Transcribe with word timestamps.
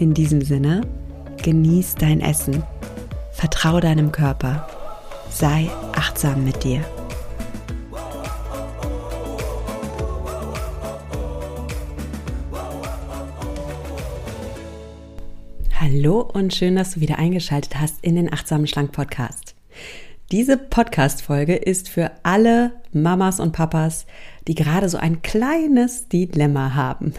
In 0.00 0.14
diesem 0.14 0.40
Sinne, 0.40 0.80
genieß 1.42 1.96
dein 1.96 2.22
Essen, 2.22 2.62
vertraue 3.32 3.82
deinem 3.82 4.10
Körper, 4.10 4.66
sei 5.28 5.68
achtsam 5.92 6.42
mit 6.42 6.64
dir. 6.64 6.82
Hallo 15.78 16.22
und 16.22 16.54
schön, 16.54 16.76
dass 16.76 16.94
du 16.94 17.00
wieder 17.02 17.18
eingeschaltet 17.18 17.78
hast 17.78 17.96
in 18.00 18.14
den 18.14 18.32
Achtsamen 18.32 18.66
Schlank 18.66 18.92
Podcast. 18.92 19.54
Diese 20.32 20.56
Podcast-Folge 20.56 21.56
ist 21.56 21.90
für 21.90 22.10
alle 22.22 22.72
Mamas 22.94 23.38
und 23.38 23.52
Papas, 23.52 24.06
die 24.48 24.54
gerade 24.54 24.88
so 24.88 24.96
ein 24.96 25.20
kleines 25.20 26.08
Dilemma 26.08 26.72
haben. 26.72 27.12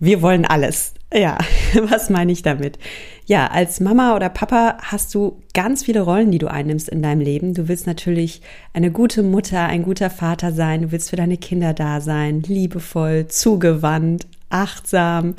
Wir 0.00 0.20
wollen 0.20 0.44
alles. 0.44 0.94
Ja, 1.16 1.38
was 1.88 2.10
meine 2.10 2.30
ich 2.30 2.42
damit? 2.42 2.78
Ja, 3.24 3.46
als 3.46 3.80
Mama 3.80 4.14
oder 4.14 4.28
Papa 4.28 4.76
hast 4.82 5.14
du 5.14 5.40
ganz 5.54 5.84
viele 5.84 6.02
Rollen, 6.02 6.30
die 6.30 6.38
du 6.38 6.50
einnimmst 6.50 6.90
in 6.90 7.02
deinem 7.02 7.22
Leben. 7.22 7.54
Du 7.54 7.68
willst 7.68 7.86
natürlich 7.86 8.42
eine 8.74 8.90
gute 8.90 9.22
Mutter, 9.22 9.64
ein 9.64 9.82
guter 9.82 10.10
Vater 10.10 10.52
sein. 10.52 10.82
Du 10.82 10.92
willst 10.92 11.08
für 11.08 11.16
deine 11.16 11.38
Kinder 11.38 11.72
da 11.72 12.02
sein, 12.02 12.42
liebevoll, 12.42 13.28
zugewandt, 13.28 14.26
achtsam. 14.50 15.36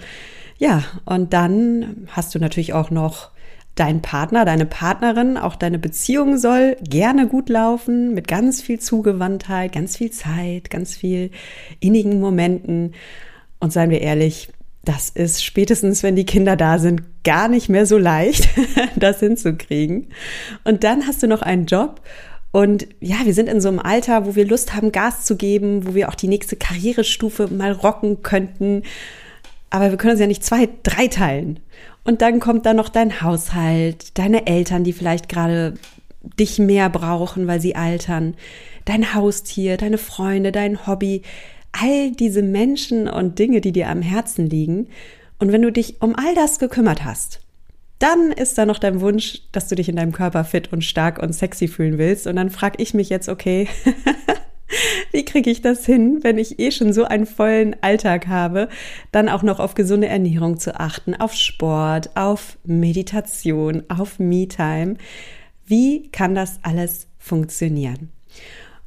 Ja, 0.57 0.83
und 1.05 1.33
dann 1.33 2.07
hast 2.07 2.33
du 2.33 2.39
natürlich 2.39 2.73
auch 2.73 2.89
noch 2.89 3.29
dein 3.75 4.01
Partner, 4.01 4.45
deine 4.45 4.65
Partnerin, 4.65 5.37
auch 5.37 5.55
deine 5.55 5.77
Beziehung 5.77 6.39
soll 6.39 6.75
gerne 6.81 7.27
gut 7.27 7.49
laufen, 7.49 8.15
mit 8.15 8.27
ganz 8.27 8.63
viel 8.63 8.79
Zugewandtheit, 8.79 9.73
ganz 9.73 9.97
viel 9.97 10.09
Zeit, 10.09 10.71
ganz 10.71 10.97
viel 10.97 11.29
innigen 11.79 12.19
Momenten. 12.19 12.93
Und 13.59 13.71
seien 13.71 13.91
wir 13.91 14.01
ehrlich, 14.01 14.49
das 14.87 15.09
ist 15.09 15.43
spätestens, 15.43 16.01
wenn 16.01 16.15
die 16.15 16.25
Kinder 16.25 16.55
da 16.55 16.79
sind, 16.79 17.01
gar 17.23 17.47
nicht 17.47 17.67
mehr 17.67 17.85
so 17.85 17.97
leicht, 17.97 18.47
das 18.95 19.19
hinzukriegen. 19.19 20.07
Und 20.63 20.83
dann 20.83 21.05
hast 21.05 21.21
du 21.21 21.27
noch 21.27 21.41
einen 21.41 21.65
Job 21.65 22.01
und 22.51 22.87
ja, 23.01 23.17
wir 23.25 23.33
sind 23.33 23.49
in 23.49 23.61
so 23.61 23.67
einem 23.67 23.79
Alter, 23.79 24.25
wo 24.25 24.35
wir 24.35 24.45
Lust 24.47 24.73
haben, 24.73 24.91
Gas 24.91 25.25
zu 25.25 25.35
geben, 25.35 25.85
wo 25.85 25.93
wir 25.93 26.09
auch 26.09 26.15
die 26.15 26.29
nächste 26.29 26.55
Karrierestufe 26.55 27.47
mal 27.49 27.71
rocken 27.71 28.23
könnten. 28.23 28.83
Aber 29.69 29.91
wir 29.91 29.97
können 29.97 30.11
uns 30.11 30.21
ja 30.21 30.27
nicht 30.27 30.45
zwei, 30.45 30.69
drei 30.83 31.07
teilen. 31.07 31.59
Und 32.05 32.21
dann 32.21 32.39
kommt 32.39 32.65
da 32.65 32.73
noch 32.73 32.87
dein 32.89 33.21
Haushalt, 33.21 34.17
deine 34.17 34.47
Eltern, 34.47 34.85
die 34.85 34.93
vielleicht 34.93 35.27
gerade 35.27 35.73
dich 36.39 36.57
mehr 36.57 36.89
brauchen, 36.89 37.47
weil 37.47 37.59
sie 37.59 37.75
altern, 37.75 38.35
dein 38.85 39.13
Haustier, 39.13 39.75
deine 39.75 39.97
Freunde, 39.97 40.51
dein 40.53 40.87
Hobby, 40.87 41.23
all 41.81 42.11
diese 42.11 42.41
Menschen 42.41 43.07
und 43.07 43.39
Dinge, 43.39 43.61
die 43.61 43.71
dir 43.71 43.89
am 43.89 44.01
Herzen 44.01 44.49
liegen. 44.49 44.87
Und 45.39 45.51
wenn 45.51 45.61
du 45.61 45.71
dich 45.71 46.01
um 46.01 46.15
all 46.15 46.33
das 46.35 46.59
gekümmert 46.59 47.03
hast, 47.03 47.41
dann 47.99 48.31
ist 48.31 48.57
da 48.57 48.65
noch 48.65 48.79
dein 48.79 49.01
Wunsch, 49.01 49.41
dass 49.51 49.67
du 49.67 49.75
dich 49.75 49.89
in 49.89 49.95
deinem 49.95 50.11
Körper 50.11 50.43
fit 50.43 50.71
und 50.71 50.83
stark 50.83 51.19
und 51.19 51.33
sexy 51.33 51.67
fühlen 51.67 51.97
willst. 51.97 52.27
Und 52.27 52.35
dann 52.35 52.49
frage 52.49 52.81
ich 52.81 52.93
mich 52.93 53.09
jetzt, 53.09 53.29
okay, 53.29 53.67
Wie 55.11 55.23
kriege 55.23 55.49
ich 55.49 55.61
das 55.61 55.85
hin, 55.85 56.19
wenn 56.23 56.37
ich 56.37 56.59
eh 56.59 56.71
schon 56.71 56.91
so 56.91 57.05
einen 57.05 57.25
vollen 57.25 57.75
Alltag 57.81 58.27
habe, 58.27 58.67
dann 59.11 59.29
auch 59.29 59.43
noch 59.43 59.59
auf 59.59 59.75
gesunde 59.75 60.07
Ernährung 60.07 60.59
zu 60.59 60.79
achten, 60.79 61.15
auf 61.15 61.33
Sport, 61.33 62.15
auf 62.15 62.57
Meditation, 62.65 63.83
auf 63.87 64.19
Me-Time? 64.19 64.95
Wie 65.65 66.09
kann 66.09 66.35
das 66.35 66.59
alles 66.63 67.07
funktionieren? 67.17 68.11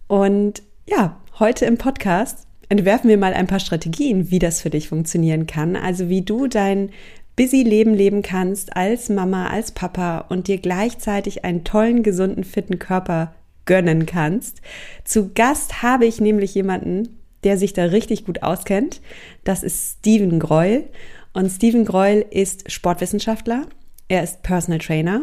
Und 0.07 0.63
ja, 0.87 1.19
heute 1.39 1.65
im 1.65 1.79
Podcast 1.79 2.47
entwerfen 2.71 3.11
wir 3.11 3.19
mal 3.19 3.35
ein 3.35 3.49
paar 3.49 3.61
Strategien, 3.61 4.31
wie 4.31 4.39
das 4.39 4.63
für 4.63 4.71
dich 4.71 4.89
funktionieren 4.89 5.47
kann. 5.47 5.77
Also 5.77 6.09
wie 6.09 6.23
du 6.23 6.47
dein 6.47 6.91
busy 7.37 7.63
Leben 7.63 7.95
leben 7.95 8.23
kannst 8.23 8.77
als 8.77 9.09
Mama, 9.09 9.49
als 9.49 9.73
Papa 9.73 10.25
und 10.29 10.47
dir 10.47 10.59
gleichzeitig 10.59 11.45
einen 11.45 11.65
tollen, 11.65 12.03
gesunden, 12.03 12.45
fitten 12.45 12.79
Körper 12.79 13.35
gönnen 13.67 14.07
kannst. 14.07 14.63
Zu 15.05 15.33
Gast 15.35 15.83
habe 15.83 16.07
ich 16.07 16.21
nämlich 16.21 16.55
jemanden, 16.55 17.19
der 17.45 17.59
sich 17.59 17.73
da 17.73 17.85
richtig 17.85 18.25
gut 18.25 18.43
auskennt. 18.43 19.01
Das 19.45 19.63
ist 19.63 19.99
Steven 19.99 20.39
Greuel. 20.39 20.89
Und 21.33 21.51
Steven 21.51 21.85
Greuel 21.85 22.25
ist 22.31 22.71
Sportwissenschaftler. 22.71 23.67
Er 24.09 24.23
ist 24.23 24.43
Personal 24.43 24.79
Trainer. 24.79 25.23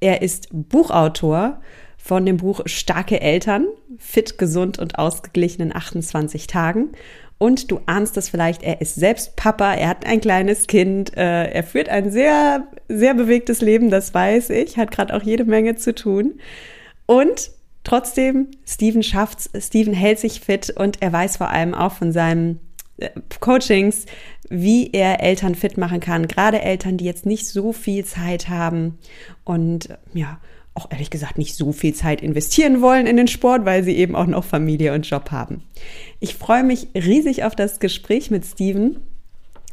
Er 0.00 0.22
ist 0.22 0.48
Buchautor 0.50 1.60
von 2.04 2.26
dem 2.26 2.36
Buch 2.36 2.60
Starke 2.66 3.22
Eltern, 3.22 3.66
fit, 3.96 4.36
gesund 4.36 4.78
und 4.78 4.98
ausgeglichen 4.98 5.62
in 5.62 5.74
28 5.74 6.46
Tagen. 6.46 6.90
Und 7.38 7.70
du 7.70 7.80
ahnst 7.86 8.18
es 8.18 8.28
vielleicht, 8.28 8.62
er 8.62 8.82
ist 8.82 8.96
selbst 8.96 9.36
Papa, 9.36 9.72
er 9.72 9.88
hat 9.88 10.04
ein 10.04 10.20
kleines 10.20 10.66
Kind, 10.66 11.16
äh, 11.16 11.46
er 11.46 11.62
führt 11.62 11.88
ein 11.88 12.10
sehr, 12.10 12.68
sehr 12.90 13.14
bewegtes 13.14 13.62
Leben, 13.62 13.88
das 13.88 14.12
weiß 14.12 14.50
ich, 14.50 14.76
hat 14.76 14.90
gerade 14.90 15.16
auch 15.16 15.22
jede 15.22 15.46
Menge 15.46 15.76
zu 15.76 15.94
tun. 15.94 16.40
Und 17.06 17.50
trotzdem, 17.84 18.48
Steven 18.66 19.02
schafft's, 19.02 19.48
Steven 19.58 19.94
hält 19.94 20.18
sich 20.18 20.40
fit 20.40 20.74
und 20.76 21.00
er 21.00 21.10
weiß 21.10 21.38
vor 21.38 21.48
allem 21.48 21.72
auch 21.72 21.92
von 21.92 22.12
seinen 22.12 22.60
äh, 22.98 23.08
Coachings, 23.40 24.04
wie 24.50 24.90
er 24.92 25.22
Eltern 25.22 25.54
fit 25.54 25.78
machen 25.78 26.00
kann. 26.00 26.28
Gerade 26.28 26.60
Eltern, 26.60 26.98
die 26.98 27.06
jetzt 27.06 27.24
nicht 27.24 27.46
so 27.46 27.72
viel 27.72 28.04
Zeit 28.04 28.50
haben 28.50 28.98
und 29.42 29.88
ja, 30.12 30.38
auch 30.74 30.90
ehrlich 30.90 31.10
gesagt 31.10 31.38
nicht 31.38 31.54
so 31.54 31.72
viel 31.72 31.94
Zeit 31.94 32.20
investieren 32.20 32.80
wollen 32.80 33.06
in 33.06 33.16
den 33.16 33.28
Sport, 33.28 33.64
weil 33.64 33.84
sie 33.84 33.96
eben 33.96 34.16
auch 34.16 34.26
noch 34.26 34.44
Familie 34.44 34.92
und 34.92 35.08
Job 35.08 35.30
haben. 35.30 35.62
Ich 36.20 36.34
freue 36.34 36.64
mich 36.64 36.88
riesig 36.94 37.44
auf 37.44 37.54
das 37.54 37.78
Gespräch 37.78 38.30
mit 38.30 38.44
Steven 38.44 38.96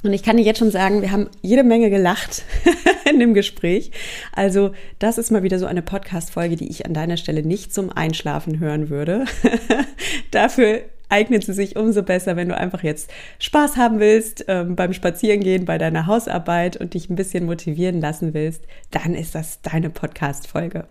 und 0.04 0.14
ich 0.14 0.24
kann 0.24 0.38
dir 0.38 0.44
jetzt 0.44 0.60
schon 0.60 0.72
sagen, 0.72 1.02
wir 1.02 1.12
haben 1.12 1.30
jede 1.42 1.64
Menge 1.64 1.90
gelacht 1.90 2.44
in 3.10 3.20
dem 3.20 3.34
Gespräch. 3.34 3.92
Also 4.32 4.72
das 4.98 5.18
ist 5.18 5.32
mal 5.32 5.44
wieder 5.44 5.60
so 5.60 5.68
eine 5.68 5.84
Podcast-Folge, 5.84 6.56
die 6.56 6.70
ich 6.70 6.86
an 6.86 6.94
deiner 6.94 7.18
Stelle 7.18 7.44
nicht 7.44 7.74
zum 7.74 7.92
Einschlafen 7.92 8.60
hören 8.60 8.90
würde. 8.90 9.26
Dafür 10.32 10.82
eignet 11.12 11.44
sie 11.44 11.54
sich 11.54 11.76
umso 11.76 12.04
besser, 12.04 12.36
wenn 12.36 12.50
du 12.50 12.58
einfach 12.58 12.84
jetzt 12.84 13.12
Spaß 13.40 13.78
haben 13.78 14.00
willst 14.00 14.46
ähm, 14.48 14.76
beim 14.76 14.94
Spazierengehen, 14.94 15.66
bei 15.66 15.78
deiner 15.78 16.08
Hausarbeit 16.08 16.78
und 16.78 16.94
dich 16.94 17.10
ein 17.10 17.16
bisschen 17.16 17.46
motivieren 17.46 18.02
lassen 18.02 18.34
willst, 18.34 18.64
dann 18.92 19.14
ist 19.14 19.36
das 19.36 19.62
deine 19.62 19.90
Podcast-Folge. 19.90 20.86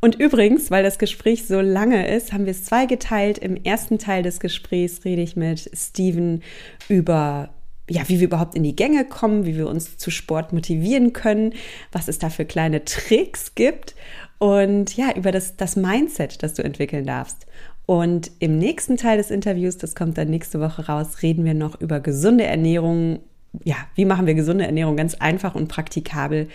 Und 0.00 0.16
übrigens, 0.16 0.70
weil 0.70 0.82
das 0.82 0.98
Gespräch 0.98 1.46
so 1.46 1.60
lange 1.60 2.06
ist, 2.14 2.32
haben 2.32 2.44
wir 2.44 2.50
es 2.50 2.64
zweigeteilt. 2.64 3.38
Im 3.38 3.56
ersten 3.56 3.98
Teil 3.98 4.22
des 4.22 4.40
Gesprächs 4.40 5.04
rede 5.04 5.22
ich 5.22 5.36
mit 5.36 5.70
Steven 5.74 6.42
über 6.88 7.50
ja, 7.88 8.02
wie 8.08 8.18
wir 8.18 8.26
überhaupt 8.26 8.56
in 8.56 8.64
die 8.64 8.74
Gänge 8.74 9.04
kommen, 9.04 9.46
wie 9.46 9.56
wir 9.56 9.68
uns 9.68 9.96
zu 9.96 10.10
Sport 10.10 10.52
motivieren 10.52 11.12
können, 11.12 11.52
was 11.92 12.08
es 12.08 12.18
da 12.18 12.30
für 12.30 12.44
kleine 12.44 12.84
Tricks 12.84 13.54
gibt 13.54 13.94
und 14.38 14.96
ja, 14.96 15.12
über 15.14 15.32
das, 15.32 15.56
das 15.56 15.76
Mindset, 15.76 16.42
das 16.42 16.54
du 16.54 16.64
entwickeln 16.64 17.06
darfst. 17.06 17.46
Und 17.86 18.32
im 18.40 18.58
nächsten 18.58 18.96
Teil 18.96 19.16
des 19.16 19.30
Interviews, 19.30 19.78
das 19.78 19.94
kommt 19.94 20.18
dann 20.18 20.28
nächste 20.28 20.60
Woche 20.60 20.86
raus, 20.86 21.22
reden 21.22 21.44
wir 21.44 21.54
noch 21.54 21.80
über 21.80 22.00
gesunde 22.00 22.44
Ernährung. 22.44 23.20
Ja, 23.64 23.76
wie 23.94 24.04
machen 24.04 24.26
wir 24.26 24.34
gesunde 24.34 24.66
Ernährung 24.66 24.96
ganz 24.96 25.14
einfach 25.14 25.54
und 25.54 25.68
praktikabel, 25.68 26.48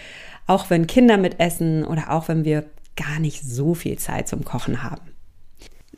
auch 0.45 0.69
wenn 0.69 0.87
Kinder 0.87 1.17
mitessen 1.17 1.85
oder 1.85 2.11
auch 2.11 2.27
wenn 2.27 2.43
wir 2.43 2.65
gar 2.97 3.19
nicht 3.19 3.41
so 3.43 3.73
viel 3.73 3.97
Zeit 3.97 4.27
zum 4.27 4.43
Kochen 4.43 4.83
haben. 4.83 5.01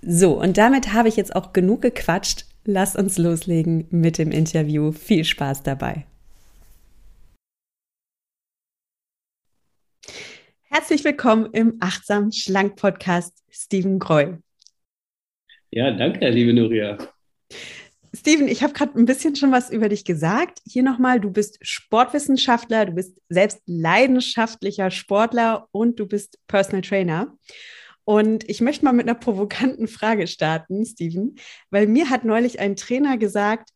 So, 0.03 0.39
und 0.39 0.57
damit 0.57 0.93
habe 0.93 1.09
ich 1.09 1.15
jetzt 1.15 1.35
auch 1.35 1.51
genug 1.51 1.81
gequatscht. 1.81 2.45
Lass 2.65 2.95
uns 2.95 3.17
loslegen 3.17 3.87
mit 3.89 4.17
dem 4.19 4.31
Interview. 4.31 4.91
Viel 4.91 5.23
Spaß 5.25 5.63
dabei. 5.63 6.05
Herzlich 10.69 11.03
willkommen 11.03 11.47
im 11.53 11.77
Achtsam 11.79 12.31
Schlank 12.31 12.75
Podcast, 12.75 13.33
Steven 13.49 13.99
Greu. 13.99 14.37
Ja, 15.75 15.89
danke, 15.89 16.29
liebe 16.29 16.53
Nuria. 16.53 16.99
Steven, 18.13 18.47
ich 18.47 18.61
habe 18.61 18.73
gerade 18.73 18.93
ein 18.95 19.05
bisschen 19.05 19.35
schon 19.35 19.51
was 19.51 19.71
über 19.71 19.89
dich 19.89 20.05
gesagt. 20.05 20.59
Hier 20.67 20.83
nochmal, 20.83 21.19
du 21.19 21.31
bist 21.31 21.57
Sportwissenschaftler, 21.61 22.85
du 22.85 22.91
bist 22.91 23.17
selbst 23.27 23.59
leidenschaftlicher 23.65 24.91
Sportler 24.91 25.67
und 25.71 25.99
du 25.99 26.05
bist 26.05 26.37
Personal 26.47 26.81
Trainer. 26.81 27.35
Und 28.03 28.47
ich 28.47 28.61
möchte 28.61 28.85
mal 28.85 28.93
mit 28.93 29.07
einer 29.07 29.17
provokanten 29.17 29.87
Frage 29.87 30.27
starten, 30.27 30.85
Steven, 30.85 31.37
weil 31.71 31.87
mir 31.87 32.11
hat 32.11 32.23
neulich 32.23 32.59
ein 32.59 32.75
Trainer 32.75 33.17
gesagt, 33.17 33.69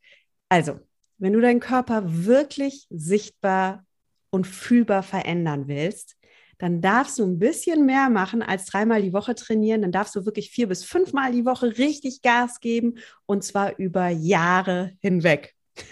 also 0.50 0.80
wenn 1.18 1.34
du 1.34 1.42
deinen 1.42 1.62
Körper 1.62 2.04
wirklich 2.06 2.86
sichtbar 2.92 3.88
und 4.30 4.46
fühlbar 4.46 5.02
verändern 5.02 5.68
willst, 5.68 6.16
dann 6.60 6.82
darfst 6.82 7.20
du 7.20 7.24
ein 7.24 7.40
bisschen 7.40 7.86
mehr 7.86 8.10
machen 8.10 8.42
als 8.42 8.66
dreimal 8.66 9.02
die 9.02 9.14
Woche 9.14 9.36
trainieren. 9.36 9.82
Dann 9.82 9.92
darfst 9.92 10.16
du 10.16 10.26
wirklich 10.26 10.50
vier 10.50 10.68
bis 10.68 10.84
fünfmal 10.84 11.32
die 11.32 11.46
Woche 11.46 11.78
richtig 11.78 12.22
Gas 12.22 12.60
geben 12.60 12.96
und 13.26 13.44
zwar 13.44 13.78
über 13.78 14.10
Jahre 14.10 14.94
hinweg. 15.02 15.54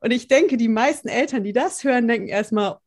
und 0.00 0.10
ich 0.10 0.26
denke, 0.26 0.56
die 0.56 0.68
meisten 0.68 1.08
Eltern, 1.08 1.44
die 1.44 1.52
das 1.52 1.84
hören, 1.84 2.08
denken 2.08 2.28
erstmal, 2.28 2.78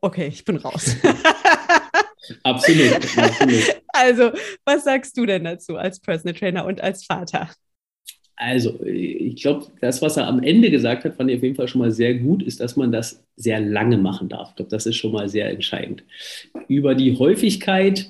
okay, 0.00 0.28
ich 0.28 0.44
bin 0.44 0.56
raus. 0.56 0.96
absolut, 2.44 3.18
absolut. 3.18 3.82
Also, 3.88 4.32
was 4.64 4.84
sagst 4.84 5.16
du 5.16 5.26
denn 5.26 5.44
dazu 5.44 5.76
als 5.76 5.98
Personal 5.98 6.38
Trainer 6.38 6.64
und 6.64 6.80
als 6.80 7.04
Vater? 7.04 7.50
Also, 8.40 8.80
ich 8.84 9.42
glaube, 9.42 9.66
das, 9.80 10.00
was 10.00 10.16
er 10.16 10.28
am 10.28 10.40
Ende 10.40 10.70
gesagt 10.70 11.04
hat, 11.04 11.16
fand 11.16 11.28
ich 11.28 11.38
auf 11.38 11.42
jeden 11.42 11.56
Fall 11.56 11.66
schon 11.66 11.80
mal 11.80 11.90
sehr 11.90 12.14
gut, 12.14 12.40
ist, 12.44 12.60
dass 12.60 12.76
man 12.76 12.92
das 12.92 13.24
sehr 13.34 13.60
lange 13.60 13.98
machen 13.98 14.28
darf. 14.28 14.50
Ich 14.50 14.56
glaube, 14.56 14.70
das 14.70 14.86
ist 14.86 14.94
schon 14.94 15.10
mal 15.10 15.28
sehr 15.28 15.50
entscheidend. 15.50 16.04
Über 16.68 16.94
die 16.94 17.18
Häufigkeit, 17.18 18.08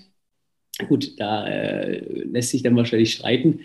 gut, 0.86 1.18
da 1.18 1.48
äh, 1.48 2.00
lässt 2.24 2.50
sich 2.50 2.62
dann 2.62 2.76
wahrscheinlich 2.76 3.14
streiten. 3.14 3.60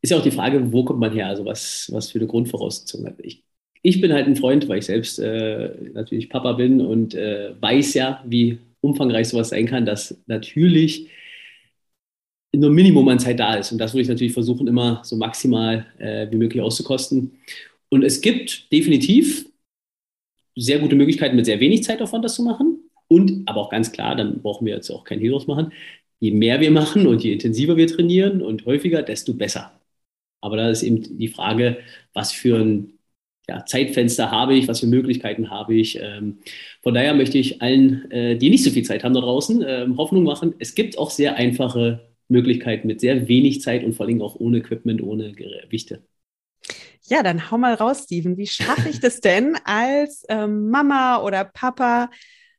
Ist 0.00 0.10
ja 0.10 0.18
auch 0.18 0.22
die 0.22 0.30
Frage, 0.30 0.72
wo 0.72 0.84
kommt 0.84 1.00
man 1.00 1.12
her? 1.12 1.26
Also, 1.26 1.44
was, 1.44 1.88
was 1.92 2.12
für 2.12 2.20
eine 2.20 2.28
Grundvoraussetzung 2.28 3.04
hat. 3.04 3.16
Ich, 3.22 3.42
ich 3.82 4.00
bin 4.00 4.12
halt 4.12 4.28
ein 4.28 4.36
Freund, 4.36 4.68
weil 4.68 4.78
ich 4.78 4.86
selbst 4.86 5.18
äh, 5.18 5.70
natürlich 5.92 6.30
Papa 6.30 6.52
bin 6.52 6.80
und 6.80 7.16
äh, 7.16 7.50
weiß 7.60 7.94
ja, 7.94 8.22
wie 8.24 8.58
umfangreich 8.80 9.28
sowas 9.28 9.48
sein 9.48 9.66
kann, 9.66 9.84
dass 9.84 10.16
natürlich 10.28 11.08
nur 12.56 12.70
Minimum 12.70 13.08
an 13.08 13.18
Zeit 13.18 13.38
da 13.38 13.54
ist. 13.54 13.72
Und 13.72 13.78
das 13.78 13.92
würde 13.92 14.02
ich 14.02 14.08
natürlich 14.08 14.32
versuchen, 14.32 14.66
immer 14.66 15.00
so 15.04 15.16
maximal 15.16 15.86
äh, 15.98 16.30
wie 16.30 16.36
möglich 16.36 16.62
auszukosten. 16.62 17.32
Und 17.88 18.02
es 18.02 18.20
gibt 18.20 18.72
definitiv 18.72 19.46
sehr 20.56 20.78
gute 20.78 20.96
Möglichkeiten, 20.96 21.36
mit 21.36 21.46
sehr 21.46 21.60
wenig 21.60 21.84
Zeitaufwand 21.84 22.24
das 22.24 22.34
zu 22.34 22.42
machen. 22.42 22.90
Und 23.08 23.42
aber 23.46 23.60
auch 23.60 23.70
ganz 23.70 23.92
klar, 23.92 24.16
dann 24.16 24.42
brauchen 24.42 24.66
wir 24.66 24.74
jetzt 24.74 24.90
auch 24.90 25.04
kein 25.04 25.20
Heroes 25.20 25.46
machen. 25.46 25.72
Je 26.18 26.30
mehr 26.32 26.60
wir 26.60 26.70
machen 26.70 27.06
und 27.06 27.22
je 27.22 27.32
intensiver 27.32 27.76
wir 27.76 27.86
trainieren 27.86 28.42
und 28.42 28.64
häufiger, 28.66 29.02
desto 29.02 29.34
besser. 29.34 29.78
Aber 30.40 30.56
da 30.56 30.70
ist 30.70 30.82
eben 30.82 31.18
die 31.18 31.28
Frage, 31.28 31.78
was 32.14 32.32
für 32.32 32.58
ein 32.58 32.98
ja, 33.48 33.64
Zeitfenster 33.64 34.30
habe 34.30 34.54
ich, 34.54 34.68
was 34.68 34.80
für 34.80 34.86
Möglichkeiten 34.86 35.50
habe 35.50 35.74
ich. 35.74 35.98
Ähm, 36.00 36.38
von 36.82 36.94
daher 36.94 37.14
möchte 37.14 37.38
ich 37.38 37.62
allen, 37.62 38.10
äh, 38.10 38.36
die 38.36 38.50
nicht 38.50 38.64
so 38.64 38.70
viel 38.70 38.84
Zeit 38.84 39.04
haben 39.04 39.14
da 39.14 39.20
draußen, 39.20 39.62
äh, 39.62 39.86
Hoffnung 39.96 40.24
machen. 40.24 40.54
Es 40.58 40.74
gibt 40.74 40.98
auch 40.98 41.10
sehr 41.10 41.36
einfache 41.36 42.15
Möglichkeiten 42.28 42.86
mit 42.86 43.00
sehr 43.00 43.28
wenig 43.28 43.60
Zeit 43.60 43.84
und 43.84 43.94
vor 43.94 44.06
allem 44.06 44.22
auch 44.22 44.36
ohne 44.36 44.58
Equipment, 44.58 45.02
ohne 45.02 45.32
Gewichte. 45.32 46.02
Ja, 47.02 47.22
dann 47.22 47.50
hau 47.50 47.58
mal 47.58 47.74
raus, 47.74 48.04
Steven. 48.04 48.36
Wie 48.36 48.46
schaffe 48.46 48.88
ich 48.88 48.98
das 49.00 49.20
denn 49.20 49.56
als 49.64 50.24
ähm, 50.28 50.68
Mama 50.70 51.22
oder 51.22 51.44
Papa? 51.44 52.10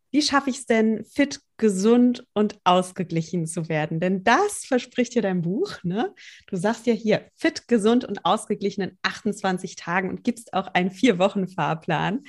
Wie 0.10 0.22
schaffe 0.22 0.50
ich 0.50 0.60
es 0.60 0.66
denn, 0.66 1.04
fit, 1.04 1.42
gesund 1.58 2.26
und 2.34 2.58
ausgeglichen 2.64 3.46
zu 3.46 3.68
werden? 3.68 4.00
Denn 4.00 4.24
das 4.24 4.64
verspricht 4.66 5.16
ja 5.16 5.22
dein 5.22 5.42
Buch. 5.42 5.84
Ne? 5.84 6.14
Du 6.48 6.56
sagst 6.56 6.88
ja 6.88 6.94
hier, 6.94 7.26
fit, 7.36 7.68
gesund 7.68 8.06
und 8.06 8.24
ausgeglichen 8.24 8.84
in 8.84 8.98
28 9.02 9.76
Tagen 9.76 10.10
und 10.10 10.24
gibst 10.24 10.54
auch 10.54 10.68
einen 10.68 10.92
Vier-Wochen-Fahrplan. 10.92 12.24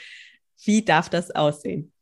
Wie 0.65 0.85
darf 0.85 1.09
das 1.09 1.31
aussehen? 1.31 1.93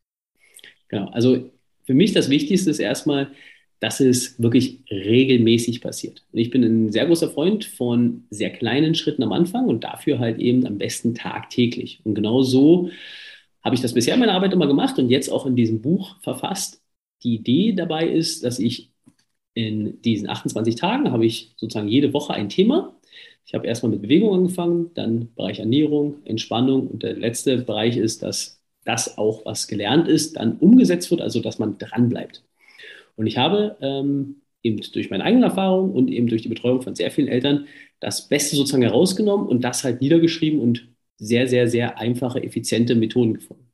Genau, 0.89 1.09
also 1.11 1.51
für 1.85 1.95
mich 1.95 2.15
das 2.15 2.31
Wichtigste 2.31 2.71
ist 2.71 2.79
erstmal, 2.79 3.33
dass 3.81 4.01
es 4.01 4.41
wirklich 4.41 4.81
regelmäßig 4.91 5.81
passiert. 5.81 6.25
Ich 6.33 6.51
bin 6.51 6.65
ein 6.65 6.93
sehr 6.93 7.07
großer 7.07 7.31
Freund 7.31 7.65
von 7.65 8.25
sehr 8.31 8.51
kleinen 8.51 8.95
Schritten 8.95 9.23
am 9.23 9.33
Anfang 9.33 9.67
und 9.67 9.85
dafür 9.85 10.19
halt 10.19 10.39
eben 10.39 10.67
am 10.67 10.79
besten 10.79 11.15
tagtäglich. 11.15 12.01
Und 12.05 12.15
genau 12.15 12.43
so 12.43 12.91
habe 13.63 13.75
ich 13.75 13.83
das 13.83 13.95
bisher 13.95 14.15
in 14.15 14.21
meiner 14.21 14.35
Arbeit 14.35 14.53
immer 14.53 14.67
gemacht 14.67 14.99
und 14.99 15.11
jetzt 15.11 15.29
auch 15.29 15.47
in 15.47 15.57
diesem 15.57 15.83
Buch 15.83 16.17
verfasst. 16.23 16.83
Die 17.23 17.35
Idee 17.35 17.73
dabei 17.73 18.09
ist, 18.09 18.45
dass 18.45 18.59
ich 18.59 18.93
in 19.55 20.01
diesen 20.03 20.29
28 20.29 20.77
Tagen 20.77 21.11
habe 21.13 21.27
ich 21.27 21.55
sozusagen 21.57 21.89
jede 21.89 22.13
Woche 22.13 22.35
ein 22.35 22.49
Thema. 22.49 22.95
Ich 23.47 23.55
habe 23.55 23.67
erstmal 23.67 23.93
mit 23.93 24.03
Bewegung 24.03 24.35
angefangen, 24.35 24.91
dann 24.95 25.35
Bereich 25.35 25.61
Ernährung, 25.61 26.17
Entspannung 26.25 26.89
und 26.89 27.03
der 27.03 27.15
letzte 27.15 27.59
Bereich 27.59 27.97
ist, 27.97 28.23
dass 28.23 28.61
das 28.85 29.19
auch, 29.19 29.45
was 29.45 29.69
gelernt 29.69 30.09
ist, 30.09 30.37
dann 30.37 30.59
umgesetzt 30.59 31.11
wird, 31.11 31.21
also 31.21 31.41
dass 31.41 31.59
man 31.59 31.79
dran 31.79 32.09
bleibt. 32.09 32.46
Und 33.17 33.27
ich 33.27 33.39
habe 33.39 33.77
ähm, 33.81 34.43
eben 34.63 34.81
durch 34.93 35.11
meine 35.11 35.25
eigene 35.25 35.47
Erfahrung 35.47 35.93
und 35.93 36.09
eben 36.09 36.27
durch 36.29 36.43
die 36.43 36.49
Betreuung 36.49 36.83
von 36.83 36.95
sehr 36.95 37.11
vielen 37.11 37.29
Eltern 37.29 37.67
das 38.01 38.29
Beste 38.29 38.57
sozusagen 38.57 38.83
herausgenommen 38.83 39.47
und 39.49 39.63
das 39.63 39.85
halt 39.85 40.01
niedergeschrieben 40.01 40.61
und 40.61 40.89
sehr, 41.19 41.49
sehr, 41.49 41.69
sehr 41.69 41.99
einfache, 41.99 42.43
effiziente 42.43 42.95
Methoden 42.95 43.35
gefunden. 43.35 43.71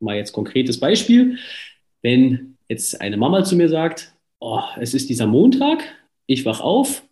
Mal 0.00 0.16
jetzt 0.16 0.32
konkretes 0.32 0.78
Beispiel. 0.80 1.38
Wenn 2.02 2.58
jetzt 2.68 3.00
eine 3.00 3.16
Mama 3.16 3.44
zu 3.44 3.56
mir 3.56 3.68
sagt, 3.68 4.14
oh, 4.40 4.60
es 4.80 4.94
ist 4.94 5.08
dieser 5.08 5.26
Montag, 5.26 5.82
ich 6.26 6.44
wach 6.44 6.60
auf, 6.60 7.04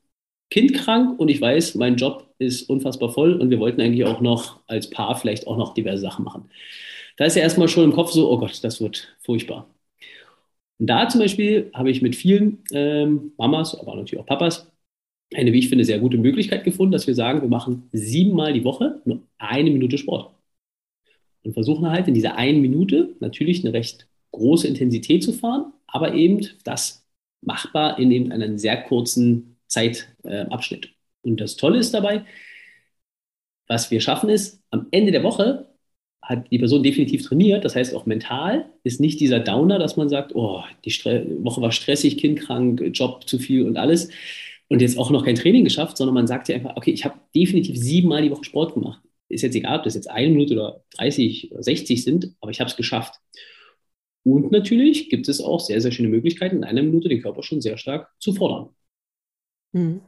Kind 0.51 0.75
krank 0.75 1.19
und 1.21 1.29
ich 1.29 1.41
weiß, 1.41 1.77
mein 1.77 1.97
Job 1.97 2.35
ist 2.39 2.69
unfassbar 2.69 3.11
voll 3.13 3.35
und 3.35 3.51
wir 3.51 3.61
wollten 3.61 3.81
eigentlich 3.81 4.05
auch 4.05 4.21
noch 4.21 4.61
als 4.67 4.91
Paar 4.91 5.17
vielleicht 5.17 5.47
auch 5.47 5.57
noch 5.57 5.75
diverse 5.75 6.03
Sachen 6.03 6.25
machen. 6.25 6.51
Da 7.17 7.25
ist 7.27 7.37
ja 7.37 7.43
erstmal 7.43 7.69
schon 7.69 7.85
im 7.85 7.93
Kopf 7.93 8.11
so, 8.13 8.31
oh 8.31 8.39
Gott, 8.39 8.63
das 8.65 8.81
wird 8.81 9.17
furchtbar. 9.21 9.69
Und 10.81 10.87
da 10.87 11.09
zum 11.09 11.21
Beispiel 11.21 11.71
habe 11.75 11.91
ich 11.91 12.01
mit 12.01 12.17
vielen 12.17 12.65
ähm, 12.73 13.33
Mamas, 13.37 13.79
aber 13.79 13.95
natürlich 13.97 14.19
auch 14.21 14.27
Papas, 14.27 14.67
eine, 15.35 15.53
wie 15.53 15.59
ich 15.59 15.69
finde, 15.69 15.85
sehr 15.85 16.01
gute 16.01 16.17
Möglichkeit 16.19 16.65
gefunden, 16.65 16.93
dass 16.93 17.07
wir 17.07 17.15
sagen, 17.15 17.43
wir 17.43 17.49
machen 17.49 17.89
siebenmal 17.93 18.55
die 18.55 18.65
Woche 18.65 19.01
nur 19.05 19.23
eine 19.39 19.71
Minute 19.71 19.99
Sport. 19.99 20.35
Und 21.45 21.53
versuchen 21.53 21.89
halt 21.89 22.09
in 22.09 22.15
dieser 22.15 22.37
einen 22.37 22.63
Minute 22.63 23.15
natürlich 23.21 23.63
eine 23.63 23.75
recht 23.75 24.09
große 24.33 24.67
Intensität 24.67 25.23
zu 25.23 25.33
fahren, 25.33 25.73
aber 25.87 26.15
eben 26.15 26.47
das 26.65 27.07
machbar 27.43 27.99
in 27.99 28.11
eben 28.11 28.33
einem 28.33 28.59
sehr 28.59 28.83
kurzen 28.83 29.57
Zeitabschnitt. 29.67 30.87
Äh, 30.87 31.29
und 31.29 31.41
das 31.41 31.57
Tolle 31.57 31.79
ist 31.79 31.93
dabei, 31.93 32.25
was 33.69 33.91
wir 33.91 34.01
schaffen 34.01 34.31
ist, 34.31 34.63
am 34.71 34.89
Ende 34.91 35.13
der 35.13 35.23
Woche 35.23 35.70
hat 36.23 36.51
die 36.51 36.59
Person 36.59 36.83
definitiv 36.83 37.27
trainiert, 37.27 37.65
das 37.65 37.75
heißt 37.75 37.95
auch 37.95 38.07
mental, 38.07 38.67
ist 38.85 39.01
nicht 39.01 39.21
dieser 39.21 39.41
Downer, 39.41 39.79
dass 39.79 39.97
man 39.97 40.09
sagt, 40.09 40.35
oh, 40.35 40.63
die 40.85 40.91
Stre 40.91 41.27
Woche 41.41 41.61
war 41.61 41.73
stressig, 41.73 42.19
Kind 42.19 42.41
krank, 42.41 42.83
Job 42.93 43.27
zu 43.27 43.39
viel 43.39 43.67
und 43.67 43.77
alles 43.77 44.11
und 44.69 44.81
jetzt 44.81 44.99
auch 44.99 45.11
noch 45.11 45.25
kein 45.25 45.35
Training 45.35 45.65
geschafft, 45.65 45.97
sondern 45.97 46.15
man 46.15 46.27
sagt 46.27 46.49
ja 46.49 46.55
einfach, 46.55 46.77
okay, 46.77 46.93
ich 46.93 47.05
habe 47.05 47.19
definitiv 47.35 47.77
siebenmal 47.77 48.23
die 48.23 48.31
Woche 48.31 48.45
Sport 48.45 48.75
gemacht. 48.75 49.03
Ist 49.29 49.43
jetzt 49.43 49.57
egal, 49.57 49.79
ob 49.79 49.85
das 49.85 49.95
jetzt 49.95 50.11
eine 50.11 50.31
Minute 50.31 50.55
oder 50.55 50.85
30 50.97 51.53
oder 51.53 51.63
60 51.63 52.05
sind, 52.05 52.35
aber 52.41 52.51
ich 52.51 52.61
habe 52.61 52.71
es 52.71 52.77
geschafft. 52.77 53.15
Und 54.23 54.53
natürlich 54.53 55.09
gibt 55.09 55.29
es 55.29 55.41
auch 55.41 55.61
sehr, 55.61 55.81
sehr 55.81 55.93
schöne 55.93 56.09
Möglichkeiten, 56.09 56.57
in 56.57 56.65
einer 56.65 56.83
Minute 56.83 57.09
den 57.09 57.23
Körper 57.23 57.43
schon 57.43 57.61
sehr 57.61 57.79
stark 57.79 58.11
zu 58.19 58.33
fordern. 58.33 58.69
Hm. 59.73 60.03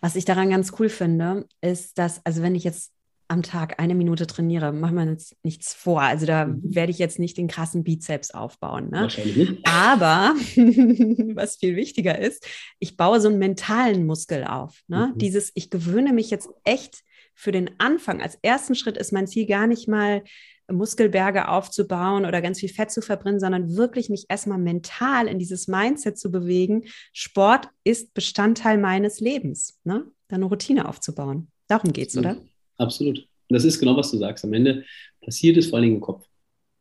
Was 0.00 0.16
ich 0.16 0.24
daran 0.24 0.50
ganz 0.50 0.72
cool 0.78 0.88
finde, 0.88 1.46
ist, 1.62 1.96
dass, 1.98 2.24
also 2.26 2.42
wenn 2.42 2.54
ich 2.54 2.64
jetzt 2.64 2.92
am 3.32 3.42
Tag 3.42 3.80
eine 3.80 3.94
Minute 3.94 4.26
trainiere, 4.26 4.72
machen 4.72 4.96
wir 4.96 5.02
uns 5.02 5.34
nichts 5.42 5.74
vor. 5.74 6.02
Also 6.02 6.26
da 6.26 6.46
mhm. 6.46 6.60
werde 6.62 6.92
ich 6.92 6.98
jetzt 6.98 7.18
nicht 7.18 7.36
den 7.36 7.48
krassen 7.48 7.82
Bizeps 7.82 8.30
aufbauen. 8.30 8.90
Ne? 8.90 9.02
Wahrscheinlich 9.02 9.36
nicht. 9.36 9.66
Aber 9.66 10.34
was 11.34 11.56
viel 11.56 11.74
wichtiger 11.74 12.18
ist, 12.18 12.46
ich 12.78 12.96
baue 12.96 13.20
so 13.20 13.28
einen 13.28 13.38
mentalen 13.38 14.06
Muskel 14.06 14.44
auf. 14.44 14.82
Ne? 14.86 15.12
Mhm. 15.12 15.18
Dieses, 15.18 15.50
ich 15.54 15.70
gewöhne 15.70 16.12
mich 16.12 16.30
jetzt 16.30 16.48
echt 16.64 17.02
für 17.34 17.52
den 17.52 17.70
Anfang. 17.78 18.20
Als 18.20 18.38
ersten 18.42 18.74
Schritt 18.74 18.98
ist 18.98 19.12
mein 19.12 19.26
Ziel 19.26 19.46
gar 19.46 19.66
nicht 19.66 19.88
mal 19.88 20.22
Muskelberge 20.70 21.48
aufzubauen 21.48 22.24
oder 22.24 22.40
ganz 22.40 22.60
viel 22.60 22.68
Fett 22.68 22.90
zu 22.90 23.02
verbrennen, 23.02 23.40
sondern 23.40 23.76
wirklich 23.76 24.10
mich 24.10 24.26
erstmal 24.28 24.58
mental 24.58 25.26
in 25.26 25.38
dieses 25.38 25.68
Mindset 25.68 26.18
zu 26.18 26.30
bewegen. 26.30 26.84
Sport 27.12 27.68
ist 27.84 28.14
Bestandteil 28.14 28.78
meines 28.78 29.20
Lebens. 29.20 29.80
Ne? 29.84 30.04
Da 30.28 30.36
eine 30.36 30.44
Routine 30.44 30.88
aufzubauen. 30.88 31.48
Darum 31.66 31.92
geht 31.92 32.08
es, 32.10 32.16
oder? 32.16 32.36
Absolut. 32.82 33.18
Und 33.18 33.54
das 33.54 33.64
ist 33.64 33.78
genau, 33.78 33.96
was 33.96 34.10
du 34.10 34.18
sagst. 34.18 34.44
Am 34.44 34.52
Ende 34.52 34.84
passiert 35.20 35.56
es 35.56 35.68
vor 35.68 35.76
allen 35.76 35.84
Dingen 35.84 35.96
im 35.96 36.00
Kopf. 36.00 36.26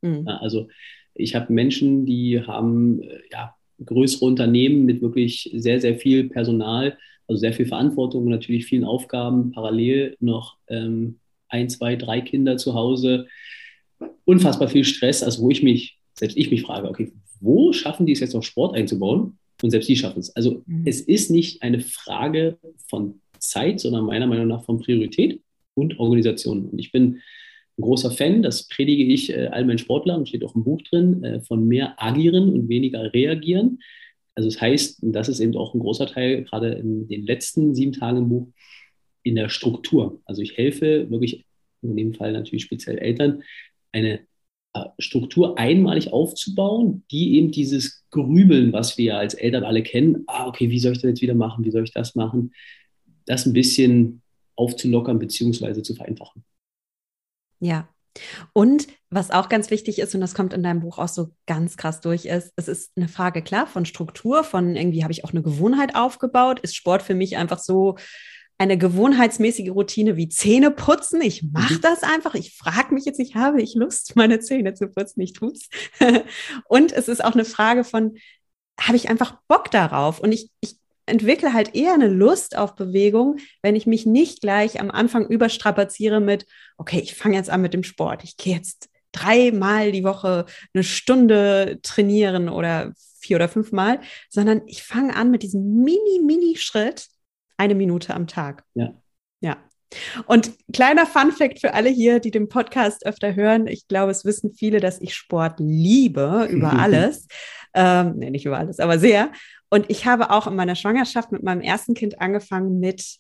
Mhm. 0.02 0.28
Also 0.28 0.68
ich 1.14 1.36
habe 1.36 1.52
Menschen, 1.54 2.06
die 2.06 2.42
haben 2.42 3.02
äh, 3.04 3.20
ja, 3.32 3.56
größere 3.86 4.26
Unternehmen 4.26 4.86
mit 4.86 5.02
wirklich 5.02 5.50
sehr, 5.54 5.80
sehr 5.80 5.96
viel 5.98 6.30
Personal, 6.30 6.98
also 7.28 7.40
sehr 7.40 7.54
viel 7.54 7.66
Verantwortung 7.66 8.24
und 8.24 8.30
natürlich 8.30 8.66
vielen 8.66 8.84
Aufgaben, 8.84 9.52
parallel 9.52 10.16
noch 10.20 10.58
ähm, 10.68 11.20
ein, 11.50 11.70
zwei, 11.70 11.96
drei 11.96 12.22
Kinder 12.22 12.58
zu 12.58 12.74
Hause, 12.74 13.28
unfassbar 14.26 14.70
viel 14.70 14.84
Stress, 14.84 15.24
also 15.24 15.44
wo 15.44 15.50
ich 15.50 15.64
mich, 15.64 16.00
selbst 16.14 16.38
ich 16.38 16.52
mich 16.52 16.62
frage, 16.62 16.90
okay, 16.90 17.12
wo 17.40 17.74
schaffen 17.74 18.06
die 18.06 18.14
es 18.14 18.20
jetzt 18.20 18.34
noch 18.34 18.44
Sport 18.44 18.76
einzubauen? 18.76 19.38
Und 19.64 19.70
selbst 19.70 19.90
die 19.90 19.96
schaffen 19.96 20.20
es. 20.20 20.36
Also 20.36 20.64
mhm. 20.66 20.84
es 20.86 21.02
ist 21.02 21.30
nicht 21.30 21.62
eine 21.62 21.80
Frage 21.80 22.58
von 22.88 23.22
Zeit, 23.38 23.80
sondern 23.80 24.06
meiner 24.06 24.28
Meinung 24.28 24.48
nach 24.48 24.64
von 24.64 24.80
Priorität 24.80 25.42
und 25.74 26.00
Organisationen. 26.00 26.66
Und 26.68 26.80
ich 26.80 26.92
bin 26.92 27.22
ein 27.78 27.82
großer 27.82 28.12
Fan, 28.12 28.42
das 28.42 28.68
predige 28.68 29.04
ich 29.04 29.32
äh, 29.32 29.48
all 29.48 29.66
meinen 29.66 29.78
Sportlern, 29.78 30.26
steht 30.26 30.44
auch 30.44 30.56
im 30.56 30.64
Buch 30.64 30.82
drin, 30.84 31.24
äh, 31.24 31.42
von 31.42 31.68
mehr 31.68 31.96
agieren 31.98 32.50
und 32.50 32.70
weniger 32.70 33.14
reagieren. 33.14 33.80
Also 34.36 34.50
das 34.50 34.62
heißt, 34.62 35.04
und 35.04 35.14
das 35.14 35.30
ist 35.30 35.40
eben 35.40 35.56
auch 35.56 35.74
ein 35.74 35.80
großer 35.80 36.08
Teil, 36.08 36.44
gerade 36.44 36.74
in 36.74 37.08
den 37.08 37.26
letzten 37.26 37.76
sieben 37.76 37.94
Tagen 37.94 38.18
im 38.18 38.30
Buch, 38.30 38.48
in 39.24 39.36
der 39.36 39.50
Struktur. 39.50 40.22
Also 40.26 40.42
ich 40.42 40.58
helfe 40.58 41.10
wirklich 41.10 41.46
in 41.82 41.96
dem 41.96 42.14
Fall 42.14 42.34
natürlich 42.34 42.64
speziell 42.64 42.98
Eltern, 42.98 43.44
eine 43.92 44.20
äh, 44.74 44.86
Struktur 45.00 45.58
einmalig 45.58 46.14
aufzubauen, 46.14 47.04
die 47.12 47.36
eben 47.36 47.52
dieses 47.52 48.06
Grübeln, 48.10 48.74
was 48.74 48.98
wir 48.98 49.18
als 49.18 49.34
Eltern 49.34 49.64
alle 49.64 49.84
kennen, 49.84 50.24
ah, 50.28 50.48
okay, 50.48 50.70
wie 50.70 50.80
soll 50.80 50.94
ich 50.94 51.00
das 51.00 51.10
jetzt 51.10 51.22
wieder 51.22 51.36
machen, 51.36 51.66
wie 51.66 51.72
soll 51.72 51.84
ich 51.84 51.92
das 51.92 52.16
machen, 52.16 52.54
das 53.26 53.46
ein 53.46 53.54
bisschen 53.54 54.22
aufzulockern 54.62 55.20
bzw. 55.20 55.82
zu 55.82 55.96
vereinfachen. 55.96 56.44
Ja. 57.60 57.88
Und 58.54 58.88
was 59.10 59.32
auch 59.32 59.48
ganz 59.48 59.72
wichtig 59.72 60.00
ist, 60.00 60.14
und 60.14 60.22
das 60.22 60.36
kommt 60.36 60.54
in 60.54 60.64
deinem 60.64 60.82
Buch 60.82 61.00
auch 61.00 61.08
so 61.08 61.30
ganz 61.48 61.78
krass 61.78 62.02
durch, 62.02 62.26
ist, 62.26 62.52
es 62.58 62.68
ist 62.68 62.92
eine 62.98 63.08
Frage, 63.08 63.42
klar, 63.42 63.68
von 63.68 63.86
Struktur, 63.86 64.44
von 64.44 64.76
irgendwie 64.76 65.04
habe 65.04 65.14
ich 65.14 65.24
auch 65.24 65.32
eine 65.32 65.42
Gewohnheit 65.42 65.96
aufgebaut. 65.96 66.60
Ist 66.60 66.76
Sport 66.76 67.02
für 67.02 67.16
mich 67.16 67.38
einfach 67.38 67.60
so 67.60 67.96
eine 68.58 68.78
gewohnheitsmäßige 68.78 69.70
Routine 69.70 70.18
wie 70.18 70.30
Zähne 70.30 70.72
putzen? 70.72 71.22
Ich 71.22 71.42
mache 71.42 71.76
mhm. 71.76 71.82
das 71.82 72.04
einfach. 72.04 72.36
Ich 72.36 72.56
frage 72.58 72.94
mich 72.94 73.06
jetzt 73.06 73.18
nicht, 73.18 73.36
habe 73.36 73.62
ich 73.62 73.76
Lust, 73.76 74.16
meine 74.16 74.40
Zähne 74.40 74.74
zu 74.74 74.88
putzen? 74.88 75.22
Ich 75.22 75.34
tue 75.34 75.54
es. 75.54 75.70
und 76.66 76.92
es 76.92 77.08
ist 77.08 77.24
auch 77.24 77.34
eine 77.34 77.46
Frage 77.46 77.84
von, 77.84 78.18
habe 78.80 78.98
ich 78.98 79.10
einfach 79.10 79.40
Bock 79.48 79.72
darauf? 79.72 80.20
Und 80.20 80.32
ich, 80.32 80.52
ich 80.60 80.81
entwickle 81.12 81.54
halt 81.54 81.76
eher 81.76 81.94
eine 81.94 82.08
Lust 82.08 82.58
auf 82.58 82.76
Bewegung, 82.76 83.38
wenn 83.62 83.76
ich 83.76 83.86
mich 83.86 84.06
nicht 84.06 84.42
gleich 84.42 84.80
am 84.80 84.90
Anfang 84.90 85.28
überstrapaziere 85.28 86.20
mit, 86.20 86.46
okay, 86.78 87.00
ich 87.00 87.16
fange 87.16 87.36
jetzt 87.36 87.50
an 87.50 87.62
mit 87.62 87.74
dem 87.74 87.84
Sport. 87.84 88.24
Ich 88.24 88.38
gehe 88.38 88.56
jetzt 88.56 88.90
dreimal 89.12 89.92
die 89.92 90.04
Woche 90.04 90.46
eine 90.74 90.84
Stunde 90.84 91.80
trainieren 91.84 92.50
oder 92.50 92.94
vier 93.20 93.36
oder 93.36 93.50
fünfmal, 93.50 94.00
sondern 94.30 94.62
ich 94.66 94.84
fange 94.84 95.16
an 95.16 95.32
mit 95.32 95.44
diesem 95.44 95.84
mini, 95.84 96.22
mini 96.26 96.56
Schritt, 96.58 97.08
eine 97.58 97.76
Minute 97.76 98.14
am 98.16 98.28
Tag. 98.28 98.64
Ja. 98.74 98.94
Ja. 99.42 99.58
Und 100.26 100.52
kleiner 100.74 101.06
Fun 101.06 101.32
Fact 101.32 101.60
für 101.60 101.74
alle 101.74 101.90
hier, 101.90 102.20
die 102.20 102.32
den 102.32 102.48
Podcast 102.48 103.06
öfter 103.06 103.36
hören. 103.36 103.68
Ich 103.68 103.88
glaube, 103.88 104.12
es 104.12 104.26
wissen 104.26 104.54
viele, 104.54 104.80
dass 104.80 105.02
ich 105.02 105.14
Sport 105.14 105.60
liebe 105.60 106.48
über 106.50 106.74
alles. 106.80 107.28
ähm, 107.74 108.16
nee, 108.18 108.30
nicht 108.30 108.46
über 108.46 108.58
alles, 108.58 108.80
aber 108.80 109.00
sehr. 109.00 109.32
Und 109.74 109.90
ich 109.90 110.06
habe 110.06 110.32
auch 110.32 110.48
in 110.48 110.56
meiner 110.56 110.76
Schwangerschaft 110.76 111.32
mit 111.32 111.44
meinem 111.44 111.62
ersten 111.62 111.94
Kind 111.94 112.20
angefangen 112.20 112.80
mit 112.80 113.18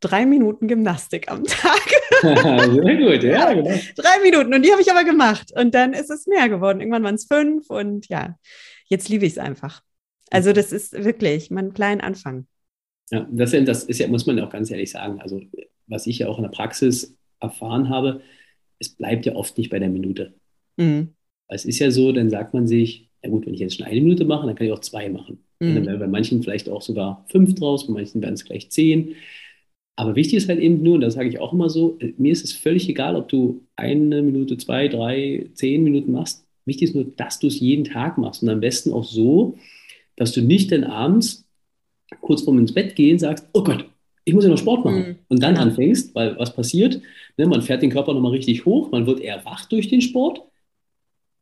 drei 0.00 0.24
Minuten 0.24 0.66
Gymnastik 0.66 1.30
am 1.30 1.44
Tag. 1.44 1.80
Sehr 2.22 2.96
gut, 2.96 3.22
ja, 3.22 3.52
genau. 3.52 3.70
Drei 3.96 4.20
Minuten 4.22 4.54
und 4.54 4.64
die 4.64 4.72
habe 4.72 4.80
ich 4.80 4.90
aber 4.90 5.04
gemacht. 5.04 5.52
Und 5.54 5.74
dann 5.74 5.92
ist 5.92 6.10
es 6.10 6.26
mehr 6.26 6.48
geworden. 6.48 6.80
Irgendwann 6.80 7.04
waren 7.04 7.14
es 7.16 7.26
fünf 7.26 7.68
und 7.68 8.08
ja, 8.08 8.36
jetzt 8.86 9.10
liebe 9.10 9.26
ich 9.26 9.32
es 9.32 9.38
einfach. 9.38 9.82
Also 10.30 10.54
das 10.54 10.72
ist 10.72 10.92
wirklich 11.04 11.50
mein 11.50 11.74
kleiner 11.74 12.02
Anfang. 12.02 12.46
Ja, 13.10 13.26
das, 13.30 13.50
das 13.50 13.84
ist 13.84 13.98
ja, 13.98 14.08
muss 14.08 14.24
man 14.24 14.38
ja 14.38 14.46
auch 14.46 14.50
ganz 14.50 14.70
ehrlich 14.70 14.90
sagen. 14.90 15.20
Also 15.20 15.42
was 15.86 16.06
ich 16.06 16.20
ja 16.20 16.28
auch 16.28 16.38
in 16.38 16.44
der 16.44 16.50
Praxis 16.50 17.14
erfahren 17.40 17.90
habe, 17.90 18.22
es 18.78 18.88
bleibt 18.88 19.26
ja 19.26 19.34
oft 19.34 19.58
nicht 19.58 19.68
bei 19.68 19.78
der 19.78 19.90
Minute. 19.90 20.34
Mhm. 20.78 21.14
Es 21.48 21.66
ist 21.66 21.78
ja 21.78 21.90
so, 21.90 22.12
dann 22.12 22.30
sagt 22.30 22.54
man 22.54 22.66
sich, 22.66 23.10
ja 23.22 23.28
gut, 23.28 23.44
wenn 23.44 23.52
ich 23.52 23.60
jetzt 23.60 23.76
schon 23.76 23.86
eine 23.86 24.00
Minute 24.00 24.24
mache, 24.24 24.46
dann 24.46 24.54
kann 24.54 24.66
ich 24.66 24.72
auch 24.72 24.80
zwei 24.80 25.10
machen. 25.10 25.44
Mhm. 25.60 25.74
Dann 25.74 25.86
wäre 25.86 25.98
bei 25.98 26.06
manchen 26.08 26.42
vielleicht 26.42 26.68
auch 26.68 26.82
sogar 26.82 27.24
fünf 27.30 27.54
draus, 27.54 27.86
bei 27.86 27.92
manchen 27.92 28.20
werden 28.22 28.34
es 28.34 28.44
gleich 28.44 28.70
zehn. 28.70 29.14
Aber 29.96 30.16
wichtig 30.16 30.38
ist 30.38 30.48
halt 30.48 30.60
eben 30.60 30.82
nur, 30.82 30.94
und 30.94 31.02
das 31.02 31.14
sage 31.14 31.28
ich 31.28 31.38
auch 31.40 31.52
immer 31.52 31.68
so, 31.68 31.98
mir 32.16 32.32
ist 32.32 32.42
es 32.42 32.52
völlig 32.52 32.88
egal, 32.88 33.16
ob 33.16 33.28
du 33.28 33.66
eine 33.76 34.22
Minute, 34.22 34.56
zwei, 34.56 34.88
drei, 34.88 35.50
zehn 35.52 35.84
Minuten 35.84 36.12
machst. 36.12 36.46
Wichtig 36.64 36.88
ist 36.88 36.94
nur, 36.94 37.04
dass 37.16 37.38
du 37.38 37.48
es 37.48 37.60
jeden 37.60 37.84
Tag 37.84 38.16
machst 38.16 38.42
und 38.42 38.48
am 38.48 38.60
besten 38.60 38.92
auch 38.92 39.04
so, 39.04 39.58
dass 40.16 40.32
du 40.32 40.40
nicht 40.40 40.72
dann 40.72 40.84
abends 40.84 41.46
kurz 42.20 42.42
vorm 42.42 42.58
ins 42.58 42.72
Bett 42.72 42.96
gehen 42.96 43.18
sagst, 43.18 43.46
oh 43.52 43.62
Gott, 43.62 43.84
ich 44.24 44.34
muss 44.34 44.44
ja 44.44 44.50
noch 44.50 44.58
Sport 44.58 44.84
machen. 44.84 45.00
Mhm. 45.00 45.16
Und 45.28 45.42
dann 45.42 45.56
anfängst, 45.56 46.14
weil 46.14 46.38
was 46.38 46.54
passiert? 46.54 47.00
Ne, 47.36 47.46
man 47.46 47.62
fährt 47.62 47.82
den 47.82 47.90
Körper 47.90 48.14
nochmal 48.14 48.32
richtig 48.32 48.64
hoch, 48.64 48.90
man 48.90 49.06
wird 49.06 49.20
eher 49.20 49.44
wach 49.44 49.66
durch 49.66 49.88
den 49.88 50.00
Sport 50.00 50.42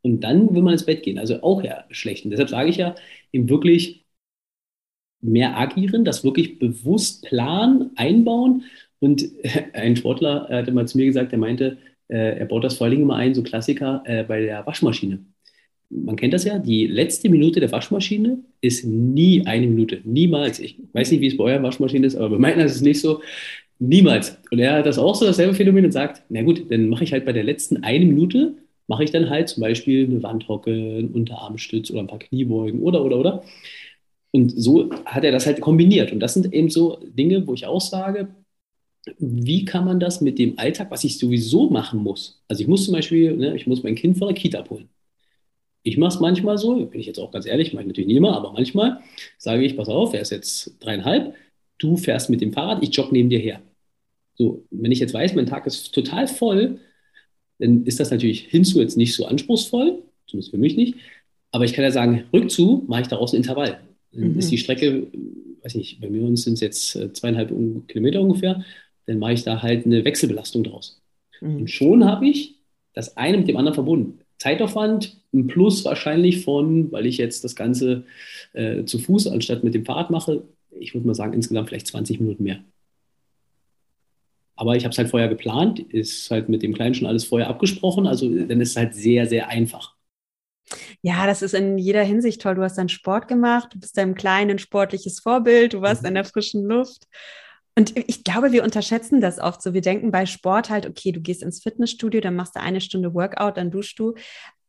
und 0.02 0.20
dann 0.20 0.54
will 0.54 0.62
man 0.62 0.72
ins 0.72 0.87
Bett 0.87 1.02
gehen. 1.02 1.18
Also 1.18 1.42
auch 1.42 1.62
ja 1.62 1.84
schlecht. 1.90 2.25
Und 2.25 2.30
deshalb 2.30 2.48
sage 2.48 2.70
ich 2.70 2.76
ja, 2.76 2.94
eben 3.32 3.48
wirklich 3.48 4.04
mehr 5.20 5.58
agieren, 5.58 6.04
das 6.04 6.25
wirklich 6.25 6.58
bewusst 6.58 7.25
planen, 7.25 7.90
einbauen. 7.96 8.64
Und 9.00 9.28
ein 9.72 9.96
Sportler 9.96 10.48
hat 10.50 10.68
immer 10.68 10.87
zu 10.87 10.98
mir 10.98 11.06
gesagt, 11.06 11.32
er 11.32 11.38
meinte, 11.38 11.78
äh, 12.08 12.38
er 12.38 12.46
baut 12.46 12.64
das 12.64 12.76
vor 12.76 12.87
allen 12.87 12.92
Dingen 12.92 13.04
immer 13.04 13.16
ein, 13.16 13.34
so 13.34 13.42
Klassiker 13.42 14.02
äh, 14.04 14.25
bei 14.25 14.40
der 14.40 14.66
Waschmaschine. 14.66 15.20
Man 15.90 16.16
kennt 16.16 16.34
das 16.34 16.44
ja, 16.44 16.58
die 16.58 16.87
letzte 16.87 17.30
Minute 17.30 17.60
der 17.60 17.72
Waschmaschine 17.72 18.40
ist 18.60 18.84
nie 18.84 19.46
eine 19.46 19.66
Minute. 19.66 20.00
Niemals. 20.04 20.58
Ich 20.60 20.78
weiß 20.92 21.10
nicht, 21.10 21.20
wie 21.20 21.28
es 21.28 21.37
bei 21.37 21.44
eurer 21.44 21.62
Waschmaschine 21.62 22.06
ist, 22.06 22.16
aber 22.16 22.30
bei 22.30 22.38
meiner 22.38 22.64
ist 22.64 22.76
es 22.76 22.82
nicht 22.82 23.00
so. 23.00 23.22
Niemals. 23.78 24.38
Und 24.50 24.58
er 24.58 24.75
hat 24.75 24.87
das 24.87 24.98
auch 24.98 25.14
so 25.14 25.25
dasselbe 25.25 25.54
Phänomen 25.54 25.84
und 25.84 25.92
sagt, 25.92 26.22
na 26.28 26.42
gut, 26.42 26.70
dann 26.70 26.88
mache 26.88 27.04
ich 27.04 27.12
halt 27.12 27.25
bei 27.25 27.32
der 27.32 27.44
letzten 27.44 27.84
eine 27.84 28.04
Minute, 28.04 28.54
mache 28.88 29.04
ich 29.04 29.12
dann 29.12 29.30
halt 29.30 29.48
zum 29.48 29.60
Beispiel 29.62 30.04
eine 30.04 30.22
Wandhocke, 30.22 30.70
einen 30.70 31.08
Unterarmstütz 31.08 31.90
oder 31.90 32.00
ein 32.00 32.06
paar 32.06 32.18
Kniebeugen 32.18 32.80
oder, 32.80 33.04
oder, 33.04 33.18
oder. 33.18 33.42
Und 34.38 34.50
so 34.50 34.90
hat 35.04 35.25
er 35.25 35.33
das 35.33 35.47
halt 35.47 35.61
kombiniert. 35.61 36.12
Und 36.12 36.21
das 36.21 36.35
sind 36.35 36.52
eben 36.52 36.71
so 36.71 37.00
Dinge, 37.04 37.45
wo 37.49 37.54
ich 37.54 37.66
auch 37.66 37.80
sage, 37.80 38.28
wie 39.18 39.64
kann 39.64 39.85
man 39.85 39.99
das 39.99 40.21
mit 40.21 40.38
dem 40.38 40.57
Alltag, 40.59 40.92
was 40.92 41.02
ich 41.02 41.18
sowieso 41.18 41.71
machen 41.71 42.00
muss? 42.00 42.40
Also 42.47 42.62
ich 42.62 42.68
muss 42.68 42.85
zum 42.85 42.95
Beispiel, 42.95 43.37
ne, 43.37 43.57
ich 43.57 43.66
muss 43.66 43.83
mein 43.83 43.97
Kind 43.97 44.16
von 44.16 44.28
der 44.28 44.37
Kita 44.37 44.61
abholen. 44.61 44.88
Ich 45.83 45.97
mache 45.97 46.14
es 46.14 46.21
manchmal 46.21 46.57
so, 46.57 46.87
bin 46.87 47.00
ich 47.00 47.07
jetzt 47.07 47.18
auch 47.18 47.33
ganz 47.33 47.47
ehrlich, 47.47 47.73
mache 47.73 47.83
ich 47.83 47.88
natürlich 47.88 48.07
nicht 48.07 48.16
immer, 48.16 48.37
aber 48.37 48.52
manchmal 48.52 49.00
sage 49.38 49.64
ich, 49.64 49.76
pass 49.76 49.88
auf, 49.88 50.14
er 50.14 50.21
ist 50.21 50.30
jetzt 50.30 50.76
dreieinhalb, 50.78 51.35
du 51.78 51.97
fährst 51.97 52.30
mit 52.30 52.40
dem 52.40 52.52
Fahrrad, 52.52 52.83
ich 52.83 52.95
jogge 52.95 53.12
neben 53.12 53.30
dir 53.30 53.40
her. 53.40 53.61
So, 54.37 54.64
wenn 54.71 54.92
ich 54.92 55.00
jetzt 55.00 55.14
weiß, 55.14 55.35
mein 55.35 55.47
Tag 55.47 55.66
ist 55.66 55.92
total 55.92 56.28
voll, 56.28 56.78
dann 57.59 57.85
ist 57.87 57.99
das 57.99 58.12
natürlich 58.12 58.42
hinzu 58.42 58.80
jetzt 58.80 58.97
nicht 58.97 59.16
so 59.16 59.26
anspruchsvoll, 59.26 60.02
zumindest 60.28 60.52
für 60.52 60.59
mich 60.59 60.76
nicht. 60.76 60.95
Aber 61.50 61.64
ich 61.64 61.73
kann 61.73 61.83
ja 61.83 61.90
sagen, 61.90 62.25
rückzu 62.33 62.85
mache 62.87 63.02
ich 63.02 63.09
daraus 63.09 63.33
ein 63.33 63.38
Intervall. 63.38 63.80
Dann 64.12 64.32
mhm. 64.32 64.38
ist 64.38 64.50
die 64.50 64.58
Strecke, 64.58 65.06
weiß 65.62 65.74
nicht, 65.74 66.00
bei 66.00 66.08
mir 66.08 66.24
sind 66.36 66.54
es 66.54 66.60
jetzt 66.60 66.96
äh, 66.96 67.12
zweieinhalb 67.12 67.52
Kilometer 67.88 68.20
ungefähr, 68.20 68.64
dann 69.06 69.18
mache 69.18 69.34
ich 69.34 69.42
da 69.42 69.62
halt 69.62 69.86
eine 69.86 70.04
Wechselbelastung 70.04 70.64
draus. 70.64 71.00
Mhm. 71.40 71.56
Und 71.56 71.70
schon 71.70 72.04
habe 72.04 72.28
ich 72.28 72.56
das 72.92 73.16
eine 73.16 73.38
mit 73.38 73.48
dem 73.48 73.56
anderen 73.56 73.74
verbunden. 73.74 74.20
Zeitaufwand, 74.38 75.20
ein 75.32 75.46
Plus 75.46 75.84
wahrscheinlich 75.84 76.44
von, 76.44 76.90
weil 76.92 77.06
ich 77.06 77.18
jetzt 77.18 77.44
das 77.44 77.56
Ganze 77.56 78.04
äh, 78.52 78.84
zu 78.84 78.98
Fuß 78.98 79.26
anstatt 79.28 79.64
mit 79.64 79.74
dem 79.74 79.84
Fahrrad 79.84 80.10
mache, 80.10 80.44
ich 80.70 80.94
würde 80.94 81.06
mal 81.06 81.14
sagen, 81.14 81.32
insgesamt 81.32 81.68
vielleicht 81.68 81.88
20 81.88 82.20
Minuten 82.20 82.44
mehr. 82.44 82.60
Aber 84.54 84.76
ich 84.76 84.84
habe 84.84 84.92
es 84.92 84.98
halt 84.98 85.08
vorher 85.08 85.28
geplant, 85.28 85.80
ist 85.80 86.30
halt 86.30 86.48
mit 86.48 86.62
dem 86.62 86.74
Kleinen 86.74 86.94
schon 86.94 87.06
alles 87.06 87.24
vorher 87.24 87.48
abgesprochen, 87.48 88.06
also 88.06 88.28
dann 88.28 88.60
ist 88.60 88.70
es 88.70 88.76
halt 88.76 88.94
sehr, 88.94 89.26
sehr 89.26 89.48
einfach. 89.48 89.94
Ja, 91.02 91.26
das 91.26 91.42
ist 91.42 91.54
in 91.54 91.78
jeder 91.78 92.02
Hinsicht 92.02 92.42
toll. 92.42 92.54
Du 92.54 92.62
hast 92.62 92.78
deinen 92.78 92.88
Sport 92.88 93.28
gemacht, 93.28 93.68
du 93.72 93.80
bist 93.80 93.96
deinem 93.96 94.14
Kleinen 94.14 94.52
ein 94.52 94.58
sportliches 94.58 95.20
Vorbild, 95.20 95.72
du 95.72 95.80
warst 95.80 96.02
mhm. 96.02 96.08
in 96.08 96.14
der 96.14 96.25
frischen 96.25 96.64
Luft. 96.64 97.06
Und 97.76 97.96
ich 97.96 98.25
glaube, 98.25 98.50
wir 98.50 98.64
unterschätzen 98.64 99.20
das 99.20 99.38
oft 99.38 99.62
so. 99.62 99.72
Wir 99.72 99.82
denken 99.82 100.10
bei 100.10 100.26
Sport 100.26 100.68
halt, 100.68 100.84
okay, 100.84 101.12
du 101.12 101.20
gehst 101.20 101.44
ins 101.44 101.62
Fitnessstudio, 101.62 102.20
dann 102.20 102.34
machst 102.34 102.56
du 102.56 102.60
eine 102.60 102.80
Stunde 102.80 103.14
Workout, 103.14 103.56
dann 103.56 103.70
duschst 103.70 103.98
du. 104.00 104.14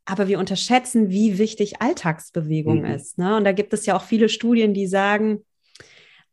Aber 0.05 0.27
wir 0.27 0.37
unterschätzen, 0.37 1.09
wie 1.09 1.39
wichtig 1.39 1.81
Alltagsbewegung 1.81 2.79
mhm. 2.79 2.85
ist. 2.85 3.17
Ne? 3.17 3.35
Und 3.35 3.45
da 3.45 3.51
gibt 3.51 3.73
es 3.73 3.87
ja 3.87 3.95
auch 3.95 4.03
viele 4.03 4.29
Studien, 4.29 4.75
die 4.75 4.85
sagen, 4.85 5.43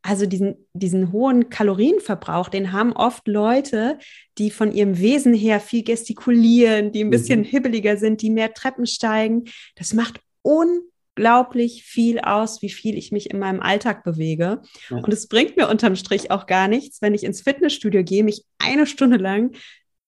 also 0.06 0.26
diesen, 0.26 0.68
diesen 0.72 1.10
hohen 1.10 1.50
Kalorienverbrauch, 1.50 2.48
den 2.48 2.72
haben 2.72 2.92
oft 2.92 3.26
Leute, 3.26 3.98
die 4.38 4.50
von 4.50 4.70
ihrem 4.70 4.98
Wesen 4.98 5.34
her 5.34 5.58
viel 5.58 5.82
gestikulieren, 5.82 6.92
die 6.92 7.02
ein 7.02 7.10
bisschen 7.10 7.40
mhm. 7.40 7.44
hibbeliger 7.44 7.96
sind, 7.96 8.22
die 8.22 8.30
mehr 8.30 8.54
Treppen 8.54 8.86
steigen. 8.86 9.44
Das 9.74 9.94
macht 9.94 10.20
unglaublich 10.42 11.82
viel 11.82 12.20
aus, 12.20 12.62
wie 12.62 12.70
viel 12.70 12.96
ich 12.96 13.10
mich 13.10 13.30
in 13.30 13.40
meinem 13.40 13.60
Alltag 13.60 14.04
bewege. 14.04 14.62
Ja. 14.90 14.98
Und 14.98 15.12
es 15.12 15.26
bringt 15.26 15.56
mir 15.56 15.68
unterm 15.68 15.96
Strich 15.96 16.30
auch 16.30 16.46
gar 16.46 16.68
nichts, 16.68 17.02
wenn 17.02 17.14
ich 17.14 17.24
ins 17.24 17.42
Fitnessstudio 17.42 18.04
gehe, 18.04 18.22
mich 18.22 18.44
eine 18.58 18.86
Stunde 18.86 19.16
lang 19.16 19.56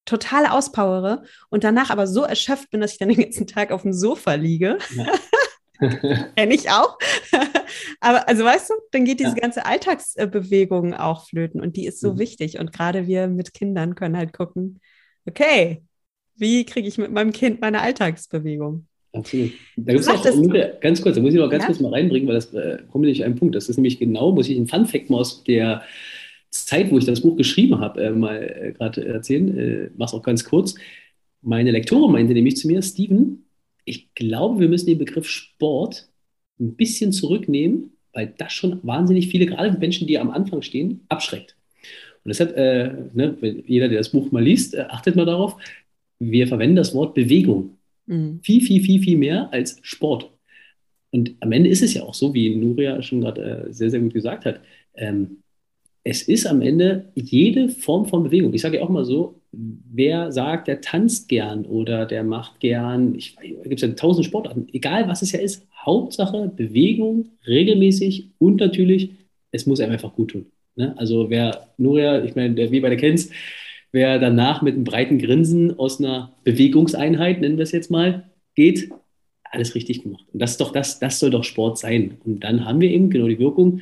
total 0.04 0.46
auspowere 0.46 1.24
und 1.50 1.64
danach 1.64 1.90
aber 1.90 2.06
so 2.06 2.22
erschöpft 2.22 2.70
bin, 2.70 2.80
dass 2.80 2.92
ich 2.92 2.98
dann 2.98 3.10
den 3.10 3.20
ganzen 3.20 3.46
Tag 3.46 3.72
auf 3.72 3.82
dem 3.82 3.92
Sofa 3.92 4.34
liege. 4.34 4.78
Ja. 4.94 5.06
Kenne 6.36 6.54
ich 6.54 6.70
auch. 6.70 6.98
Aber 8.00 8.28
also 8.28 8.44
weißt 8.44 8.70
du, 8.70 8.74
dann 8.90 9.04
geht 9.04 9.20
diese 9.20 9.30
ja. 9.30 9.36
ganze 9.36 9.64
Alltagsbewegung 9.64 10.94
auch 10.94 11.26
flöten 11.26 11.60
und 11.60 11.76
die 11.76 11.86
ist 11.86 12.00
so 12.00 12.14
mhm. 12.14 12.18
wichtig. 12.18 12.58
Und 12.58 12.72
gerade 12.72 13.06
wir 13.06 13.28
mit 13.28 13.54
Kindern 13.54 13.94
können 13.94 14.16
halt 14.16 14.32
gucken, 14.32 14.80
okay, 15.26 15.82
wie 16.36 16.64
kriege 16.64 16.88
ich 16.88 16.98
mit 16.98 17.12
meinem 17.12 17.32
Kind 17.32 17.60
meine 17.60 17.80
Alltagsbewegung? 17.80 18.86
Absolut. 19.12 19.52
Da 19.76 19.92
gibt 19.92 20.04
es 20.04 20.08
auch, 20.08 20.80
ganz 20.80 21.02
kurz, 21.02 21.16
da 21.16 21.22
muss 21.22 21.32
ich 21.32 21.40
noch 21.40 21.50
ganz 21.50 21.64
ja? 21.64 21.66
kurz 21.66 21.80
mal 21.80 21.92
reinbringen, 21.92 22.28
weil 22.28 22.34
das 22.34 22.52
äh, 22.52 22.78
kommt 22.90 23.04
nicht 23.04 23.24
ein 23.24 23.36
Punkt. 23.36 23.54
Das 23.54 23.68
ist 23.68 23.76
nämlich 23.76 23.98
genau, 23.98 24.32
muss 24.32 24.48
ich 24.48 24.56
einen 24.56 24.68
Fun-Fact 24.68 25.10
mal 25.10 25.18
aus 25.18 25.44
der 25.44 25.82
Zeit, 26.50 26.90
wo 26.90 26.98
ich 26.98 27.04
das 27.04 27.22
Buch 27.22 27.36
geschrieben 27.36 27.80
habe, 27.80 28.02
äh, 28.02 28.10
mal 28.10 28.36
äh, 28.36 28.72
gerade 28.72 29.04
erzählen. 29.04 29.58
Äh, 29.58 29.90
mach's 29.96 30.14
auch 30.14 30.22
ganz 30.22 30.44
kurz. 30.44 30.74
Meine 31.40 31.70
Lektorin 31.70 32.12
meinte 32.12 32.32
nämlich 32.32 32.56
zu 32.56 32.68
mir, 32.68 32.82
Steven, 32.82 33.44
ich 33.88 34.14
glaube, 34.14 34.60
wir 34.60 34.68
müssen 34.68 34.86
den 34.86 34.98
Begriff 34.98 35.26
Sport 35.26 36.08
ein 36.60 36.74
bisschen 36.74 37.12
zurücknehmen, 37.12 37.92
weil 38.12 38.34
das 38.38 38.52
schon 38.52 38.80
wahnsinnig 38.82 39.28
viele, 39.28 39.46
gerade 39.46 39.78
Menschen, 39.78 40.06
die 40.06 40.18
am 40.18 40.30
Anfang 40.30 40.62
stehen, 40.62 41.04
abschreckt. 41.08 41.56
Und 42.24 42.28
Und 42.28 42.30
deshalb, 42.30 42.56
äh, 42.56 42.92
ne, 43.14 43.62
jeder, 43.66 43.88
der 43.88 43.98
das 43.98 44.10
Buch 44.10 44.30
mal 44.32 44.42
liest, 44.42 44.74
äh, 44.74 44.86
achtet 44.88 45.16
mal 45.16 45.24
darauf, 45.24 45.56
wir 46.18 46.46
verwenden 46.46 46.76
das 46.76 46.94
Wort 46.94 47.14
Bewegung 47.14 47.78
mhm. 48.06 48.40
viel, 48.42 48.60
viel, 48.60 48.82
viel, 48.82 49.00
viel 49.00 49.16
mehr 49.16 49.52
als 49.52 49.78
Sport. 49.82 50.30
Und 51.10 51.36
am 51.40 51.52
Ende 51.52 51.70
ist 51.70 51.82
es 51.82 51.94
ja 51.94 52.02
auch 52.02 52.14
so, 52.14 52.34
wie 52.34 52.54
Nuria 52.54 53.00
schon 53.02 53.20
gerade 53.20 53.68
äh, 53.68 53.72
sehr, 53.72 53.90
sehr 53.90 54.00
gut 54.00 54.12
gesagt 54.12 54.44
hat. 54.44 54.60
Ähm, 54.94 55.38
es 56.04 56.22
ist 56.22 56.46
am 56.46 56.60
Ende 56.60 57.10
jede 57.14 57.68
Form 57.68 58.06
von 58.06 58.24
Bewegung. 58.24 58.52
Ich 58.52 58.62
sage 58.62 58.78
ja 58.78 58.82
auch 58.82 58.88
mal 58.90 59.04
so, 59.04 59.37
wer 59.52 60.30
sagt, 60.32 60.68
der 60.68 60.80
tanzt 60.80 61.28
gern 61.28 61.64
oder 61.64 62.06
der 62.06 62.22
macht 62.22 62.60
gern, 62.60 63.14
ich, 63.14 63.36
da 63.36 63.42
gibt 63.68 63.82
es 63.82 63.88
ja 63.88 63.88
tausend 63.94 64.26
Sportarten, 64.26 64.66
egal 64.72 65.08
was 65.08 65.22
es 65.22 65.32
ja 65.32 65.40
ist, 65.40 65.66
Hauptsache 65.74 66.52
Bewegung, 66.54 67.30
regelmäßig 67.46 68.30
und 68.38 68.60
natürlich, 68.60 69.10
es 69.50 69.66
muss 69.66 69.80
einem 69.80 69.92
einfach 69.92 70.14
gut 70.14 70.32
tun. 70.32 70.46
Ne? 70.76 70.94
Also 70.98 71.30
wer 71.30 71.68
Nuria, 71.78 72.24
ich 72.24 72.36
meine, 72.36 72.54
der, 72.54 72.70
wie 72.70 72.80
bei 72.80 72.90
der 72.90 72.98
kennst, 72.98 73.32
wer 73.90 74.18
danach 74.18 74.62
mit 74.62 74.74
einem 74.74 74.84
breiten 74.84 75.18
Grinsen 75.18 75.78
aus 75.78 75.98
einer 75.98 76.36
Bewegungseinheit, 76.44 77.40
nennen 77.40 77.56
wir 77.56 77.62
es 77.62 77.72
jetzt 77.72 77.90
mal, 77.90 78.30
geht, 78.54 78.90
alles 79.50 79.74
richtig 79.74 80.02
gemacht. 80.02 80.24
Und 80.32 80.40
das 80.40 80.58
doch 80.58 80.72
das, 80.72 80.98
das 80.98 81.18
soll 81.18 81.30
doch 81.30 81.44
Sport 81.44 81.78
sein. 81.78 82.18
Und 82.24 82.40
dann 82.40 82.64
haben 82.66 82.80
wir 82.80 82.90
eben 82.90 83.08
genau 83.08 83.28
die 83.28 83.38
Wirkung. 83.38 83.80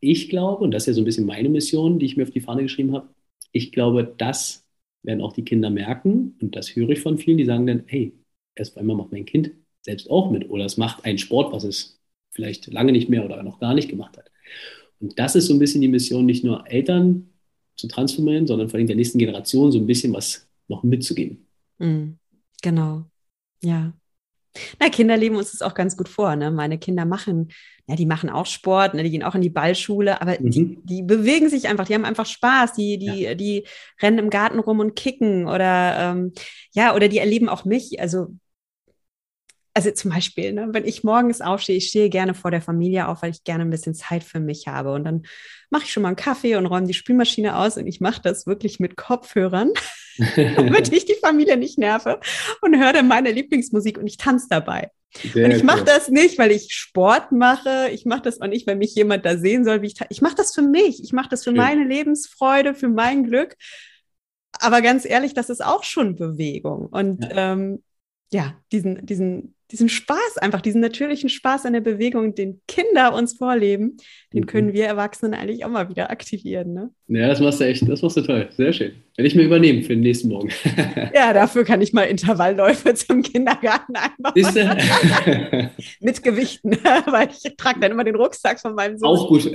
Ich 0.00 0.28
glaube, 0.28 0.64
und 0.64 0.72
das 0.72 0.82
ist 0.82 0.88
ja 0.88 0.92
so 0.94 1.00
ein 1.00 1.06
bisschen 1.06 1.26
meine 1.26 1.48
Mission, 1.48 1.98
die 1.98 2.06
ich 2.06 2.16
mir 2.16 2.24
auf 2.24 2.30
die 2.30 2.40
Fahne 2.40 2.62
geschrieben 2.62 2.92
habe, 2.92 3.08
ich 3.52 3.72
glaube, 3.72 4.12
das 4.16 4.61
werden 5.02 5.20
auch 5.20 5.32
die 5.32 5.44
Kinder 5.44 5.70
merken. 5.70 6.36
Und 6.40 6.56
das 6.56 6.74
höre 6.74 6.90
ich 6.90 7.00
von 7.00 7.18
vielen, 7.18 7.38
die 7.38 7.44
sagen 7.44 7.66
dann, 7.66 7.82
hey, 7.86 8.12
erst 8.54 8.78
einmal 8.78 8.96
macht 8.96 9.12
mein 9.12 9.24
Kind 9.24 9.52
selbst 9.82 10.10
auch 10.10 10.30
mit. 10.30 10.48
Oder 10.48 10.64
es 10.64 10.76
macht 10.76 11.04
einen 11.04 11.18
Sport, 11.18 11.52
was 11.52 11.64
es 11.64 12.00
vielleicht 12.30 12.72
lange 12.72 12.92
nicht 12.92 13.08
mehr 13.08 13.24
oder 13.24 13.42
noch 13.42 13.58
gar 13.58 13.74
nicht 13.74 13.88
gemacht 13.88 14.16
hat. 14.16 14.30
Und 15.00 15.18
das 15.18 15.34
ist 15.34 15.46
so 15.46 15.54
ein 15.54 15.58
bisschen 15.58 15.80
die 15.80 15.88
Mission, 15.88 16.26
nicht 16.26 16.44
nur 16.44 16.68
Eltern 16.70 17.28
zu 17.76 17.88
transformieren, 17.88 18.46
sondern 18.46 18.68
vor 18.68 18.78
allem 18.78 18.86
der 18.86 18.96
nächsten 18.96 19.18
Generation 19.18 19.72
so 19.72 19.78
ein 19.78 19.86
bisschen 19.86 20.12
was 20.12 20.48
noch 20.68 20.82
mitzugeben. 20.82 21.46
Mm, 21.78 22.12
genau. 22.62 23.04
Ja. 23.62 23.92
Na, 24.78 24.88
Kinder 24.88 25.16
leben 25.16 25.36
uns 25.36 25.52
das 25.52 25.62
auch 25.62 25.74
ganz 25.74 25.96
gut 25.96 26.08
vor. 26.08 26.36
Ne? 26.36 26.50
Meine 26.50 26.78
Kinder 26.78 27.04
machen, 27.04 27.48
ja, 27.86 27.96
die 27.96 28.06
machen 28.06 28.30
auch 28.30 28.46
Sport, 28.46 28.94
ne? 28.94 29.02
die 29.02 29.10
gehen 29.10 29.22
auch 29.22 29.34
in 29.34 29.40
die 29.40 29.50
Ballschule, 29.50 30.20
aber 30.20 30.38
mhm. 30.38 30.50
die, 30.50 30.78
die, 30.84 31.02
bewegen 31.02 31.48
sich 31.48 31.68
einfach, 31.68 31.86
die 31.86 31.94
haben 31.94 32.04
einfach 32.04 32.26
Spaß, 32.26 32.74
die, 32.74 32.98
die, 32.98 33.22
ja. 33.22 33.34
die 33.34 33.66
rennen 34.00 34.18
im 34.18 34.30
Garten 34.30 34.58
rum 34.58 34.80
und 34.80 34.94
kicken 34.94 35.48
oder 35.48 35.96
ähm, 35.98 36.32
ja, 36.72 36.94
oder 36.94 37.08
die 37.08 37.18
erleben 37.18 37.48
auch 37.48 37.64
mich. 37.64 38.00
Also 38.00 38.28
also 39.74 39.90
zum 39.90 40.10
Beispiel, 40.10 40.52
ne, 40.52 40.68
wenn 40.72 40.84
ich 40.84 41.02
morgens 41.02 41.40
aufstehe, 41.40 41.76
ich 41.76 41.88
stehe 41.88 42.10
gerne 42.10 42.34
vor 42.34 42.50
der 42.50 42.60
Familie 42.60 43.08
auf, 43.08 43.22
weil 43.22 43.30
ich 43.30 43.44
gerne 43.44 43.64
ein 43.64 43.70
bisschen 43.70 43.94
Zeit 43.94 44.22
für 44.22 44.40
mich 44.40 44.68
habe. 44.68 44.92
Und 44.92 45.04
dann 45.04 45.22
mache 45.70 45.84
ich 45.84 45.92
schon 45.92 46.02
mal 46.02 46.10
einen 46.10 46.16
Kaffee 46.16 46.56
und 46.56 46.66
räume 46.66 46.86
die 46.86 46.94
Spülmaschine 46.94 47.56
aus 47.56 47.78
und 47.78 47.86
ich 47.86 48.00
mache 48.00 48.20
das 48.22 48.46
wirklich 48.46 48.80
mit 48.80 48.96
Kopfhörern, 48.96 49.70
damit 50.36 50.92
ich 50.92 51.04
die 51.04 51.14
Familie 51.14 51.56
nicht 51.56 51.78
nerve 51.78 52.20
und 52.60 52.78
höre 52.78 52.92
dann 52.92 53.08
meine 53.08 53.30
Lieblingsmusik 53.30 53.98
und 53.98 54.06
ich 54.06 54.16
tanze 54.16 54.46
dabei. 54.50 54.90
Sehr 55.14 55.44
und 55.44 55.50
ich 55.50 55.62
mache 55.62 55.84
das 55.84 56.08
nicht, 56.08 56.38
weil 56.38 56.50
ich 56.50 56.72
Sport 56.72 57.32
mache. 57.32 57.90
Ich 57.92 58.06
mache 58.06 58.22
das 58.22 58.40
auch 58.40 58.46
nicht, 58.46 58.66
weil 58.66 58.76
mich 58.76 58.94
jemand 58.94 59.26
da 59.26 59.36
sehen 59.36 59.64
soll, 59.64 59.82
wie 59.82 59.88
ich. 59.88 59.94
Ich 60.08 60.22
mache 60.22 60.36
das 60.36 60.54
für 60.54 60.62
mich. 60.62 61.02
Ich 61.02 61.12
mache 61.12 61.28
das 61.28 61.44
für 61.44 61.50
Schön. 61.50 61.58
meine 61.58 61.84
Lebensfreude, 61.84 62.74
für 62.74 62.88
mein 62.88 63.24
Glück. 63.24 63.56
Aber 64.58 64.80
ganz 64.80 65.04
ehrlich, 65.04 65.34
das 65.34 65.50
ist 65.50 65.64
auch 65.64 65.84
schon 65.84 66.16
Bewegung. 66.16 66.86
Und 66.86 67.24
ja, 67.24 67.52
ähm, 67.52 67.82
ja 68.32 68.54
diesen, 68.70 69.04
diesen 69.04 69.54
diesen 69.72 69.88
Spaß, 69.88 70.38
einfach 70.40 70.60
diesen 70.60 70.80
natürlichen 70.80 71.30
Spaß 71.30 71.66
an 71.66 71.72
der 71.72 71.80
Bewegung, 71.80 72.34
den 72.34 72.60
Kinder 72.68 73.14
uns 73.14 73.32
vorleben, 73.34 73.96
den 74.32 74.42
mhm. 74.42 74.46
können 74.46 74.72
wir 74.72 74.86
Erwachsenen 74.86 75.34
eigentlich 75.34 75.64
auch 75.64 75.70
mal 75.70 75.88
wieder 75.88 76.10
aktivieren. 76.10 76.74
Ne? 76.74 76.90
Ja, 77.08 77.28
das 77.28 77.40
machst 77.40 77.60
du 77.60 77.64
echt, 77.64 77.88
das 77.88 78.02
machst 78.02 78.16
du 78.18 78.20
toll. 78.20 78.48
Sehr 78.56 78.72
schön. 78.72 78.92
Werde 79.16 79.28
ich 79.28 79.34
mir 79.34 79.42
übernehmen 79.42 79.82
für 79.82 79.94
den 79.94 80.00
nächsten 80.00 80.28
Morgen. 80.28 80.50
ja, 81.14 81.32
dafür 81.32 81.64
kann 81.64 81.80
ich 81.80 81.92
mal 81.92 82.02
Intervallläufe 82.12 82.94
zum 82.94 83.22
Kindergarten 83.22 83.94
einbauen. 83.96 85.70
Mit 86.00 86.22
Gewichten, 86.22 86.70
weil 87.06 87.28
ich 87.30 87.56
trage 87.56 87.80
dann 87.80 87.92
immer 87.92 88.04
den 88.04 88.16
Rucksack 88.16 88.60
von 88.60 88.74
meinem 88.74 88.98
Sohn. 88.98 89.08
Auch 89.08 89.28
gut. 89.28 89.50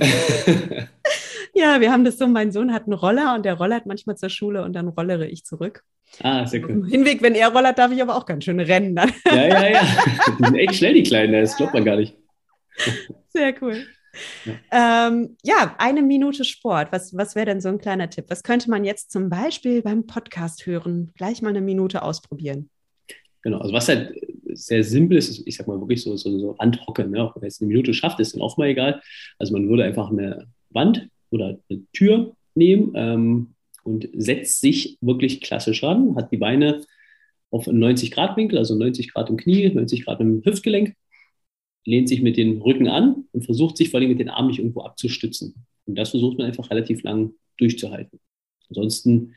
Ja, 1.58 1.80
wir 1.80 1.92
haben 1.92 2.04
das 2.04 2.18
so, 2.18 2.26
mein 2.26 2.52
Sohn 2.52 2.72
hat 2.72 2.84
einen 2.84 2.92
Roller 2.92 3.34
und 3.34 3.44
der 3.44 3.54
rollert 3.54 3.86
manchmal 3.86 4.16
zur 4.16 4.30
Schule 4.30 4.64
und 4.64 4.72
dann 4.74 4.88
rollere 4.88 5.26
ich 5.26 5.44
zurück. 5.44 5.82
Ah, 6.22 6.46
sehr 6.46 6.66
cool. 6.68 6.86
Hinweg, 6.88 7.20
wenn 7.20 7.34
er 7.34 7.48
rollert, 7.48 7.78
darf 7.78 7.92
ich 7.92 8.00
aber 8.00 8.16
auch 8.16 8.24
ganz 8.24 8.44
schön 8.44 8.60
rennen. 8.60 8.96
Dann. 8.96 9.12
Ja, 9.26 9.46
ja, 9.46 9.70
ja. 9.70 9.82
Die 10.38 10.44
sind 10.44 10.56
echt 10.56 10.74
schnell, 10.76 10.94
die 10.94 11.02
Kleinen, 11.02 11.32
das 11.32 11.56
glaubt 11.56 11.74
man 11.74 11.84
gar 11.84 11.96
nicht. 11.96 12.16
Sehr 13.28 13.54
cool. 13.60 13.84
Ja, 14.44 15.08
ähm, 15.08 15.36
ja 15.44 15.74
eine 15.78 16.02
Minute 16.02 16.44
Sport. 16.44 16.92
Was, 16.92 17.16
was 17.16 17.34
wäre 17.34 17.46
denn 17.46 17.60
so 17.60 17.68
ein 17.68 17.78
kleiner 17.78 18.08
Tipp? 18.08 18.26
Was 18.28 18.42
könnte 18.42 18.70
man 18.70 18.84
jetzt 18.84 19.10
zum 19.10 19.28
Beispiel 19.28 19.82
beim 19.82 20.06
Podcast 20.06 20.66
hören? 20.66 21.12
Gleich 21.16 21.42
mal 21.42 21.50
eine 21.50 21.60
Minute 21.60 22.02
ausprobieren. 22.02 22.70
Genau, 23.42 23.58
also 23.58 23.72
was 23.72 23.88
halt 23.88 24.14
sehr 24.54 24.82
simpel 24.82 25.18
ist, 25.18 25.46
ich 25.46 25.56
sag 25.56 25.68
mal 25.68 25.80
wirklich 25.80 26.02
so, 26.02 26.16
so, 26.16 26.36
so 26.38 26.58
Wandhocke. 26.58 27.06
Ne? 27.06 27.24
Ob 27.24 27.36
man 27.36 27.44
jetzt 27.44 27.60
eine 27.60 27.68
Minute 27.68 27.94
schafft, 27.94 28.18
ist 28.18 28.34
dann 28.34 28.42
auch 28.42 28.56
mal 28.56 28.68
egal. 28.68 29.00
Also 29.38 29.52
man 29.52 29.68
würde 29.68 29.84
einfach 29.84 30.10
eine 30.10 30.48
Wand 30.70 31.08
oder 31.30 31.58
eine 31.68 31.84
Tür 31.92 32.36
nehmen, 32.54 32.92
ähm, 32.94 33.54
und 33.88 34.08
setzt 34.12 34.60
sich 34.60 34.98
wirklich 35.00 35.40
klassisch 35.40 35.82
ran, 35.82 36.14
hat 36.14 36.30
die 36.30 36.36
Beine 36.36 36.82
auf 37.50 37.66
90 37.66 38.10
Grad 38.10 38.36
Winkel, 38.36 38.58
also 38.58 38.74
90 38.74 39.12
Grad 39.14 39.30
im 39.30 39.38
Knie, 39.38 39.68
90 39.70 40.04
Grad 40.04 40.20
im 40.20 40.42
Hüftgelenk, 40.44 40.94
lehnt 41.86 42.08
sich 42.08 42.20
mit 42.20 42.36
den 42.36 42.60
Rücken 42.60 42.88
an 42.88 43.24
und 43.32 43.46
versucht 43.46 43.78
sich 43.78 43.88
vor 43.88 43.98
allem 43.98 44.10
mit 44.10 44.20
den 44.20 44.28
Armen 44.28 44.48
nicht 44.48 44.58
irgendwo 44.58 44.82
abzustützen. 44.82 45.54
Und 45.86 45.94
das 45.96 46.10
versucht 46.10 46.36
man 46.36 46.46
einfach 46.46 46.70
relativ 46.70 47.02
lang 47.02 47.32
durchzuhalten. 47.56 48.20
Ansonsten, 48.68 49.34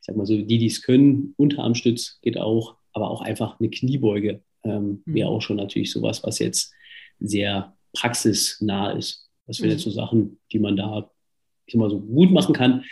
ich 0.00 0.06
sag 0.06 0.16
mal 0.16 0.26
so, 0.26 0.36
die, 0.36 0.58
die 0.58 0.66
es 0.66 0.82
können, 0.82 1.32
Unterarmstütz 1.38 2.20
geht 2.20 2.36
auch, 2.36 2.76
aber 2.92 3.10
auch 3.10 3.22
einfach 3.22 3.58
eine 3.58 3.70
Kniebeuge 3.70 4.42
ähm, 4.64 5.02
mhm. 5.04 5.14
wäre 5.14 5.28
auch 5.30 5.40
schon 5.40 5.56
natürlich 5.56 5.90
sowas, 5.90 6.22
was 6.24 6.38
jetzt 6.40 6.74
sehr 7.20 7.74
praxisnah 7.94 8.90
ist. 8.90 9.30
Das 9.46 9.60
wären 9.60 9.70
mhm. 9.70 9.72
jetzt 9.76 9.84
so 9.84 9.90
Sachen, 9.90 10.38
die 10.52 10.58
man 10.58 10.76
da, 10.76 11.10
ich 11.66 11.74
mal, 11.74 11.90
so 11.90 12.00
gut 12.00 12.30
machen 12.30 12.54
kann 12.54 12.84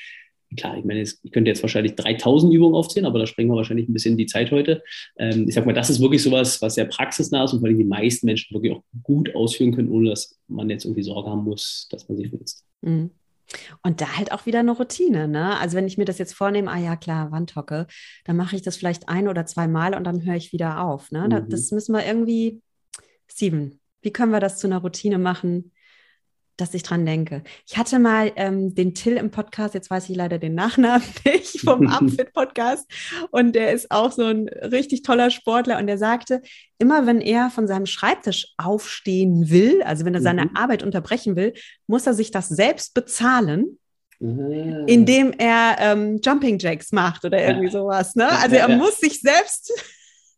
klar, 0.57 0.77
ich 0.77 0.85
meine, 0.85 1.01
ich 1.01 1.33
könnte 1.33 1.51
jetzt 1.51 1.63
wahrscheinlich 1.63 1.95
3000 1.97 2.53
Übungen 2.53 2.75
aufzählen, 2.75 3.07
aber 3.07 3.19
da 3.19 3.27
sprengen 3.27 3.51
wir 3.51 3.57
wahrscheinlich 3.57 3.89
ein 3.89 3.93
bisschen 3.93 4.17
die 4.17 4.27
Zeit 4.27 4.51
heute. 4.51 4.83
Ähm, 5.17 5.49
ich 5.49 5.55
sag 5.55 5.67
mal, 5.67 5.73
das 5.73 5.91
ist 5.91 6.01
wirklich 6.01 6.23
sowas, 6.23 6.61
was 6.63 6.75
sehr 6.75 6.85
praxisnah 6.85 7.45
ist 7.45 7.53
und 7.53 7.61
vor 7.61 7.69
allem 7.69 7.79
die 7.79 7.85
meisten 7.85 8.27
Menschen 8.27 8.55
wirklich 8.55 8.73
auch 8.73 8.83
gut 9.03 9.35
ausführen 9.35 9.75
können, 9.75 9.91
ohne 9.91 10.11
dass 10.11 10.39
man 10.49 10.71
jetzt 10.71 10.85
irgendwie 10.85 11.03
Sorge 11.03 11.31
haben 11.31 11.45
muss, 11.45 11.89
dass 11.91 12.09
man 12.09 12.19
sich 12.19 12.29
verletzt. 12.29 12.65
Mhm. 12.83 13.11
Und 13.83 14.01
da 14.01 14.17
halt 14.17 14.33
auch 14.33 14.47
wieder 14.47 14.61
eine 14.61 14.71
Routine, 14.71 15.29
ne? 15.29 15.59
Also 15.59 15.77
wenn 15.77 15.87
ich 15.87 15.99
mir 15.99 16.07
das 16.07 16.19
jetzt 16.19 16.33
vornehme, 16.33 16.71
ah 16.71 16.79
ja, 16.79 16.97
klar, 16.97 17.33
Wandhocke, 17.33 17.87
dann 18.25 18.37
mache 18.37 18.57
ich 18.57 18.63
das 18.63 18.77
vielleicht 18.77 19.09
ein 19.09 19.29
oder 19.29 19.45
zwei 19.45 19.69
Mal 19.69 19.95
und 19.95 20.05
dann 20.05 20.25
höre 20.25 20.37
ich 20.37 20.53
wieder 20.53 20.83
auf. 20.83 21.11
Ne? 21.11 21.29
Mhm. 21.29 21.51
Das 21.51 21.71
müssen 21.71 21.93
wir 21.93 22.07
irgendwie, 22.07 22.63
Steven, 23.31 23.79
wie 24.01 24.13
können 24.13 24.33
wir 24.33 24.41
das 24.41 24.59
zu 24.59 24.69
einer 24.69 24.79
Routine 24.79 25.19
machen, 25.19 25.73
dass 26.57 26.75
ich 26.75 26.83
dran 26.83 27.07
denke. 27.07 27.43
Ich 27.67 27.77
hatte 27.77 27.99
mal 27.99 28.33
ähm, 28.37 28.75
den 28.75 28.95
Till 28.95 29.17
im 29.17 29.31
Podcast, 29.31 29.75
jetzt 29.75 29.91
weiß 29.91 30.09
ich 30.09 30.17
leider 30.17 30.39
den 30.39 30.55
Nachnamen 30.55 31.03
nicht, 31.25 31.61
vom 31.61 31.87
Upfit-Podcast. 31.89 32.91
Und 33.31 33.55
der 33.55 33.73
ist 33.73 33.91
auch 33.91 34.13
so 34.13 34.25
ein 34.25 34.49
richtig 34.49 35.03
toller 35.03 35.31
Sportler. 35.31 35.79
Und 35.79 35.87
der 35.87 35.99
sagte, 35.99 36.43
immer 36.79 37.07
wenn 37.07 37.21
er 37.21 37.51
von 37.51 37.67
seinem 37.67 37.87
Schreibtisch 37.87 38.53
aufstehen 38.59 39.51
will, 39.51 39.83
also 39.83 40.05
wenn 40.05 40.15
er 40.15 40.23
seine 40.23 40.45
mhm. 40.45 40.57
Arbeit 40.57 40.83
unterbrechen 40.83 41.37
will, 41.37 41.55
muss 41.87 42.07
er 42.07 42.15
sich 42.15 42.31
das 42.31 42.49
selbst 42.49 42.95
bezahlen. 42.95 43.79
Mhm. 44.21 44.85
Indem 44.87 45.33
er 45.33 45.77
ähm, 45.81 46.21
Jumping 46.25 46.59
Jacks 46.59 46.93
macht 46.93 47.25
oder 47.25 47.45
irgendwie 47.45 47.67
ja. 47.67 47.73
sowas. 47.73 48.15
Ne? 48.15 48.29
Also 48.29 48.55
er 48.57 48.69
ja. 48.69 48.77
muss 48.77 48.99
sich 48.99 49.21
selbst 49.21 49.73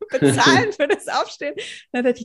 bezahlen 0.11 0.73
für 0.73 0.89
das 0.89 1.07
Aufstehen. 1.09 1.55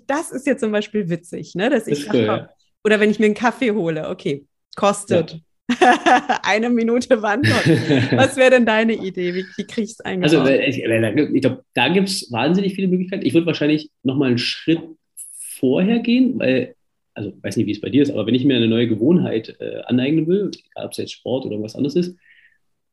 Das 0.08 0.32
ist 0.32 0.48
ja 0.48 0.58
zum 0.58 0.72
Beispiel 0.72 1.10
witzig, 1.10 1.56
ne? 1.56 1.70
dass 1.70 1.88
ich 1.88 2.12
cool, 2.14 2.26
ja. 2.26 2.50
Oder 2.84 3.00
wenn 3.00 3.10
ich 3.10 3.20
mir 3.20 3.26
einen 3.26 3.36
Kaffee 3.36 3.72
hole, 3.72 4.10
okay, 4.10 4.46
kostet. 4.76 5.34
Ja. 5.34 5.40
eine 6.44 6.70
Minute 6.70 7.22
Wandern. 7.22 7.52
Was 8.18 8.38
wäre 8.38 8.52
denn 8.52 8.66
deine 8.66 8.94
Idee? 8.94 9.36
Wie, 9.36 9.46
wie 9.56 9.64
kriege 9.66 9.84
ich 9.84 9.92
es 9.92 10.02
eigentlich? 10.02 10.34
Also, 10.34 10.50
ich, 10.50 10.84
ich 10.84 11.42
glaube, 11.42 11.64
da 11.76 11.90
gibt 11.90 12.10
es 12.10 12.32
wahnsinnig 12.32 12.74
viele 12.74 12.88
Möglichkeiten. 12.88 13.26
Ich 13.26 13.34
würde 13.34 13.46
wahrscheinlich 13.46 13.92
nochmal 14.04 14.30
einen 14.30 14.40
Schritt 14.40 14.82
vorher 15.60 16.00
gehen, 16.00 16.40
weil, 16.40 16.76
also, 17.14 17.30
ich 17.30 17.44
weiß 17.44 17.58
nicht, 17.58 17.68
wie 17.68 17.72
es 17.72 17.82
bei 17.82 17.90
dir 17.90 18.02
ist, 18.02 18.12
aber 18.12 18.26
wenn 18.26 18.36
ich 18.36 18.46
mir 18.46 18.58
eine 18.58 18.68
neue 18.68 18.88
Gewohnheit 18.88 19.58
äh, 19.60 19.82
aneignen 19.86 20.28
will, 20.28 20.50
egal 20.72 20.86
ob 20.86 20.92
es 20.92 20.98
jetzt 20.98 21.14
Sport 21.14 21.46
oder 21.46 21.54
irgendwas 21.54 21.76
anderes 21.76 21.96
ist, 21.96 22.16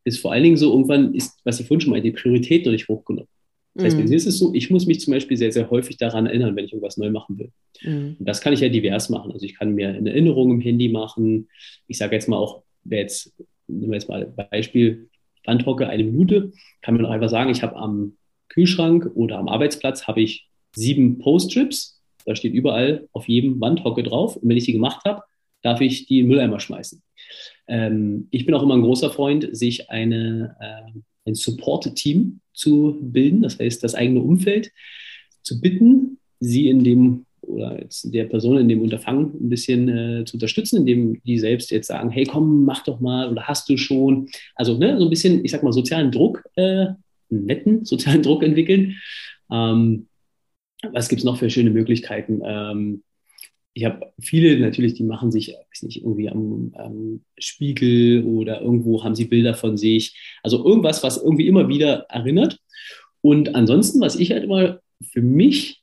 ist 0.04 0.20
vor 0.20 0.32
allen 0.32 0.44
Dingen 0.44 0.56
so, 0.56 0.70
irgendwann 0.70 1.14
ist, 1.14 1.38
was 1.44 1.58
ich 1.58 1.66
vorhin 1.66 1.80
schon 1.80 1.90
mal, 1.90 2.00
die 2.00 2.12
Priorität 2.12 2.64
noch 2.64 2.72
nicht 2.72 2.88
hoch 2.88 3.04
genug. 3.04 3.28
Das 3.76 3.84
heißt, 3.84 3.96
bei 3.96 4.04
mhm. 4.04 4.08
mir 4.08 4.16
ist 4.16 4.26
es 4.26 4.38
so, 4.38 4.54
ich 4.54 4.70
muss 4.70 4.86
mich 4.86 5.00
zum 5.00 5.12
Beispiel 5.12 5.36
sehr, 5.36 5.52
sehr 5.52 5.68
häufig 5.70 5.98
daran 5.98 6.26
erinnern, 6.26 6.56
wenn 6.56 6.64
ich 6.64 6.72
irgendwas 6.72 6.96
neu 6.96 7.10
machen 7.10 7.38
will. 7.38 7.52
Mhm. 7.82 8.16
Und 8.18 8.26
das 8.26 8.40
kann 8.40 8.54
ich 8.54 8.60
ja 8.60 8.70
divers 8.70 9.10
machen. 9.10 9.32
Also 9.32 9.44
ich 9.44 9.54
kann 9.54 9.74
mir 9.74 9.90
eine 9.90 10.10
Erinnerung 10.10 10.50
im 10.50 10.60
Handy 10.60 10.88
machen. 10.88 11.48
Ich 11.86 11.98
sage 11.98 12.14
jetzt 12.14 12.28
mal 12.28 12.38
auch, 12.38 12.62
wer 12.84 13.00
jetzt, 13.00 13.34
nehmen 13.66 13.92
wir 13.92 13.98
jetzt 13.98 14.08
mal 14.08 14.26
Beispiel, 14.50 15.08
Wandhocke 15.44 15.88
eine 15.88 16.04
Minute, 16.04 16.52
kann 16.80 16.96
man 16.96 17.04
auch 17.04 17.10
einfach 17.10 17.28
sagen, 17.28 17.50
ich 17.50 17.62
habe 17.62 17.76
am 17.76 18.16
Kühlschrank 18.48 19.10
oder 19.14 19.38
am 19.38 19.48
Arbeitsplatz 19.48 20.06
habe 20.06 20.22
ich 20.22 20.48
sieben 20.74 21.18
Post-Trips. 21.18 22.00
Da 22.24 22.34
steht 22.34 22.54
überall 22.54 23.08
auf 23.12 23.28
jedem 23.28 23.60
Wandhocke 23.60 24.02
drauf. 24.02 24.36
Und 24.36 24.48
wenn 24.48 24.56
ich 24.56 24.64
die 24.64 24.72
gemacht 24.72 25.04
habe, 25.04 25.22
darf 25.62 25.80
ich 25.80 26.06
die 26.06 26.20
in 26.20 26.24
den 26.24 26.28
Mülleimer 26.30 26.60
schmeißen. 26.60 27.02
Ähm, 27.68 28.28
ich 28.30 28.46
bin 28.46 28.54
auch 28.54 28.62
immer 28.62 28.74
ein 28.74 28.82
großer 28.82 29.10
Freund, 29.10 29.48
sich 29.52 29.90
eine, 29.90 30.56
äh, 30.60 30.98
ein 31.28 31.34
Support-Team 31.34 32.40
zu 32.56 32.98
bilden, 33.00 33.42
das 33.42 33.58
heißt, 33.58 33.84
das 33.84 33.94
eigene 33.94 34.20
Umfeld 34.20 34.72
zu 35.42 35.60
bitten, 35.60 36.18
sie 36.40 36.68
in 36.68 36.82
dem 36.82 37.26
oder 37.42 37.80
jetzt 37.80 38.12
der 38.12 38.24
Person 38.24 38.58
in 38.58 38.68
dem 38.68 38.82
Unterfangen 38.82 39.32
ein 39.40 39.48
bisschen 39.48 39.88
äh, 39.88 40.24
zu 40.24 40.34
unterstützen, 40.34 40.78
indem 40.78 41.22
die 41.22 41.38
selbst 41.38 41.70
jetzt 41.70 41.86
sagen, 41.86 42.10
hey 42.10 42.24
komm, 42.24 42.64
mach 42.64 42.82
doch 42.82 43.00
mal 43.00 43.30
oder 43.30 43.42
hast 43.44 43.68
du 43.68 43.76
schon. 43.76 44.28
Also 44.54 44.76
ne, 44.76 44.98
so 44.98 45.04
ein 45.04 45.10
bisschen, 45.10 45.44
ich 45.44 45.52
sag 45.52 45.62
mal, 45.62 45.72
sozialen 45.72 46.10
Druck, 46.10 46.42
äh, 46.56 46.86
netten 47.28 47.84
sozialen 47.84 48.22
Druck 48.22 48.42
entwickeln. 48.42 48.96
Ähm, 49.50 50.08
was 50.92 51.08
gibt 51.08 51.20
es 51.20 51.24
noch 51.24 51.38
für 51.38 51.48
schöne 51.48 51.70
Möglichkeiten? 51.70 52.40
Ähm, 52.44 53.02
ich 53.76 53.84
habe 53.84 54.10
viele 54.18 54.58
natürlich, 54.58 54.94
die 54.94 55.02
machen 55.02 55.30
sich, 55.30 55.48
weiß 55.48 55.82
nicht, 55.82 55.98
irgendwie 55.98 56.30
am, 56.30 56.72
am, 56.76 57.20
Spiegel 57.38 58.24
oder 58.24 58.62
irgendwo 58.62 59.04
haben 59.04 59.14
sie 59.14 59.26
Bilder 59.26 59.52
von 59.52 59.76
sich. 59.76 60.18
Also 60.42 60.64
irgendwas, 60.64 61.02
was 61.02 61.18
irgendwie 61.18 61.46
immer 61.46 61.68
wieder 61.68 62.06
erinnert. 62.08 62.58
Und 63.20 63.54
ansonsten, 63.54 64.00
was 64.00 64.16
ich 64.16 64.30
halt 64.30 64.44
immer 64.44 64.80
für 65.12 65.20
mich 65.20 65.82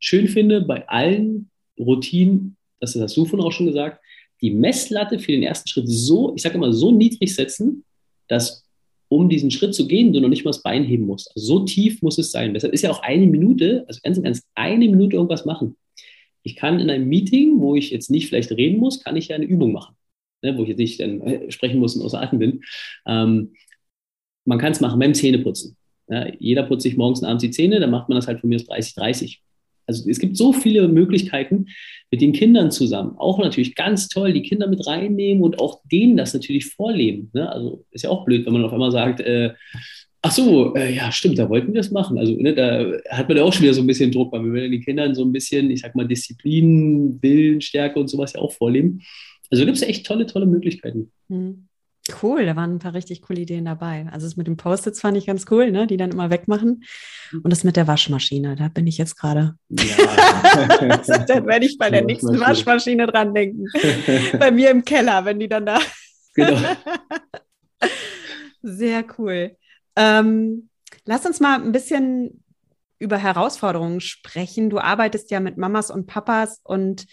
schön 0.00 0.28
finde 0.28 0.60
bei 0.60 0.86
allen 0.86 1.48
Routinen, 1.78 2.58
das 2.78 2.94
hast 2.94 3.16
du 3.16 3.24
von 3.24 3.40
auch 3.40 3.52
schon 3.52 3.66
gesagt, 3.66 4.04
die 4.42 4.50
Messlatte 4.50 5.18
für 5.18 5.32
den 5.32 5.42
ersten 5.42 5.66
Schritt 5.66 5.88
so, 5.88 6.34
ich 6.36 6.42
sage 6.42 6.56
immer, 6.56 6.74
so 6.74 6.92
niedrig 6.92 7.34
setzen, 7.34 7.84
dass 8.28 8.66
um 9.08 9.30
diesen 9.30 9.50
Schritt 9.50 9.74
zu 9.74 9.88
gehen, 9.88 10.12
du 10.12 10.20
noch 10.20 10.28
nicht 10.28 10.44
mal 10.44 10.50
das 10.50 10.62
Bein 10.62 10.84
heben 10.84 11.06
musst. 11.06 11.32
Also 11.34 11.46
so 11.46 11.64
tief 11.64 12.02
muss 12.02 12.18
es 12.18 12.32
sein. 12.32 12.52
Deshalb 12.52 12.74
ist 12.74 12.82
ja 12.82 12.90
auch 12.90 13.02
eine 13.02 13.26
Minute, 13.26 13.86
also 13.88 13.98
ganz, 14.02 14.20
ganz 14.22 14.42
eine 14.54 14.86
Minute 14.86 15.16
irgendwas 15.16 15.46
machen. 15.46 15.74
Ich 16.42 16.56
kann 16.56 16.80
in 16.80 16.90
einem 16.90 17.08
Meeting, 17.08 17.60
wo 17.60 17.74
ich 17.74 17.90
jetzt 17.90 18.10
nicht 18.10 18.28
vielleicht 18.28 18.50
reden 18.52 18.78
muss, 18.78 19.02
kann 19.02 19.16
ich 19.16 19.28
ja 19.28 19.36
eine 19.36 19.44
Übung 19.44 19.72
machen, 19.72 19.96
ne, 20.42 20.56
wo 20.56 20.62
ich 20.62 20.68
jetzt 20.68 20.78
nicht 20.78 21.00
dann 21.00 21.20
äh, 21.20 21.50
sprechen 21.50 21.78
muss 21.78 21.96
und 21.96 22.02
außer 22.02 22.20
Atem 22.20 22.38
bin. 22.38 22.62
Ähm, 23.06 23.54
man 24.44 24.58
kann 24.58 24.72
es 24.72 24.80
machen 24.80 24.98
beim 24.98 25.14
Zähneputzen. 25.14 25.76
Ja, 26.08 26.26
jeder 26.38 26.64
putzt 26.64 26.82
sich 26.82 26.96
morgens 26.96 27.20
und 27.20 27.26
abends 27.26 27.42
die 27.42 27.50
Zähne, 27.50 27.78
dann 27.78 27.90
macht 27.90 28.08
man 28.08 28.16
das 28.16 28.26
halt 28.26 28.40
von 28.40 28.48
mir 28.48 28.56
aus 28.56 28.66
30, 28.66 28.94
30. 28.94 29.42
Also 29.86 30.08
es 30.08 30.20
gibt 30.20 30.36
so 30.36 30.52
viele 30.52 30.86
Möglichkeiten 30.86 31.66
mit 32.10 32.20
den 32.20 32.32
Kindern 32.32 32.70
zusammen. 32.70 33.16
Auch 33.16 33.38
natürlich 33.38 33.74
ganz 33.74 34.08
toll, 34.08 34.32
die 34.32 34.42
Kinder 34.42 34.68
mit 34.68 34.86
reinnehmen 34.86 35.42
und 35.42 35.58
auch 35.60 35.80
denen 35.90 36.16
das 36.16 36.32
natürlich 36.32 36.66
vorleben. 36.66 37.30
Ne? 37.32 37.50
Also 37.50 37.84
ist 37.90 38.02
ja 38.02 38.10
auch 38.10 38.24
blöd, 38.24 38.46
wenn 38.46 38.52
man 38.52 38.64
auf 38.64 38.72
einmal 38.72 38.92
sagt, 38.92 39.20
äh, 39.20 39.54
ach 40.22 40.32
so, 40.32 40.74
äh, 40.74 40.94
ja 40.94 41.10
stimmt, 41.12 41.38
da 41.38 41.48
wollten 41.48 41.72
wir 41.72 41.80
es 41.80 41.90
machen. 41.90 42.18
Also 42.18 42.34
ne, 42.34 42.54
da 42.54 42.92
hat 43.10 43.28
man 43.28 43.36
ja 43.36 43.42
auch 43.42 43.52
schon 43.52 43.62
wieder 43.62 43.74
so 43.74 43.80
ein 43.80 43.86
bisschen 43.86 44.12
Druck, 44.12 44.32
weil 44.32 44.44
wir 44.44 44.52
wollen 44.52 44.72
den 44.72 44.82
Kindern 44.82 45.14
so 45.14 45.24
ein 45.24 45.32
bisschen, 45.32 45.70
ich 45.70 45.80
sag 45.80 45.94
mal, 45.94 46.06
Disziplin, 46.06 47.18
Willen, 47.22 47.60
Stärke 47.60 47.98
und 47.98 48.08
sowas 48.08 48.34
ja 48.34 48.40
auch 48.40 48.52
vorleben. 48.52 49.02
Also 49.50 49.64
gibt 49.64 49.76
es 49.76 49.82
echt 49.82 50.06
tolle, 50.06 50.26
tolle 50.26 50.46
Möglichkeiten. 50.46 51.12
Mhm. 51.28 51.66
Cool, 52.22 52.46
da 52.46 52.56
waren 52.56 52.74
ein 52.74 52.78
paar 52.78 52.94
richtig 52.94 53.22
coole 53.22 53.40
Ideen 53.40 53.66
dabei. 53.66 54.06
Also 54.10 54.26
das 54.26 54.36
mit 54.36 54.46
den 54.46 54.56
Post-its 54.56 55.00
fand 55.00 55.16
ich 55.16 55.26
ganz 55.26 55.44
cool, 55.50 55.70
ne? 55.70 55.86
die 55.86 55.96
dann 55.96 56.10
immer 56.10 56.30
wegmachen. 56.30 56.82
Mhm. 57.30 57.40
Und 57.42 57.50
das 57.50 57.62
mit 57.62 57.76
der 57.76 57.86
Waschmaschine, 57.86 58.56
da 58.56 58.68
bin 58.68 58.86
ich 58.86 58.98
jetzt 58.98 59.16
gerade. 59.16 59.54
Ja. 59.68 60.96
dann 61.28 61.46
werde 61.46 61.66
ich 61.66 61.78
bei 61.78 61.90
der 61.90 62.04
nächsten 62.04 62.40
Waschmaschine 62.40 63.06
dran 63.06 63.34
denken. 63.34 63.66
bei 64.38 64.50
mir 64.50 64.70
im 64.70 64.84
Keller, 64.84 65.24
wenn 65.24 65.38
die 65.38 65.48
dann 65.48 65.66
da. 65.66 65.78
genau. 66.34 66.58
Sehr 68.62 69.04
cool. 69.18 69.56
Ähm, 70.00 70.70
lass 71.04 71.26
uns 71.26 71.40
mal 71.40 71.62
ein 71.62 71.72
bisschen 71.72 72.42
über 72.98 73.18
Herausforderungen 73.18 74.00
sprechen. 74.00 74.70
Du 74.70 74.78
arbeitest 74.78 75.30
ja 75.30 75.40
mit 75.40 75.58
Mamas 75.58 75.90
und 75.90 76.06
Papas 76.06 76.60
und 76.64 77.06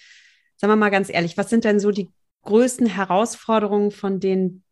sagen 0.56 0.72
wir 0.72 0.78
mal 0.78 0.90
ganz 0.90 1.10
ehrlich, 1.10 1.38
was 1.38 1.50
sind 1.50 1.66
denn 1.66 1.80
so 1.80 1.92
die 1.92 2.10
größten 2.44 2.88
Herausforderungen, 2.88 3.92
von 3.92 4.20
denen 4.20 4.64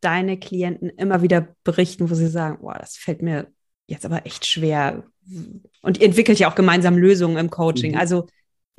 deine 0.00 0.36
Klienten 0.38 0.90
immer 0.90 1.22
wieder 1.22 1.48
berichten, 1.64 2.10
wo 2.10 2.14
sie 2.14 2.26
sagen, 2.26 2.58
boah, 2.60 2.76
das 2.78 2.96
fällt 2.96 3.22
mir 3.22 3.46
jetzt 3.86 4.04
aber 4.04 4.26
echt 4.26 4.46
schwer. 4.46 5.04
Und 5.80 5.98
ihr 5.98 6.06
entwickelt 6.06 6.38
ja 6.38 6.50
auch 6.50 6.54
gemeinsam 6.54 6.98
Lösungen 6.98 7.38
im 7.38 7.50
Coaching. 7.50 7.92
Mhm. 7.92 7.98
Also 7.98 8.26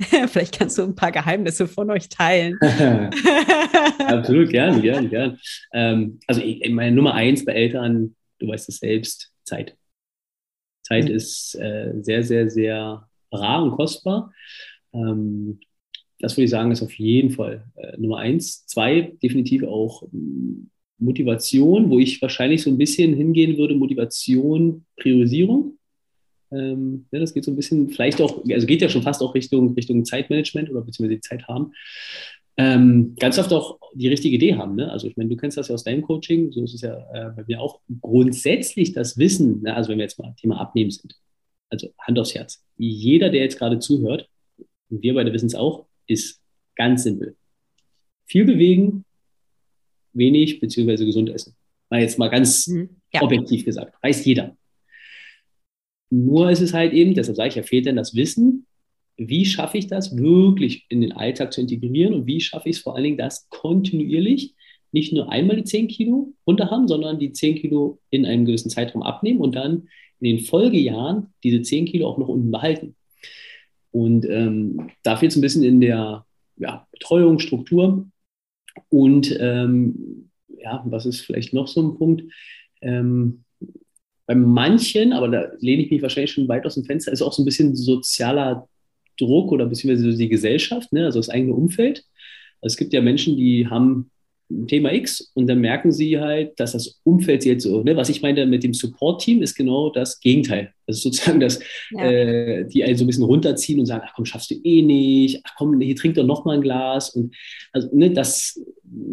vielleicht 0.00 0.58
kannst 0.58 0.78
du 0.78 0.82
ein 0.82 0.94
paar 0.94 1.12
Geheimnisse 1.12 1.66
von 1.66 1.90
euch 1.90 2.08
teilen. 2.08 2.58
Absolut, 3.98 4.50
gern, 4.50 4.82
gern, 4.82 5.08
gern. 5.08 5.38
Ähm, 5.72 6.20
also 6.26 6.40
ich, 6.40 6.68
meine 6.70 6.94
Nummer 6.94 7.14
eins 7.14 7.44
bei 7.44 7.52
Eltern, 7.52 8.14
du 8.44 8.52
weißt 8.52 8.68
es 8.68 8.78
selbst, 8.78 9.32
Zeit. 9.44 9.76
Zeit 10.82 11.04
mhm. 11.04 11.14
ist 11.14 11.54
äh, 11.56 11.92
sehr, 12.00 12.22
sehr, 12.22 12.50
sehr 12.50 13.08
rar 13.32 13.62
und 13.62 13.72
kostbar. 13.72 14.32
Ähm, 14.92 15.60
das 16.20 16.36
würde 16.36 16.44
ich 16.44 16.50
sagen, 16.50 16.70
ist 16.70 16.82
auf 16.82 16.94
jeden 16.94 17.30
Fall 17.30 17.66
äh, 17.76 17.96
Nummer 17.98 18.18
eins. 18.18 18.66
Zwei, 18.66 19.16
definitiv 19.22 19.64
auch 19.64 20.04
Motivation, 20.98 21.90
wo 21.90 21.98
ich 21.98 22.22
wahrscheinlich 22.22 22.62
so 22.62 22.70
ein 22.70 22.78
bisschen 22.78 23.14
hingehen 23.14 23.58
würde, 23.58 23.74
Motivation, 23.74 24.86
Priorisierung. 24.96 25.78
Ähm, 26.52 27.06
ja, 27.10 27.18
das 27.18 27.34
geht 27.34 27.44
so 27.44 27.50
ein 27.50 27.56
bisschen, 27.56 27.90
vielleicht 27.90 28.20
auch, 28.20 28.44
also 28.48 28.66
geht 28.66 28.80
ja 28.80 28.88
schon 28.88 29.02
fast 29.02 29.22
auch 29.22 29.34
Richtung, 29.34 29.74
Richtung 29.74 30.04
Zeitmanagement 30.04 30.70
oder 30.70 30.82
beziehungsweise 30.82 31.16
die 31.16 31.20
Zeit 31.20 31.48
haben. 31.48 31.72
Ähm, 32.56 33.16
ganz 33.18 33.38
oft 33.38 33.52
auch 33.52 33.78
die 33.94 34.08
richtige 34.08 34.36
Idee 34.36 34.54
haben. 34.54 34.76
Ne? 34.76 34.90
Also 34.90 35.06
ich 35.08 35.16
meine, 35.16 35.30
du 35.30 35.36
kennst 35.36 35.56
das 35.56 35.68
ja 35.68 35.74
aus 35.74 35.84
deinem 35.84 36.02
Coaching, 36.02 36.52
so 36.52 36.62
ist 36.62 36.74
es 36.74 36.82
ja 36.82 36.94
äh, 37.12 37.30
bei 37.34 37.44
mir 37.46 37.60
auch. 37.60 37.80
Grundsätzlich 38.00 38.92
das 38.92 39.18
Wissen, 39.18 39.62
ne? 39.62 39.74
also 39.74 39.90
wenn 39.90 39.98
wir 39.98 40.04
jetzt 40.04 40.18
mal 40.18 40.34
Thema 40.40 40.60
Abnehmen 40.60 40.90
sind, 40.90 41.16
also 41.70 41.88
Hand 41.98 42.18
aufs 42.18 42.34
Herz. 42.34 42.64
Jeder, 42.76 43.30
der 43.30 43.42
jetzt 43.42 43.58
gerade 43.58 43.78
zuhört, 43.78 44.28
und 44.90 45.02
wir 45.02 45.14
beide 45.14 45.32
wissen 45.32 45.46
es 45.46 45.54
auch, 45.54 45.86
ist 46.06 46.40
ganz 46.76 47.02
simpel. 47.02 47.36
Viel 48.26 48.44
bewegen, 48.44 49.04
wenig 50.12 50.60
beziehungsweise 50.60 51.04
gesund 51.04 51.30
essen. 51.30 51.54
Mal 51.90 52.00
jetzt 52.00 52.18
mal 52.18 52.28
ganz 52.28 52.66
mhm. 52.68 52.90
ja. 53.12 53.22
objektiv 53.22 53.64
gesagt. 53.64 53.96
Weiß 54.02 54.24
jeder. 54.24 54.56
Nur 56.10 56.50
ist 56.50 56.60
es 56.60 56.72
halt 56.72 56.92
eben, 56.92 57.14
deshalb 57.14 57.36
sage 57.36 57.48
ich 57.48 57.54
ja, 57.56 57.62
fehlt 57.62 57.86
denn 57.86 57.96
das 57.96 58.14
Wissen, 58.14 58.66
wie 59.16 59.44
schaffe 59.44 59.78
ich 59.78 59.86
das 59.86 60.16
wirklich 60.16 60.86
in 60.88 61.00
den 61.00 61.12
Alltag 61.12 61.52
zu 61.52 61.60
integrieren 61.60 62.14
und 62.14 62.26
wie 62.26 62.40
schaffe 62.40 62.68
ich 62.68 62.76
es 62.76 62.82
vor 62.82 62.94
allen 62.94 63.04
Dingen, 63.04 63.18
das 63.18 63.48
kontinuierlich 63.48 64.54
nicht 64.92 65.12
nur 65.12 65.30
einmal 65.30 65.56
die 65.56 65.64
10 65.64 65.88
Kilo 65.88 66.32
runter 66.46 66.70
haben, 66.70 66.86
sondern 66.86 67.18
die 67.18 67.32
10 67.32 67.56
Kilo 67.56 67.98
in 68.10 68.24
einem 68.24 68.44
gewissen 68.44 68.70
Zeitraum 68.70 69.02
abnehmen 69.02 69.40
und 69.40 69.56
dann 69.56 69.88
in 70.20 70.36
den 70.36 70.44
Folgejahren 70.44 71.34
diese 71.42 71.62
10 71.62 71.86
Kilo 71.86 72.08
auch 72.08 72.18
noch 72.18 72.28
unten 72.28 72.50
behalten. 72.50 72.94
Und 73.90 74.24
ähm, 74.28 74.90
da 75.02 75.16
fehlt 75.16 75.32
es 75.32 75.36
ein 75.36 75.42
bisschen 75.42 75.64
in 75.64 75.80
der 75.80 76.24
ja, 76.56 76.86
Betreuung, 76.92 77.38
Struktur. 77.40 78.06
Und 78.88 79.36
ähm, 79.40 80.30
ja, 80.58 80.82
was 80.86 81.06
ist 81.06 81.20
vielleicht 81.20 81.52
noch 81.52 81.68
so 81.68 81.82
ein 81.82 81.98
Punkt? 81.98 82.22
Ähm, 82.80 83.44
bei 84.26 84.34
manchen, 84.34 85.12
aber 85.12 85.28
da 85.28 85.50
lehne 85.58 85.82
ich 85.82 85.90
mich 85.90 86.02
wahrscheinlich 86.02 86.32
schon 86.32 86.48
weit 86.48 86.64
aus 86.66 86.74
dem 86.74 86.84
Fenster, 86.84 87.12
ist 87.12 87.22
auch 87.22 87.32
so 87.32 87.42
ein 87.42 87.44
bisschen 87.44 87.76
sozialer 87.76 88.68
Druck 89.18 89.52
oder 89.52 89.66
beziehungsweise 89.66 90.16
die 90.16 90.28
Gesellschaft, 90.28 90.92
ne, 90.92 91.04
also 91.04 91.18
das 91.18 91.28
eigene 91.28 91.54
Umfeld. 91.54 92.04
Also 92.60 92.74
es 92.74 92.76
gibt 92.76 92.92
ja 92.92 93.00
Menschen, 93.00 93.36
die 93.36 93.68
haben 93.68 94.10
Thema 94.68 94.92
X 94.92 95.32
und 95.34 95.46
dann 95.46 95.60
merken 95.60 95.90
sie 95.90 96.20
halt, 96.20 96.58
dass 96.60 96.72
das 96.72 97.00
Umfeld 97.02 97.44
jetzt 97.44 97.64
so, 97.64 97.82
ne, 97.82 97.96
was 97.96 98.10
ich 98.10 98.20
meine 98.20 98.46
mit 98.46 98.62
dem 98.62 98.74
Support-Team 98.74 99.42
ist 99.42 99.54
genau 99.54 99.90
das 99.90 100.20
Gegenteil. 100.20 100.72
Also 100.86 101.08
sozusagen, 101.08 101.40
dass 101.40 101.60
ja. 101.90 102.10
äh, 102.10 102.66
die 102.66 102.84
einen 102.84 102.96
so 102.96 103.04
ein 103.04 103.06
bisschen 103.06 103.24
runterziehen 103.24 103.80
und 103.80 103.86
sagen, 103.86 104.04
ach 104.06 104.12
komm, 104.14 104.26
schaffst 104.26 104.50
du 104.50 104.54
eh 104.62 104.82
nicht, 104.82 105.40
ach 105.44 105.54
komm, 105.56 105.80
hier 105.80 105.96
trink 105.96 106.14
doch 106.16 106.26
noch 106.26 106.44
mal 106.44 106.56
ein 106.56 106.62
Glas 106.62 107.10
und 107.10 107.34
also 107.72 107.88
ne, 107.92 108.10
das 108.10 108.60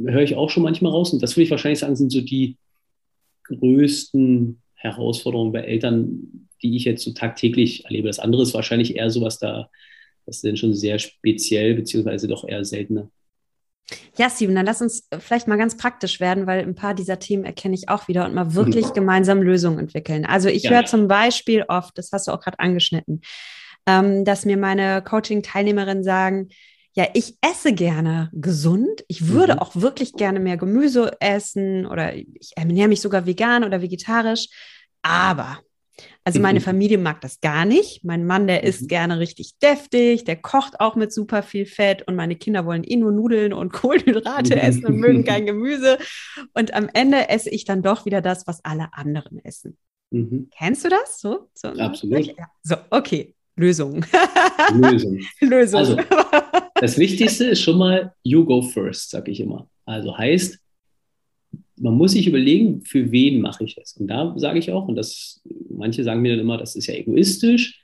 höre 0.06 0.22
ich 0.22 0.36
auch 0.36 0.50
schon 0.50 0.64
manchmal 0.64 0.92
raus 0.92 1.14
und 1.14 1.24
das 1.24 1.36
würde 1.36 1.46
ich 1.46 1.52
wahrscheinlich 1.52 1.80
sagen, 1.80 1.96
sind 1.96 2.12
so 2.12 2.22
die 2.22 2.58
größten 3.46 4.62
Herausforderungen 4.76 5.54
bei 5.54 5.62
Eltern, 5.62 6.48
die 6.62 6.76
ich 6.76 6.84
jetzt 6.84 7.04
so 7.04 7.12
tagtäglich 7.12 7.86
erlebe. 7.86 8.08
Das 8.08 8.20
andere 8.20 8.44
ist 8.44 8.54
wahrscheinlich 8.54 8.96
eher 8.96 9.10
sowas 9.10 9.40
da, 9.40 9.70
das 10.26 10.38
ist 10.38 10.46
dann 10.46 10.58
schon 10.58 10.74
sehr 10.74 11.00
speziell 11.00 11.76
beziehungsweise 11.76 12.28
doch 12.28 12.48
eher 12.48 12.64
seltener. 12.64 13.10
Ja, 14.18 14.30
Steven, 14.30 14.56
dann 14.56 14.66
lass 14.66 14.82
uns 14.82 15.08
vielleicht 15.20 15.48
mal 15.48 15.58
ganz 15.58 15.78
praktisch 15.78 16.20
werden, 16.20 16.48
weil 16.48 16.62
ein 16.62 16.76
paar 16.76 16.94
dieser 16.94 17.20
Themen 17.20 17.44
erkenne 17.44 17.76
ich 17.76 17.90
auch 17.90 18.08
wieder 18.08 18.26
und 18.26 18.34
mal 18.34 18.54
wirklich 18.54 18.88
mhm. 18.88 18.94
gemeinsam 18.94 19.42
Lösungen 19.42 19.80
entwickeln. 19.80 20.26
Also 20.26 20.50
ich 20.50 20.64
ja. 20.64 20.72
höre 20.72 20.86
zum 20.86 21.08
Beispiel 21.08 21.66
oft, 21.68 21.98
das 21.98 22.12
hast 22.12 22.28
du 22.28 22.32
auch 22.32 22.40
gerade 22.40 22.60
angeschnitten, 22.60 23.22
ähm, 23.88 24.24
dass 24.24 24.46
mir 24.46 24.58
meine 24.58 25.02
Coaching-Teilnehmerinnen 25.02 26.04
sagen, 26.04 26.50
ja, 26.94 27.08
ich 27.14 27.38
esse 27.42 27.74
gerne 27.74 28.30
gesund. 28.34 29.06
Ich 29.08 29.30
würde 29.30 29.54
mhm. 29.54 29.60
auch 29.60 29.76
wirklich 29.76 30.14
gerne 30.14 30.40
mehr 30.40 30.58
Gemüse 30.58 31.14
essen 31.20 31.86
oder 31.86 32.14
ich 32.16 32.52
ernähre 32.56 32.90
mich 32.90 33.02
sogar 33.02 33.26
vegan 33.26 33.64
oder 33.64 33.82
vegetarisch. 33.82 34.48
Aber 35.02 35.60
also 36.24 36.40
meine 36.40 36.60
mhm. 36.60 36.64
Familie 36.64 36.98
mag 36.98 37.22
das 37.22 37.42
gar 37.42 37.66
nicht. 37.66 38.04
Mein 38.04 38.26
Mann, 38.26 38.48
der 38.48 38.64
isst 38.64 38.84
mhm. 38.84 38.88
gerne 38.88 39.20
richtig 39.20 39.58
deftig, 39.60 40.24
der 40.24 40.36
kocht 40.36 40.80
auch 40.80 40.96
mit 40.96 41.12
super 41.12 41.44
viel 41.44 41.66
Fett 41.66 42.08
und 42.08 42.16
meine 42.16 42.36
Kinder 42.36 42.66
wollen 42.66 42.84
eh 42.84 42.96
nur 42.96 43.12
Nudeln 43.12 43.54
und 43.54 43.72
Kohlenhydrate 43.74 44.62
essen 44.62 44.86
und 44.86 44.98
mögen 44.98 45.24
kein 45.24 45.46
Gemüse. 45.48 45.98
Und 46.54 46.74
am 46.74 46.90
Ende 46.94 47.30
esse 47.30 47.50
ich 47.50 47.66
dann 47.66 47.82
doch 47.82 48.06
wieder 48.06 48.22
das, 48.22 48.48
was 48.48 48.64
alle 48.64 48.90
anderen 48.94 49.44
essen. 49.44 49.78
Mhm. 50.12 50.50
Kennst 50.56 50.86
du 50.86 50.90
das? 50.90 51.20
So, 51.20 51.50
so 51.54 51.70
Absolut. 51.70 52.26
Ja. 52.26 52.48
So, 52.64 52.76
okay. 52.90 53.36
Lösung. 53.56 54.06
Lösung. 54.74 55.20
Lösung. 55.42 55.80
Also, 55.80 55.98
das 56.76 56.98
Wichtigste 56.98 57.46
ist 57.46 57.62
schon 57.62 57.78
mal, 57.78 58.14
you 58.24 58.46
go 58.46 58.62
first, 58.62 59.10
sage 59.10 59.32
ich 59.32 59.40
immer. 59.40 59.70
Also 59.86 60.18
heißt, 60.18 60.58
man 61.82 61.96
muss 61.96 62.12
sich 62.12 62.28
überlegen, 62.28 62.82
für 62.84 63.12
wen 63.12 63.42
mache 63.42 63.64
ich 63.64 63.78
es. 63.78 63.94
Und 63.94 64.08
da 64.08 64.34
sage 64.38 64.60
ich 64.60 64.72
auch, 64.72 64.88
und 64.88 64.96
das, 64.96 65.42
manche 65.70 66.04
sagen 66.04 66.22
mir 66.22 66.32
dann 66.32 66.40
immer, 66.40 66.58
das 66.58 66.76
ist 66.76 66.88
ja 66.88 66.94
egoistisch, 66.94 67.82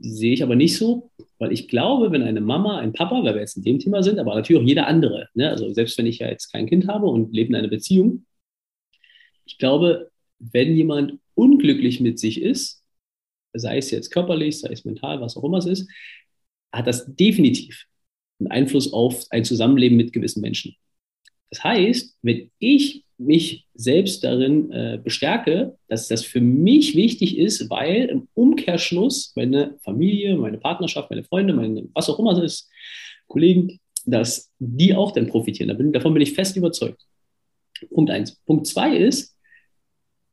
sehe 0.00 0.32
ich 0.32 0.42
aber 0.42 0.54
nicht 0.54 0.76
so, 0.76 1.10
weil 1.38 1.52
ich 1.52 1.68
glaube, 1.68 2.12
wenn 2.12 2.22
eine 2.22 2.40
Mama, 2.40 2.78
ein 2.78 2.92
Papa, 2.92 3.22
weil 3.24 3.34
wir 3.34 3.40
jetzt 3.40 3.56
in 3.56 3.64
dem 3.64 3.78
Thema 3.80 4.02
sind, 4.02 4.18
aber 4.18 4.34
natürlich 4.34 4.62
auch 4.62 4.66
jeder 4.66 4.86
andere, 4.86 5.28
ne? 5.34 5.50
also 5.50 5.72
selbst 5.72 5.98
wenn 5.98 6.06
ich 6.06 6.20
ja 6.20 6.28
jetzt 6.28 6.52
kein 6.52 6.66
Kind 6.66 6.86
habe 6.86 7.06
und 7.06 7.34
lebe 7.34 7.50
in 7.50 7.56
einer 7.56 7.68
Beziehung, 7.68 8.24
ich 9.44 9.58
glaube, 9.58 10.10
wenn 10.38 10.74
jemand 10.74 11.18
unglücklich 11.34 12.00
mit 12.00 12.18
sich 12.18 12.40
ist, 12.40 12.84
sei 13.54 13.78
es 13.78 13.90
jetzt 13.90 14.10
körperlich, 14.10 14.60
sei 14.60 14.70
es 14.70 14.84
mental, 14.84 15.20
was 15.20 15.36
auch 15.36 15.44
immer 15.44 15.58
es 15.58 15.66
ist, 15.66 15.90
hat 16.72 16.86
das 16.86 17.14
definitiv 17.14 17.86
einen 18.38 18.50
Einfluss 18.50 18.92
auf 18.92 19.24
ein 19.30 19.44
Zusammenleben 19.44 19.96
mit 19.96 20.12
gewissen 20.12 20.40
Menschen. 20.40 20.76
Das 21.52 21.62
heißt, 21.62 22.16
wenn 22.22 22.50
ich 22.58 23.04
mich 23.18 23.66
selbst 23.74 24.24
darin 24.24 24.72
äh, 24.72 24.98
bestärke, 25.02 25.76
dass 25.86 26.08
das 26.08 26.24
für 26.24 26.40
mich 26.40 26.96
wichtig 26.96 27.36
ist, 27.36 27.68
weil 27.68 28.06
im 28.06 28.26
Umkehrschluss 28.32 29.34
meine 29.36 29.78
Familie, 29.84 30.34
meine 30.36 30.56
Partnerschaft, 30.56 31.10
meine 31.10 31.24
Freunde, 31.24 31.52
meine, 31.52 31.86
was 31.92 32.08
auch 32.08 32.18
immer 32.18 32.32
es 32.32 32.38
ist, 32.42 32.70
Kollegen, 33.28 33.78
dass 34.06 34.50
die 34.58 34.94
auch 34.94 35.12
dann 35.12 35.26
profitieren. 35.26 35.92
davon 35.92 36.14
bin 36.14 36.22
ich 36.22 36.32
fest 36.32 36.56
überzeugt. 36.56 37.06
Punkt 37.90 38.10
eins. 38.10 38.40
Punkt 38.46 38.66
zwei 38.66 38.96
ist, 38.96 39.36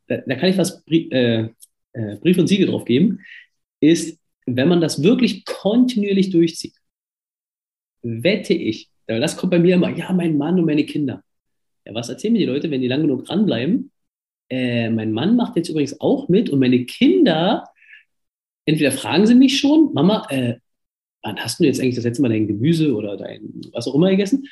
da, 0.07 0.17
da 0.25 0.35
kann 0.35 0.49
ich 0.49 0.57
was 0.57 0.81
äh, 0.87 1.49
äh, 1.91 2.15
Brief 2.21 2.37
und 2.37 2.47
Siegel 2.47 2.67
drauf 2.67 2.85
geben, 2.85 3.19
ist, 3.81 4.17
wenn 4.45 4.69
man 4.69 4.79
das 4.79 5.03
wirklich 5.03 5.43
kontinuierlich 5.43 6.29
durchzieht, 6.29 6.75
wette 8.03 8.53
ich, 8.53 8.89
das 9.17 9.37
kommt 9.37 9.51
bei 9.51 9.59
mir 9.59 9.75
immer, 9.75 9.89
ja, 9.89 10.11
mein 10.13 10.37
Mann 10.37 10.59
und 10.59 10.65
meine 10.65 10.85
Kinder. 10.85 11.23
Ja, 11.85 11.95
was 11.95 12.09
erzählen 12.09 12.33
mir 12.33 12.39
die 12.39 12.45
Leute, 12.45 12.69
wenn 12.69 12.81
die 12.81 12.87
lang 12.87 13.01
genug 13.01 13.25
dranbleiben? 13.25 13.91
Äh, 14.49 14.89
mein 14.89 15.11
Mann 15.11 15.35
macht 15.35 15.55
jetzt 15.55 15.69
übrigens 15.69 15.99
auch 15.99 16.27
mit 16.27 16.49
und 16.49 16.59
meine 16.59 16.85
Kinder, 16.85 17.65
entweder 18.65 18.91
fragen 18.91 19.25
sie 19.25 19.35
mich 19.35 19.59
schon, 19.59 19.93
Mama, 19.93 20.27
äh, 20.29 20.55
wann 21.23 21.37
hast 21.37 21.59
du 21.59 21.63
jetzt 21.63 21.79
eigentlich 21.79 21.95
das 21.95 22.03
letzte 22.03 22.21
Mal 22.21 22.29
dein 22.29 22.47
Gemüse 22.47 22.93
oder 22.93 23.17
dein 23.17 23.61
was 23.71 23.87
auch 23.87 23.95
immer 23.95 24.09
gegessen? 24.09 24.47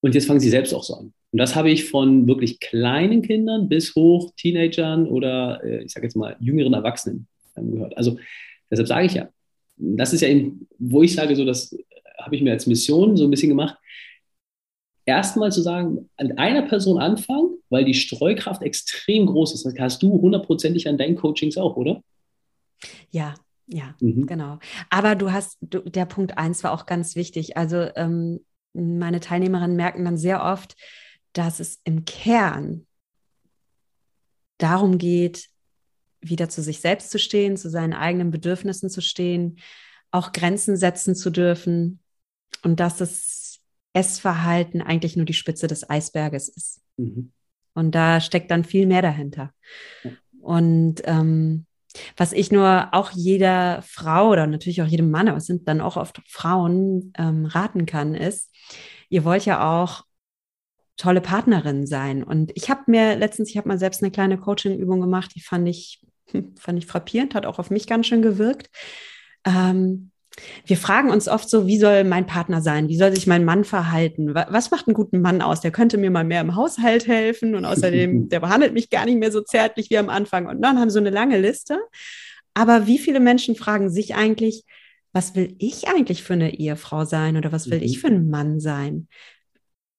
Und 0.00 0.14
jetzt 0.14 0.26
fangen 0.26 0.40
sie 0.40 0.50
selbst 0.50 0.74
auch 0.74 0.82
so 0.82 0.94
an. 0.94 1.12
Und 1.30 1.38
das 1.38 1.54
habe 1.54 1.70
ich 1.70 1.84
von 1.84 2.26
wirklich 2.26 2.60
kleinen 2.60 3.22
Kindern 3.22 3.68
bis 3.68 3.94
hoch 3.94 4.32
Teenagern 4.36 5.06
oder 5.06 5.62
äh, 5.64 5.84
ich 5.84 5.92
sage 5.92 6.06
jetzt 6.06 6.16
mal 6.16 6.36
jüngeren 6.40 6.74
Erwachsenen 6.74 7.26
gehört. 7.54 7.96
Also 7.96 8.18
deshalb 8.70 8.88
sage 8.88 9.06
ich 9.06 9.14
ja, 9.14 9.28
das 9.76 10.12
ist 10.12 10.20
ja 10.20 10.28
eben, 10.28 10.68
wo 10.78 11.02
ich 11.02 11.14
sage, 11.14 11.36
so 11.36 11.44
das 11.44 11.76
habe 12.24 12.36
ich 12.36 12.42
mir 12.42 12.52
als 12.52 12.66
Mission 12.66 13.16
so 13.16 13.24
ein 13.24 13.30
bisschen 13.30 13.48
gemacht, 13.48 13.76
erstmal 15.04 15.52
zu 15.52 15.62
sagen, 15.62 16.10
an 16.16 16.38
einer 16.38 16.62
Person 16.62 17.00
anfangen, 17.00 17.58
weil 17.70 17.84
die 17.84 17.94
Streukraft 17.94 18.62
extrem 18.62 19.26
groß 19.26 19.54
ist. 19.54 19.66
Das 19.66 19.74
hast 19.78 20.02
du 20.02 20.20
hundertprozentig 20.20 20.88
an 20.88 20.98
deinen 20.98 21.16
Coachings 21.16 21.56
auch, 21.56 21.76
oder? 21.76 22.02
Ja, 23.10 23.34
ja, 23.66 23.94
mhm. 24.00 24.26
genau. 24.26 24.58
Aber 24.90 25.14
du 25.14 25.32
hast, 25.32 25.58
du, 25.60 25.80
der 25.80 26.06
Punkt 26.06 26.38
eins 26.38 26.62
war 26.64 26.72
auch 26.72 26.86
ganz 26.86 27.16
wichtig. 27.16 27.56
Also 27.56 27.88
ähm, 27.96 28.44
meine 28.74 29.20
Teilnehmerinnen 29.20 29.76
merken 29.76 30.04
dann 30.04 30.18
sehr 30.18 30.42
oft, 30.42 30.76
dass 31.32 31.60
es 31.60 31.80
im 31.84 32.04
Kern 32.04 32.86
darum 34.58 34.98
geht, 34.98 35.48
wieder 36.20 36.48
zu 36.48 36.62
sich 36.62 36.80
selbst 36.80 37.10
zu 37.10 37.18
stehen, 37.18 37.56
zu 37.56 37.68
seinen 37.68 37.94
eigenen 37.94 38.30
Bedürfnissen 38.30 38.90
zu 38.90 39.00
stehen, 39.00 39.58
auch 40.12 40.32
Grenzen 40.32 40.76
setzen 40.76 41.16
zu 41.16 41.30
dürfen 41.30 42.01
und 42.62 42.80
dass 42.80 42.96
das 42.96 43.60
Essverhalten 43.92 44.80
eigentlich 44.82 45.16
nur 45.16 45.26
die 45.26 45.34
Spitze 45.34 45.66
des 45.66 45.88
Eisberges 45.88 46.48
ist. 46.48 46.80
Mhm. 46.96 47.32
Und 47.74 47.94
da 47.94 48.20
steckt 48.20 48.50
dann 48.50 48.64
viel 48.64 48.86
mehr 48.86 49.02
dahinter. 49.02 49.52
Ja. 50.04 50.10
Und 50.40 51.02
ähm, 51.04 51.66
was 52.16 52.32
ich 52.32 52.50
nur 52.50 52.88
auch 52.92 53.10
jeder 53.10 53.82
Frau 53.82 54.30
oder 54.30 54.46
natürlich 54.46 54.82
auch 54.82 54.86
jedem 54.86 55.10
Mann, 55.10 55.28
aber 55.28 55.38
es 55.38 55.46
sind 55.46 55.68
dann 55.68 55.80
auch 55.80 55.96
oft 55.96 56.20
Frauen, 56.26 57.12
ähm, 57.18 57.46
raten 57.46 57.86
kann, 57.86 58.14
ist, 58.14 58.50
ihr 59.08 59.24
wollt 59.24 59.44
ja 59.44 59.82
auch 59.82 60.04
tolle 60.96 61.20
Partnerin 61.20 61.86
sein. 61.86 62.22
Und 62.22 62.52
ich 62.54 62.70
habe 62.70 62.82
mir 62.86 63.16
letztens, 63.16 63.50
ich 63.50 63.56
habe 63.56 63.68
mal 63.68 63.78
selbst 63.78 64.02
eine 64.02 64.10
kleine 64.10 64.38
Coaching-Übung 64.38 65.00
gemacht, 65.00 65.32
die 65.34 65.40
fand 65.40 65.68
ich, 65.68 66.00
fand 66.58 66.78
ich 66.78 66.86
frappierend, 66.86 67.34
hat 67.34 67.46
auch 67.46 67.58
auf 67.58 67.70
mich 67.70 67.86
ganz 67.86 68.06
schön 68.06 68.22
gewirkt. 68.22 68.70
Ähm, 69.44 70.11
wir 70.66 70.76
fragen 70.76 71.10
uns 71.10 71.28
oft 71.28 71.48
so, 71.48 71.66
wie 71.66 71.78
soll 71.78 72.04
mein 72.04 72.26
Partner 72.26 72.62
sein? 72.62 72.88
Wie 72.88 72.96
soll 72.96 73.14
sich 73.14 73.26
mein 73.26 73.44
Mann 73.44 73.64
verhalten? 73.64 74.34
Was 74.34 74.70
macht 74.70 74.86
einen 74.86 74.94
guten 74.94 75.20
Mann 75.20 75.42
aus? 75.42 75.60
Der 75.60 75.70
könnte 75.70 75.98
mir 75.98 76.10
mal 76.10 76.24
mehr 76.24 76.40
im 76.40 76.56
Haushalt 76.56 77.06
helfen 77.06 77.54
und 77.54 77.64
außerdem, 77.64 78.28
der 78.30 78.40
behandelt 78.40 78.72
mich 78.72 78.90
gar 78.90 79.04
nicht 79.04 79.18
mehr 79.18 79.30
so 79.30 79.42
zärtlich 79.42 79.90
wie 79.90 79.98
am 79.98 80.08
Anfang. 80.08 80.46
Und 80.46 80.62
dann 80.62 80.78
haben 80.78 80.90
so 80.90 80.98
eine 80.98 81.10
lange 81.10 81.38
Liste. 81.38 81.78
Aber 82.54 82.86
wie 82.86 82.98
viele 82.98 83.20
Menschen 83.20 83.56
fragen 83.56 83.90
sich 83.90 84.14
eigentlich, 84.14 84.64
was 85.12 85.34
will 85.34 85.54
ich 85.58 85.88
eigentlich 85.88 86.22
für 86.22 86.32
eine 86.32 86.54
Ehefrau 86.54 87.04
sein 87.04 87.36
oder 87.36 87.52
was 87.52 87.70
will 87.70 87.78
mhm. 87.78 87.84
ich 87.84 88.00
für 88.00 88.08
ein 88.08 88.30
Mann 88.30 88.60
sein? 88.60 89.08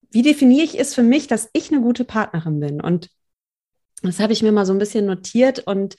Wie 0.10 0.24
definiere 0.24 0.64
ich 0.64 0.80
es 0.80 0.96
für 0.96 1.04
mich, 1.04 1.28
dass 1.28 1.50
ich 1.54 1.72
eine 1.72 1.82
gute 1.82 2.06
Partnerin 2.06 2.60
bin? 2.60 2.82
Und 2.82 3.10
das 4.02 4.20
habe 4.20 4.34
ich 4.34 4.44
mir 4.44 4.52
mal 4.52 4.66
so 4.66 4.74
ein 4.74 4.80
bisschen 4.80 5.06
notiert 5.06 5.60
und 5.60 5.96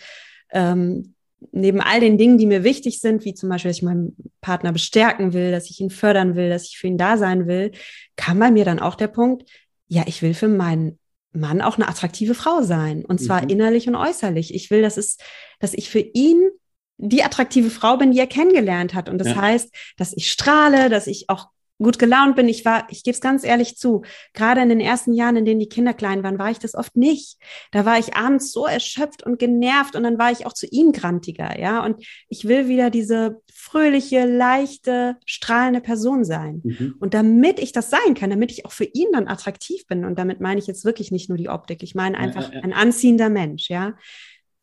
ähm, 0.52 1.13
neben 1.52 1.80
all 1.80 2.00
den 2.00 2.18
Dingen, 2.18 2.38
die 2.38 2.46
mir 2.46 2.64
wichtig 2.64 3.00
sind, 3.00 3.24
wie 3.24 3.34
zum 3.34 3.48
Beispiel, 3.48 3.70
dass 3.70 3.78
ich 3.78 3.82
meinen 3.82 4.16
Partner 4.40 4.72
bestärken 4.72 5.32
will, 5.32 5.50
dass 5.50 5.70
ich 5.70 5.80
ihn 5.80 5.90
fördern 5.90 6.36
will, 6.36 6.48
dass 6.48 6.64
ich 6.64 6.78
für 6.78 6.86
ihn 6.86 6.98
da 6.98 7.16
sein 7.16 7.46
will, 7.46 7.72
kam 8.16 8.38
bei 8.38 8.50
mir 8.50 8.64
dann 8.64 8.78
auch 8.78 8.94
der 8.94 9.08
Punkt, 9.08 9.48
ja, 9.88 10.04
ich 10.06 10.22
will 10.22 10.34
für 10.34 10.48
meinen 10.48 10.98
Mann 11.32 11.60
auch 11.60 11.76
eine 11.76 11.88
attraktive 11.88 12.34
Frau 12.34 12.62
sein. 12.62 13.04
Und 13.04 13.20
zwar 13.20 13.42
mhm. 13.42 13.48
innerlich 13.48 13.88
und 13.88 13.96
äußerlich. 13.96 14.54
Ich 14.54 14.70
will, 14.70 14.82
dass 14.82 14.96
es, 14.96 15.18
dass 15.58 15.74
ich 15.74 15.90
für 15.90 16.00
ihn 16.00 16.50
die 16.96 17.24
attraktive 17.24 17.70
Frau 17.70 17.96
bin, 17.96 18.12
die 18.12 18.18
er 18.18 18.26
kennengelernt 18.26 18.94
hat. 18.94 19.08
Und 19.08 19.18
das 19.18 19.28
ja. 19.28 19.36
heißt, 19.36 19.74
dass 19.96 20.12
ich 20.12 20.30
strahle, 20.30 20.88
dass 20.88 21.06
ich 21.06 21.28
auch 21.28 21.48
gut 21.78 21.98
gelaunt 21.98 22.36
bin. 22.36 22.48
Ich 22.48 22.64
war, 22.64 22.86
ich 22.90 23.02
gebe 23.02 23.14
es 23.14 23.20
ganz 23.20 23.44
ehrlich 23.44 23.76
zu, 23.76 24.02
gerade 24.32 24.60
in 24.62 24.68
den 24.68 24.80
ersten 24.80 25.12
Jahren, 25.12 25.36
in 25.36 25.44
denen 25.44 25.60
die 25.60 25.68
Kinder 25.68 25.92
klein 25.92 26.22
waren, 26.22 26.38
war 26.38 26.50
ich 26.50 26.58
das 26.58 26.74
oft 26.74 26.96
nicht. 26.96 27.36
Da 27.72 27.84
war 27.84 27.98
ich 27.98 28.14
abends 28.14 28.52
so 28.52 28.66
erschöpft 28.66 29.24
und 29.24 29.38
genervt 29.38 29.96
und 29.96 30.04
dann 30.04 30.18
war 30.18 30.30
ich 30.30 30.46
auch 30.46 30.52
zu 30.52 30.66
ihm 30.66 30.92
grantiger, 30.92 31.58
ja. 31.58 31.84
Und 31.84 32.04
ich 32.28 32.46
will 32.46 32.68
wieder 32.68 32.90
diese 32.90 33.40
fröhliche, 33.52 34.24
leichte, 34.24 35.16
strahlende 35.26 35.80
Person 35.80 36.24
sein. 36.24 36.60
Mhm. 36.64 36.94
Und 37.00 37.14
damit 37.14 37.58
ich 37.58 37.72
das 37.72 37.90
sein 37.90 38.14
kann, 38.14 38.30
damit 38.30 38.52
ich 38.52 38.66
auch 38.66 38.72
für 38.72 38.84
ihn 38.84 39.08
dann 39.12 39.28
attraktiv 39.28 39.86
bin, 39.86 40.04
und 40.04 40.18
damit 40.18 40.40
meine 40.40 40.60
ich 40.60 40.66
jetzt 40.66 40.84
wirklich 40.84 41.10
nicht 41.10 41.28
nur 41.28 41.38
die 41.38 41.48
Optik, 41.48 41.82
ich 41.82 41.94
meine 41.94 42.18
einfach 42.18 42.48
ja, 42.48 42.54
ja, 42.54 42.54
ja. 42.56 42.62
ein 42.62 42.72
anziehender 42.72 43.30
Mensch, 43.30 43.68
ja 43.68 43.94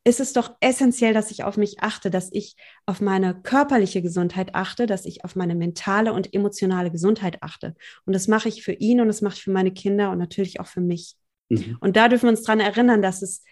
ist 0.03 0.19
es 0.19 0.33
doch 0.33 0.55
essentiell, 0.61 1.13
dass 1.13 1.29
ich 1.29 1.43
auf 1.43 1.57
mich 1.57 1.79
achte, 1.79 2.09
dass 2.09 2.29
ich 2.31 2.55
auf 2.85 3.01
meine 3.01 3.35
körperliche 3.35 4.01
Gesundheit 4.01 4.55
achte, 4.55 4.87
dass 4.87 5.05
ich 5.05 5.23
auf 5.23 5.35
meine 5.35 5.53
mentale 5.53 6.11
und 6.13 6.33
emotionale 6.33 6.89
Gesundheit 6.89 7.37
achte. 7.41 7.75
Und 8.05 8.13
das 8.13 8.27
mache 8.27 8.49
ich 8.49 8.63
für 8.63 8.73
ihn 8.73 8.99
und 8.99 9.07
das 9.07 9.21
mache 9.21 9.35
ich 9.35 9.43
für 9.43 9.51
meine 9.51 9.71
Kinder 9.71 10.11
und 10.11 10.17
natürlich 10.17 10.59
auch 10.59 10.65
für 10.65 10.81
mich. 10.81 11.13
Mhm. 11.49 11.77
Und 11.81 11.97
da 11.97 12.07
dürfen 12.07 12.23
wir 12.25 12.31
uns 12.31 12.41
daran 12.41 12.61
erinnern, 12.61 13.03
dass 13.03 13.21
es, 13.21 13.43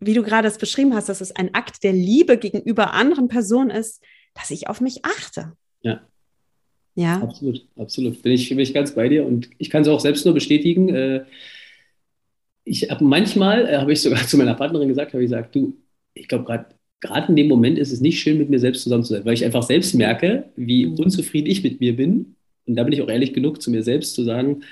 wie 0.00 0.14
du 0.14 0.22
gerade 0.22 0.48
es 0.48 0.56
beschrieben 0.56 0.94
hast, 0.94 1.10
dass 1.10 1.20
es 1.20 1.36
ein 1.36 1.54
Akt 1.54 1.82
der 1.84 1.92
Liebe 1.92 2.38
gegenüber 2.38 2.94
anderen 2.94 3.28
Personen 3.28 3.70
ist, 3.70 4.02
dass 4.32 4.50
ich 4.50 4.68
auf 4.68 4.80
mich 4.80 5.04
achte. 5.04 5.52
Ja. 5.82 6.00
Ja. 6.94 7.20
Absolut, 7.22 7.66
absolut. 7.76 8.22
Bin 8.22 8.32
ich, 8.32 8.48
bin 8.48 8.58
ich 8.58 8.72
ganz 8.72 8.94
bei 8.94 9.08
dir 9.08 9.26
und 9.26 9.50
ich 9.58 9.68
kann 9.68 9.82
es 9.82 9.88
auch 9.88 10.00
selbst 10.00 10.24
nur 10.24 10.34
bestätigen. 10.34 10.88
Äh, 10.88 11.24
ich 12.64 12.90
habe 12.90 13.04
manchmal, 13.04 13.66
äh, 13.66 13.76
habe 13.78 13.92
ich 13.92 14.00
sogar 14.00 14.20
zu 14.26 14.36
meiner 14.36 14.54
Partnerin 14.54 14.88
gesagt, 14.88 15.12
habe 15.12 15.22
ich 15.22 15.30
gesagt, 15.30 15.54
du, 15.54 15.76
ich 16.14 16.28
glaube, 16.28 16.44
gerade 16.44 16.66
gerade 17.02 17.28
in 17.28 17.36
dem 17.36 17.48
Moment 17.48 17.78
ist 17.78 17.92
es 17.92 18.00
nicht 18.00 18.20
schön, 18.20 18.38
mit 18.38 18.48
mir 18.48 18.60
selbst 18.60 18.84
zusammen 18.84 19.04
zu 19.04 19.12
sein, 19.12 19.24
weil 19.24 19.34
ich 19.34 19.44
einfach 19.44 19.64
selbst 19.64 19.94
merke, 19.94 20.44
wie 20.56 20.86
mhm. 20.86 20.94
unzufrieden 20.94 21.50
ich 21.50 21.62
mit 21.62 21.80
mir 21.80 21.94
bin. 21.94 22.36
Und 22.64 22.76
da 22.76 22.84
bin 22.84 22.92
ich 22.92 23.02
auch 23.02 23.08
ehrlich 23.08 23.34
genug, 23.34 23.60
zu 23.60 23.70
mir 23.70 23.82
selbst 23.82 24.14
zu 24.14 24.22
sagen, 24.22 24.62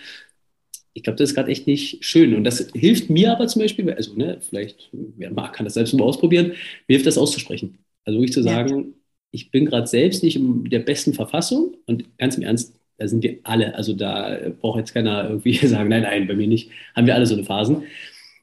ich 0.92 1.02
glaube, 1.02 1.16
das 1.16 1.30
ist 1.30 1.34
gerade 1.34 1.50
echt 1.50 1.66
nicht 1.66 2.04
schön. 2.04 2.34
Und 2.34 2.44
das 2.44 2.70
hilft 2.72 3.10
mir 3.10 3.32
aber 3.32 3.46
zum 3.48 3.62
Beispiel, 3.62 3.90
also 3.92 4.14
ne, 4.14 4.38
vielleicht, 4.40 4.90
wer 4.92 5.32
mag, 5.32 5.52
kann 5.52 5.64
das 5.64 5.74
selbst 5.74 5.92
mal 5.92 6.04
ausprobieren, 6.04 6.52
mir 6.86 6.94
hilft 6.94 7.06
das 7.06 7.18
auszusprechen. 7.18 7.78
Also 8.04 8.18
wirklich 8.18 8.32
zu 8.32 8.42
sagen, 8.42 8.78
ja. 8.78 8.84
ich 9.32 9.50
bin 9.50 9.66
gerade 9.66 9.86
selbst 9.86 10.22
nicht 10.22 10.36
in 10.36 10.64
der 10.64 10.80
besten 10.80 11.12
Verfassung 11.12 11.76
und 11.86 12.16
ganz 12.16 12.36
im 12.36 12.42
Ernst, 12.44 12.76
da 12.98 13.08
sind 13.08 13.22
wir 13.22 13.38
alle. 13.42 13.74
Also 13.74 13.92
da 13.92 14.38
braucht 14.60 14.78
jetzt 14.78 14.94
keiner 14.94 15.28
irgendwie 15.28 15.54
sagen, 15.66 15.88
nein, 15.88 16.02
nein, 16.02 16.28
bei 16.28 16.34
mir 16.34 16.46
nicht. 16.46 16.70
Haben 16.94 17.06
wir 17.06 17.14
alle 17.14 17.26
so 17.26 17.34
eine 17.34 17.44
Phasen. 17.44 17.82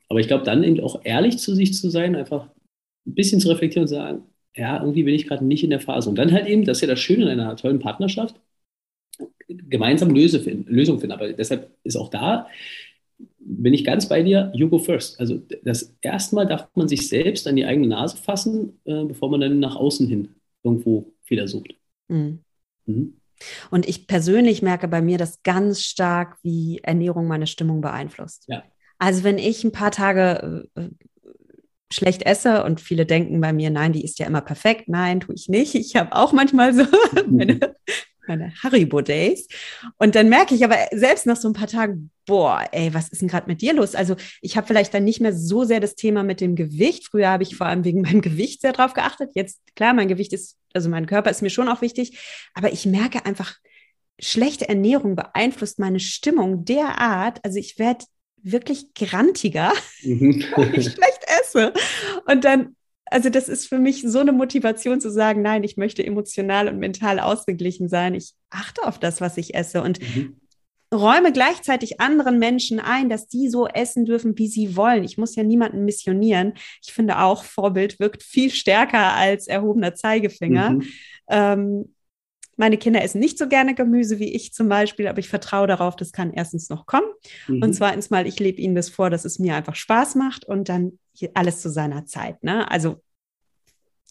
Aber 0.09 0.19
ich 0.19 0.27
glaube, 0.27 0.45
dann 0.45 0.63
eben 0.63 0.79
auch 0.79 1.01
ehrlich 1.03 1.37
zu 1.37 1.53
sich 1.53 1.73
zu 1.73 1.89
sein, 1.89 2.15
einfach 2.15 2.47
ein 3.07 3.15
bisschen 3.15 3.39
zu 3.39 3.49
reflektieren 3.49 3.83
und 3.83 3.87
sagen, 3.87 4.23
ja, 4.55 4.79
irgendwie 4.79 5.03
bin 5.03 5.15
ich 5.15 5.27
gerade 5.27 5.45
nicht 5.45 5.63
in 5.63 5.69
der 5.69 5.79
Phase. 5.79 6.09
Und 6.09 6.17
dann 6.17 6.31
halt 6.31 6.47
eben, 6.47 6.65
das 6.65 6.77
ist 6.77 6.81
ja 6.81 6.87
das 6.87 6.99
Schöne 6.99 7.31
in 7.31 7.39
einer 7.39 7.55
tollen 7.55 7.79
Partnerschaft, 7.79 8.39
gemeinsam 9.47 10.09
Löse 10.09 10.39
finden, 10.39 10.71
Lösung 10.71 10.99
finden. 10.99 11.13
Aber 11.13 11.31
deshalb 11.31 11.71
ist 11.83 11.95
auch 11.95 12.09
da, 12.09 12.47
bin 13.39 13.73
ich 13.73 13.85
ganz 13.85 14.09
bei 14.09 14.21
dir, 14.23 14.51
you 14.53 14.69
go 14.69 14.77
first. 14.77 15.19
Also 15.19 15.41
das 15.63 15.95
erste 16.01 16.35
Mal 16.35 16.45
darf 16.45 16.67
man 16.75 16.87
sich 16.87 17.07
selbst 17.07 17.47
an 17.47 17.55
die 17.55 17.65
eigene 17.65 17.87
Nase 17.87 18.17
fassen, 18.17 18.79
äh, 18.85 19.05
bevor 19.05 19.29
man 19.29 19.41
dann 19.41 19.59
nach 19.59 19.75
außen 19.75 20.07
hin 20.07 20.35
irgendwo 20.63 21.13
Fehler 21.23 21.47
sucht. 21.47 21.75
Mhm. 22.07 22.39
Mhm. 22.85 23.13
Und 23.69 23.87
ich 23.87 24.07
persönlich 24.07 24.61
merke 24.61 24.87
bei 24.87 25.01
mir 25.01 25.17
das 25.17 25.43
ganz 25.43 25.81
stark, 25.81 26.37
wie 26.41 26.79
Ernährung 26.83 27.27
meine 27.27 27.47
Stimmung 27.47 27.81
beeinflusst. 27.81 28.45
Ja. 28.47 28.63
Also 28.97 29.23
wenn 29.23 29.37
ich 29.37 29.63
ein 29.63 29.71
paar 29.71 29.91
Tage 29.91 30.67
äh, 30.75 30.89
schlecht 31.91 32.23
esse 32.23 32.63
und 32.63 32.81
viele 32.81 33.05
denken 33.05 33.39
bei 33.39 33.53
mir, 33.53 33.69
nein, 33.69 33.93
die 33.93 34.03
ist 34.03 34.19
ja 34.19 34.27
immer 34.27 34.41
perfekt. 34.41 34.87
Nein, 34.87 35.19
tue 35.19 35.35
ich 35.35 35.47
nicht. 35.47 35.75
Ich 35.75 35.95
habe 35.95 36.13
auch 36.13 36.33
manchmal 36.33 36.73
so 36.73 36.85
meine, 37.29 37.59
meine 38.27 38.53
Haribo-Days. 38.61 39.47
Und 39.97 40.15
dann 40.15 40.29
merke 40.29 40.53
ich 40.53 40.63
aber 40.63 40.77
selbst 40.91 41.25
nach 41.25 41.37
so 41.37 41.47
ein 41.47 41.53
paar 41.53 41.67
Tagen, 41.67 42.11
boah, 42.25 42.65
ey, 42.71 42.93
was 42.93 43.09
ist 43.09 43.21
denn 43.21 43.29
gerade 43.29 43.47
mit 43.47 43.61
dir 43.61 43.73
los? 43.73 43.95
Also 43.95 44.15
ich 44.41 44.57
habe 44.57 44.67
vielleicht 44.67 44.93
dann 44.93 45.05
nicht 45.05 45.21
mehr 45.21 45.33
so 45.33 45.63
sehr 45.63 45.79
das 45.79 45.95
Thema 45.95 46.23
mit 46.23 46.41
dem 46.41 46.55
Gewicht. 46.55 47.07
Früher 47.07 47.29
habe 47.29 47.43
ich 47.43 47.55
vor 47.55 47.67
allem 47.67 47.85
wegen 47.85 48.01
meinem 48.01 48.21
Gewicht 48.21 48.61
sehr 48.61 48.73
drauf 48.73 48.93
geachtet. 48.93 49.31
Jetzt, 49.33 49.61
klar, 49.75 49.93
mein 49.93 50.09
Gewicht 50.09 50.33
ist, 50.33 50.57
also 50.73 50.89
mein 50.89 51.05
Körper 51.05 51.29
ist 51.29 51.41
mir 51.41 51.49
schon 51.49 51.69
auch 51.69 51.81
wichtig. 51.81 52.19
Aber 52.53 52.71
ich 52.73 52.85
merke 52.85 53.25
einfach, 53.25 53.55
schlechte 54.19 54.67
Ernährung 54.67 55.15
beeinflusst 55.15 55.79
meine 55.79 55.99
Stimmung 55.99 56.65
derart. 56.65 57.39
Also 57.43 57.59
ich 57.59 57.79
werde 57.79 58.05
wirklich 58.43 58.93
grantiger, 58.93 59.73
mhm. 60.03 60.43
weil 60.55 60.77
ich 60.77 60.91
schlecht 60.91 61.25
esse. 61.41 61.73
Und 62.25 62.43
dann, 62.43 62.75
also 63.05 63.29
das 63.29 63.49
ist 63.49 63.67
für 63.67 63.79
mich 63.79 64.03
so 64.03 64.19
eine 64.19 64.31
Motivation 64.31 65.01
zu 65.01 65.09
sagen, 65.09 65.41
nein, 65.41 65.63
ich 65.63 65.77
möchte 65.77 66.05
emotional 66.05 66.67
und 66.67 66.79
mental 66.79 67.19
ausgeglichen 67.19 67.89
sein. 67.89 68.13
Ich 68.15 68.33
achte 68.49 68.85
auf 68.85 68.99
das, 68.99 69.21
was 69.21 69.37
ich 69.37 69.55
esse 69.55 69.81
und 69.81 69.99
mhm. 69.99 70.37
räume 70.93 71.31
gleichzeitig 71.31 71.99
anderen 71.99 72.39
Menschen 72.39 72.79
ein, 72.79 73.09
dass 73.09 73.27
die 73.27 73.49
so 73.49 73.67
essen 73.67 74.05
dürfen, 74.05 74.37
wie 74.37 74.47
sie 74.47 74.75
wollen. 74.75 75.03
Ich 75.03 75.17
muss 75.17 75.35
ja 75.35 75.43
niemanden 75.43 75.85
missionieren. 75.85 76.53
Ich 76.83 76.93
finde 76.93 77.19
auch, 77.19 77.43
Vorbild 77.43 77.99
wirkt 77.99 78.23
viel 78.23 78.51
stärker 78.51 79.13
als 79.13 79.47
erhobener 79.47 79.95
Zeigefinger. 79.95 80.71
Mhm. 80.71 80.83
Ähm, 81.29 81.93
meine 82.57 82.77
Kinder 82.77 83.01
essen 83.03 83.19
nicht 83.19 83.37
so 83.37 83.47
gerne 83.47 83.75
Gemüse 83.75 84.19
wie 84.19 84.33
ich 84.33 84.51
zum 84.51 84.67
Beispiel, 84.67 85.07
aber 85.07 85.19
ich 85.19 85.29
vertraue 85.29 85.67
darauf, 85.67 85.95
das 85.95 86.11
kann 86.11 86.33
erstens 86.33 86.69
noch 86.69 86.85
kommen. 86.85 87.07
Mhm. 87.47 87.61
Und 87.63 87.73
zweitens 87.73 88.09
mal, 88.09 88.27
ich 88.27 88.39
lebe 88.39 88.59
ihnen 88.59 88.75
das 88.75 88.89
vor, 88.89 89.09
dass 89.09 89.25
es 89.25 89.39
mir 89.39 89.55
einfach 89.55 89.75
Spaß 89.75 90.15
macht 90.15 90.45
und 90.45 90.67
dann 90.67 90.99
alles 91.35 91.61
zu 91.61 91.69
seiner 91.69 92.05
Zeit. 92.05 92.43
Ne? 92.43 92.69
Also 92.69 93.01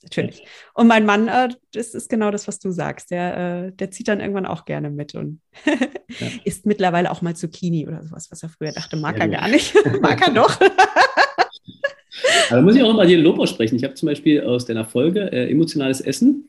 natürlich. 0.03 0.45
Und 0.75 0.87
mein 0.87 1.05
Mann, 1.05 1.27
äh, 1.29 1.49
das 1.73 1.95
ist 1.95 2.09
genau 2.09 2.31
das, 2.31 2.47
was 2.47 2.61
du 2.61 2.71
sagst. 2.71 3.11
Der, 3.11 3.67
äh, 3.67 3.73
der 3.73 3.91
zieht 3.91 4.09
dann 4.09 4.21
irgendwann 4.21 4.47
auch 4.47 4.65
gerne 4.65 4.91
mit 4.91 5.15
und 5.17 5.41
ja. 5.67 6.29
isst 6.45 6.67
mittlerweile 6.67 7.11
auch 7.11 7.23
mal 7.23 7.35
Zucchini 7.35 7.87
oder 7.87 8.03
sowas, 8.05 8.31
was 8.31 8.43
er 8.43 8.49
früher 8.49 8.73
dachte, 8.73 8.97
mag 8.97 9.19
er 9.19 9.29
gar 9.29 9.49
nicht. 9.49 9.75
mag 10.01 10.21
er 10.27 10.33
doch. 10.33 10.59
Aber 12.51 12.63
muss 12.63 12.77
ich 12.77 12.83
auch 12.83 12.95
mal 12.95 13.07
dir 13.07 13.19
Lob 13.19 13.39
aussprechen. 13.41 13.77
Ich 13.77 13.85
habe 13.85 13.95
zum 13.95 14.07
Beispiel 14.07 14.43
aus 14.43 14.65
deiner 14.65 14.85
Folge 14.85 15.33
äh, 15.33 15.51
emotionales 15.51 16.01
Essen 16.01 16.49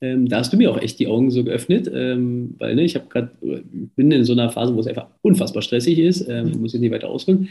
ähm, 0.00 0.28
da 0.28 0.38
hast 0.38 0.52
du 0.52 0.56
mir 0.56 0.70
auch 0.70 0.80
echt 0.80 0.98
die 0.98 1.08
Augen 1.08 1.30
so 1.30 1.42
geöffnet, 1.44 1.90
ähm, 1.92 2.54
weil 2.58 2.74
ne, 2.76 2.82
ich 2.82 2.94
habe 2.94 3.06
gerade 3.08 3.30
bin 3.40 4.12
in 4.12 4.24
so 4.24 4.32
einer 4.32 4.50
Phase, 4.50 4.74
wo 4.74 4.80
es 4.80 4.86
einfach 4.86 5.08
unfassbar 5.22 5.62
stressig 5.62 5.98
ist. 5.98 6.28
Ähm, 6.28 6.52
mhm. 6.52 6.60
muss 6.60 6.72
jetzt 6.72 6.82
nicht 6.82 6.92
weiter 6.92 7.08
ausführen, 7.08 7.48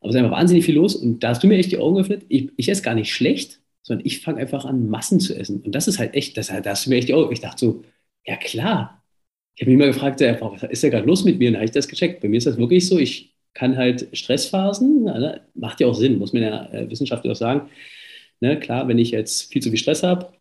aber 0.00 0.10
es 0.10 0.14
ist 0.14 0.22
einfach 0.22 0.36
wahnsinnig 0.36 0.64
viel 0.64 0.76
los. 0.76 0.94
Und 0.94 1.20
da 1.20 1.30
hast 1.30 1.42
du 1.42 1.48
mir 1.48 1.58
echt 1.58 1.72
die 1.72 1.78
Augen 1.78 1.96
geöffnet. 1.96 2.24
Ich, 2.28 2.50
ich 2.56 2.68
esse 2.68 2.82
gar 2.82 2.94
nicht 2.94 3.12
schlecht, 3.12 3.60
sondern 3.82 4.06
ich 4.06 4.20
fange 4.20 4.40
einfach 4.40 4.64
an, 4.64 4.88
Massen 4.88 5.20
zu 5.20 5.34
essen. 5.34 5.60
Und 5.62 5.74
das 5.74 5.88
ist 5.88 5.98
halt 5.98 6.14
echt, 6.14 6.36
das, 6.36 6.46
da 6.48 6.62
hast 6.64 6.86
du 6.86 6.90
mir 6.90 6.96
echt 6.96 7.08
die 7.08 7.14
Augen. 7.14 7.32
Ich 7.32 7.40
dachte 7.40 7.58
so, 7.58 7.84
ja 8.24 8.36
klar. 8.36 9.02
Ich 9.56 9.62
habe 9.62 9.72
mich 9.72 9.78
mal 9.80 9.88
gefragt, 9.88 10.20
ja, 10.20 10.40
was 10.40 10.62
ist 10.62 10.84
da 10.84 10.88
gerade 10.88 11.06
los 11.06 11.24
mit 11.24 11.38
mir? 11.38 11.48
Und 11.48 11.54
dann 11.54 11.60
habe 11.60 11.66
ich 11.66 11.72
das 11.72 11.88
gecheckt. 11.88 12.20
Bei 12.20 12.28
mir 12.28 12.38
ist 12.38 12.46
das 12.46 12.56
wirklich 12.56 12.86
so, 12.86 12.98
ich 12.98 13.34
kann 13.52 13.76
halt 13.76 14.08
Stressphasen, 14.12 15.04
ne, 15.04 15.40
macht 15.54 15.80
ja 15.80 15.88
auch 15.88 15.94
Sinn, 15.94 16.18
muss 16.18 16.32
man 16.32 16.42
ja 16.42 16.72
äh, 16.72 16.88
wissenschaftlich 16.88 17.32
auch 17.32 17.36
sagen. 17.36 17.68
Ne, 18.40 18.58
klar, 18.58 18.88
wenn 18.88 18.98
ich 18.98 19.10
jetzt 19.10 19.52
viel 19.52 19.60
zu 19.60 19.70
viel 19.70 19.78
Stress 19.78 20.02
habe, 20.02 20.32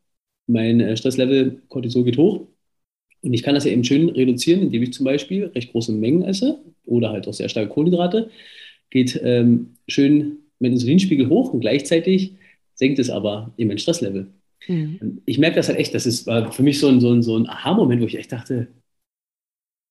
mein 0.50 0.80
äh, 0.80 0.98
Stresslevel 0.98 1.62
Cortisol 1.70 2.04
geht 2.04 2.18
hoch. 2.18 2.48
Und 3.22 3.34
ich 3.34 3.44
kann 3.44 3.56
das 3.56 3.66
ja 3.66 3.72
eben 3.72 3.84
schön 3.84 4.10
reduzieren, 4.10 4.62
indem 4.62 4.84
ich 4.84 4.94
zum 4.94 5.06
Beispiel 5.06 5.46
recht 5.48 5.72
große 5.72 5.92
Mengen 5.92 6.24
esse 6.24 6.60
oder 6.86 7.12
halt 7.12 7.28
auch 7.28 7.34
sehr 7.34 7.50
starke 7.50 7.70
Kohlenhydrate. 7.70 8.30
Geht 8.90 9.20
ähm, 9.24 9.76
schön 9.88 10.38
mein 10.60 10.74
Insulinspiegel 10.74 11.30
hoch 11.30 11.54
und 11.54 11.62
gleichzeitig 11.62 12.34
senkt 12.76 13.00
es 13.00 13.10
aber 13.10 13.54
eben 13.58 13.68
mein 13.68 13.78
Stresslevel. 13.78 14.28
Mhm. 14.68 15.22
Ich 15.26 15.38
merke 15.38 15.58
das 15.58 15.68
halt 15.68 15.80
echt, 15.80 15.94
das 15.94 16.06
ist, 16.06 16.28
war 16.28 16.52
für 16.52 16.64
mich 16.64 16.80
so 16.80 16.88
ein, 16.88 17.00
so 17.00 17.12
ein, 17.12 17.22
so 17.22 17.38
ein 17.38 17.48
Aha-Moment, 17.48 18.02
wo 18.02 18.06
ich 18.06 18.18
echt 18.18 18.32
dachte, 18.32 18.68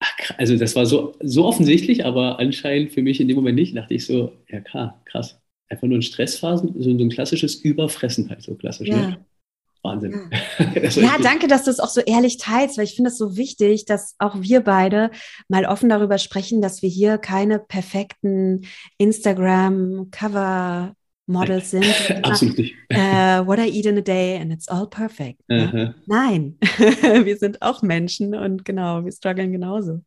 ach, 0.00 0.38
also 0.38 0.56
das 0.56 0.74
war 0.74 0.86
so, 0.86 1.14
so 1.20 1.44
offensichtlich, 1.44 2.04
aber 2.04 2.38
anscheinend 2.38 2.92
für 2.92 3.02
mich 3.02 3.20
in 3.20 3.28
dem 3.28 3.36
Moment 3.36 3.56
nicht, 3.56 3.76
dachte 3.76 3.94
ich 3.94 4.06
so, 4.06 4.32
ja 4.48 4.60
klar, 4.60 5.00
krass. 5.04 5.40
Einfach 5.68 5.86
nur 5.86 5.96
in 5.96 6.02
Stressphasen, 6.02 6.74
so, 6.80 6.98
so 6.98 7.04
ein 7.04 7.10
klassisches 7.10 7.56
Überfressen 7.56 8.30
halt, 8.30 8.42
so 8.42 8.54
klassisch. 8.54 8.88
Ne? 8.88 8.96
Ja. 8.96 9.10
Ne? 9.10 9.26
Wahnsinn. 9.88 10.30
Ja. 10.58 10.88
ja, 10.88 11.16
danke, 11.22 11.48
dass 11.48 11.64
du 11.64 11.70
es 11.70 11.80
auch 11.80 11.88
so 11.88 12.00
ehrlich 12.00 12.38
teilst, 12.38 12.78
weil 12.78 12.84
ich 12.84 12.94
finde 12.94 13.10
es 13.10 13.18
so 13.18 13.36
wichtig, 13.36 13.84
dass 13.84 14.14
auch 14.18 14.36
wir 14.40 14.60
beide 14.60 15.10
mal 15.48 15.66
offen 15.66 15.88
darüber 15.88 16.18
sprechen, 16.18 16.60
dass 16.60 16.82
wir 16.82 16.88
hier 16.88 17.18
keine 17.18 17.58
perfekten 17.58 18.66
Instagram-Cover 18.98 20.94
Models 21.28 21.70
sind. 21.70 21.84
Absolut 22.22 22.58
nicht. 22.58 22.74
Uh, 22.92 23.44
what 23.46 23.58
I 23.58 23.68
eat 23.68 23.86
in 23.86 23.98
a 23.98 24.02
day 24.02 24.38
and 24.38 24.52
it's 24.52 24.66
all 24.66 24.88
perfect. 24.88 25.40
Ne? 25.48 25.94
Nein, 26.06 26.56
wir 26.60 27.36
sind 27.36 27.60
auch 27.62 27.82
Menschen 27.82 28.34
und 28.34 28.64
genau, 28.64 29.04
wir 29.04 29.12
strugglen 29.12 29.52
genauso. 29.52 30.02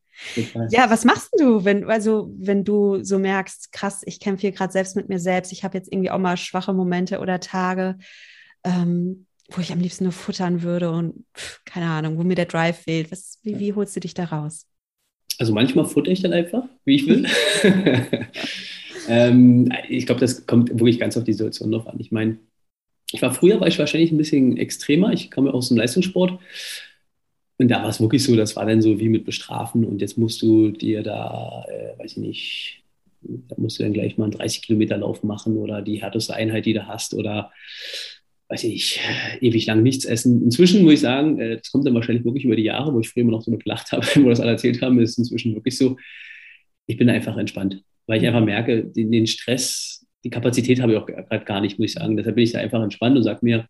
Ja, 0.70 0.90
was 0.90 1.06
machst 1.06 1.30
du, 1.40 1.64
wenn, 1.64 1.90
also, 1.90 2.32
wenn 2.38 2.64
du 2.64 3.04
so 3.04 3.18
merkst, 3.18 3.72
krass, 3.72 4.02
ich 4.06 4.20
kämpfe 4.20 4.42
hier 4.42 4.52
gerade 4.52 4.74
selbst 4.74 4.96
mit 4.96 5.10
mir 5.10 5.20
selbst, 5.20 5.52
ich 5.52 5.64
habe 5.64 5.78
jetzt 5.78 5.92
irgendwie 5.92 6.12
auch 6.12 6.20
mal 6.20 6.38
schwache 6.38 6.74
Momente 6.74 7.20
oder 7.20 7.40
Tage. 7.40 7.98
Ähm, 8.64 9.26
wo 9.52 9.62
ich 9.62 9.72
am 9.72 9.80
liebsten 9.80 10.06
nur 10.06 10.14
futtern 10.14 10.62
würde 10.62 10.92
und 10.92 11.26
pff, 11.36 11.62
keine 11.66 11.88
Ahnung, 11.88 12.18
wo 12.18 12.24
mir 12.24 12.36
der 12.36 12.46
Drive 12.46 12.80
fehlt. 12.80 13.12
Was, 13.12 13.40
wie, 13.44 13.60
wie 13.60 13.74
holst 13.74 13.96
du 13.96 14.00
dich 14.00 14.14
da 14.14 14.26
raus? 14.26 14.66
Also 15.38 15.54
manchmal 15.54 15.86
futter 15.86 16.12
ich 16.12 16.22
dann 16.22 16.34
einfach, 16.34 16.64
wie 16.86 16.96
ich 16.96 17.08
will. 17.08 17.26
ähm, 19.08 19.72
ich 19.90 20.06
glaube, 20.06 20.22
das 20.22 20.46
kommt 20.46 20.70
wirklich 20.70 21.00
ganz 21.00 21.18
auf 21.18 21.24
die 21.24 21.34
Situation 21.34 21.70
noch 21.70 21.88
an. 21.88 22.00
Ich 22.00 22.12
meine, 22.12 22.38
ich 23.12 23.22
war 23.22 23.34
früher, 23.34 23.60
war 23.60 23.68
ich 23.68 23.80
wahrscheinlich 23.80 24.12
ein 24.12 24.18
bisschen 24.18 24.58
extremer. 24.58 25.12
Ich 25.14 25.32
komme 25.32 25.54
aus 25.54 25.70
dem 25.70 25.78
Leistungssport. 25.78 26.40
Und 27.58 27.68
da 27.68 27.84
war 27.84 27.90
es 27.90 28.02
wirklich 28.02 28.24
so, 28.24 28.36
das 28.36 28.56
war 28.56 28.66
dann 28.66 28.82
so 28.82 29.00
wie 29.00 29.10
mit 29.10 29.24
Bestrafen 29.24 29.86
und 29.86 30.02
jetzt 30.02 30.18
musst 30.18 30.42
du 30.42 30.72
dir 30.72 31.04
da, 31.04 31.64
äh, 31.70 32.00
weiß 32.00 32.14
ich 32.14 32.18
nicht, 32.18 32.84
da 33.22 33.56
musst 33.58 33.78
du 33.78 33.84
dann 33.84 33.94
gleich 33.94 34.18
mal 34.18 34.26
einen 34.26 34.34
30 34.34 34.64
Kilometer 34.64 34.98
Lauf 34.98 35.22
machen 35.22 35.58
oder 35.58 35.84
die 35.84 36.02
härteste 36.02 36.34
Einheit, 36.34 36.66
die 36.66 36.74
du 36.74 36.88
hast 36.88 37.14
oder 37.14 37.52
weiß 38.52 38.66
ich, 38.66 39.00
ewig 39.40 39.66
lang 39.66 39.82
nichts 39.82 40.04
essen. 40.04 40.44
Inzwischen 40.44 40.84
muss 40.84 40.96
ich 40.96 41.00
sagen, 41.00 41.40
äh, 41.40 41.58
das 41.58 41.72
kommt 41.72 41.88
dann 41.88 41.94
wahrscheinlich 41.94 42.26
wirklich 42.26 42.44
über 42.44 42.58
die 42.58 42.64
Jahre, 42.64 42.94
wo 42.94 43.00
ich 43.00 43.08
früher 43.08 43.22
immer 43.22 43.32
noch 43.32 43.42
so 43.42 43.52
gelacht 43.52 43.92
habe, 43.94 44.06
wo 44.18 44.30
das 44.30 44.42
alle 44.42 44.52
erzählt 44.52 44.82
haben, 44.82 45.00
ist 45.00 45.18
inzwischen 45.18 45.56
wirklich 45.56 45.78
so, 45.78 45.98
ich 46.86 46.98
bin 46.98 47.10
einfach 47.10 47.38
entspannt, 47.38 47.82
weil 48.08 48.22
ich 48.22 48.28
einfach 48.28 48.44
merke, 48.44 48.84
den, 48.84 49.10
den 49.10 49.26
Stress, 49.26 50.06
die 50.26 50.30
Kapazität 50.30 50.82
habe 50.82 50.92
ich 50.92 50.98
auch 50.98 51.06
gerade 51.06 51.46
gar 51.46 51.62
nicht, 51.62 51.80
muss 51.80 51.92
ich 51.92 51.94
sagen. 51.94 52.18
Deshalb 52.18 52.36
bin 52.36 52.44
ich 52.44 52.52
da 52.52 52.60
einfach 52.60 52.84
entspannt 52.84 53.16
und 53.16 53.24
sage 53.24 53.40
mir, 53.42 53.68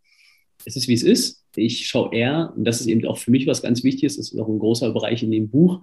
es 0.66 0.76
ist 0.76 0.88
wie 0.88 0.94
es 0.94 1.04
ist. 1.04 1.46
Ich 1.56 1.88
schaue 1.88 2.14
eher, 2.16 2.52
und 2.56 2.64
das 2.66 2.82
ist 2.82 2.88
eben 2.88 3.06
auch 3.06 3.20
für 3.20 3.30
mich 3.30 3.46
was 3.46 3.62
ganz 3.62 3.84
Wichtiges, 3.84 4.18
das 4.18 4.32
ist 4.32 4.40
auch 4.40 4.48
ein 4.48 4.60
großer 4.60 4.92
Bereich 4.94 5.22
in 5.22 5.32
dem 5.32 5.50
Buch, 5.50 5.82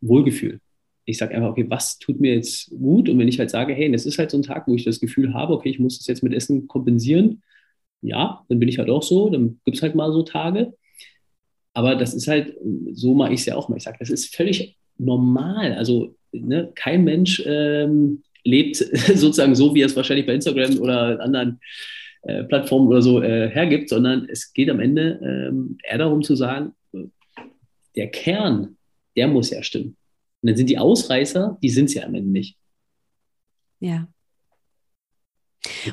Wohlgefühl. 0.00 0.58
Ich 1.04 1.18
sage 1.18 1.34
einfach, 1.34 1.50
okay, 1.50 1.66
was 1.68 1.98
tut 1.98 2.18
mir 2.18 2.36
jetzt 2.36 2.70
gut? 2.70 3.10
Und 3.10 3.18
wenn 3.18 3.28
ich 3.28 3.38
halt 3.38 3.50
sage, 3.50 3.74
hey, 3.74 3.92
das 3.92 4.06
ist 4.06 4.18
halt 4.18 4.30
so 4.30 4.38
ein 4.38 4.42
Tag, 4.42 4.66
wo 4.68 4.74
ich 4.74 4.84
das 4.84 5.00
Gefühl 5.00 5.34
habe, 5.34 5.52
okay, 5.52 5.68
ich 5.68 5.78
muss 5.78 5.98
das 5.98 6.06
jetzt 6.06 6.22
mit 6.22 6.32
Essen 6.32 6.66
kompensieren, 6.66 7.42
ja, 8.02 8.44
dann 8.48 8.58
bin 8.58 8.68
ich 8.68 8.78
halt 8.78 8.90
auch 8.90 9.02
so, 9.02 9.30
dann 9.30 9.60
gibt 9.64 9.76
es 9.76 9.82
halt 9.82 9.94
mal 9.94 10.12
so 10.12 10.22
Tage. 10.22 10.74
Aber 11.74 11.96
das 11.96 12.12
ist 12.12 12.28
halt, 12.28 12.54
so 12.92 13.14
mache 13.14 13.32
ich 13.32 13.40
es 13.40 13.46
ja 13.46 13.56
auch 13.56 13.68
mal. 13.68 13.76
Ich 13.76 13.84
sage, 13.84 13.96
das 14.00 14.10
ist 14.10 14.34
völlig 14.34 14.76
normal. 14.98 15.72
Also 15.74 16.14
ne, 16.32 16.70
kein 16.74 17.04
Mensch 17.04 17.42
ähm, 17.46 18.22
lebt 18.44 18.76
sozusagen 19.14 19.54
so, 19.54 19.74
wie 19.74 19.82
es 19.82 19.96
wahrscheinlich 19.96 20.26
bei 20.26 20.34
Instagram 20.34 20.78
oder 20.80 21.20
anderen 21.20 21.60
äh, 22.22 22.44
Plattformen 22.44 22.88
oder 22.88 23.00
so 23.00 23.22
äh, 23.22 23.48
hergibt, 23.48 23.88
sondern 23.88 24.28
es 24.28 24.52
geht 24.52 24.68
am 24.68 24.80
Ende 24.80 25.18
ähm, 25.22 25.78
eher 25.82 25.98
darum 25.98 26.22
zu 26.22 26.36
sagen, 26.36 26.74
der 27.96 28.10
Kern, 28.10 28.76
der 29.16 29.28
muss 29.28 29.50
ja 29.50 29.62
stimmen. 29.62 29.96
Und 30.42 30.48
dann 30.48 30.56
sind 30.56 30.70
die 30.70 30.78
Ausreißer, 30.78 31.58
die 31.62 31.70
sind 31.70 31.86
es 31.86 31.94
ja 31.94 32.04
am 32.04 32.14
Ende 32.14 32.30
nicht. 32.30 32.56
Ja. 33.80 34.08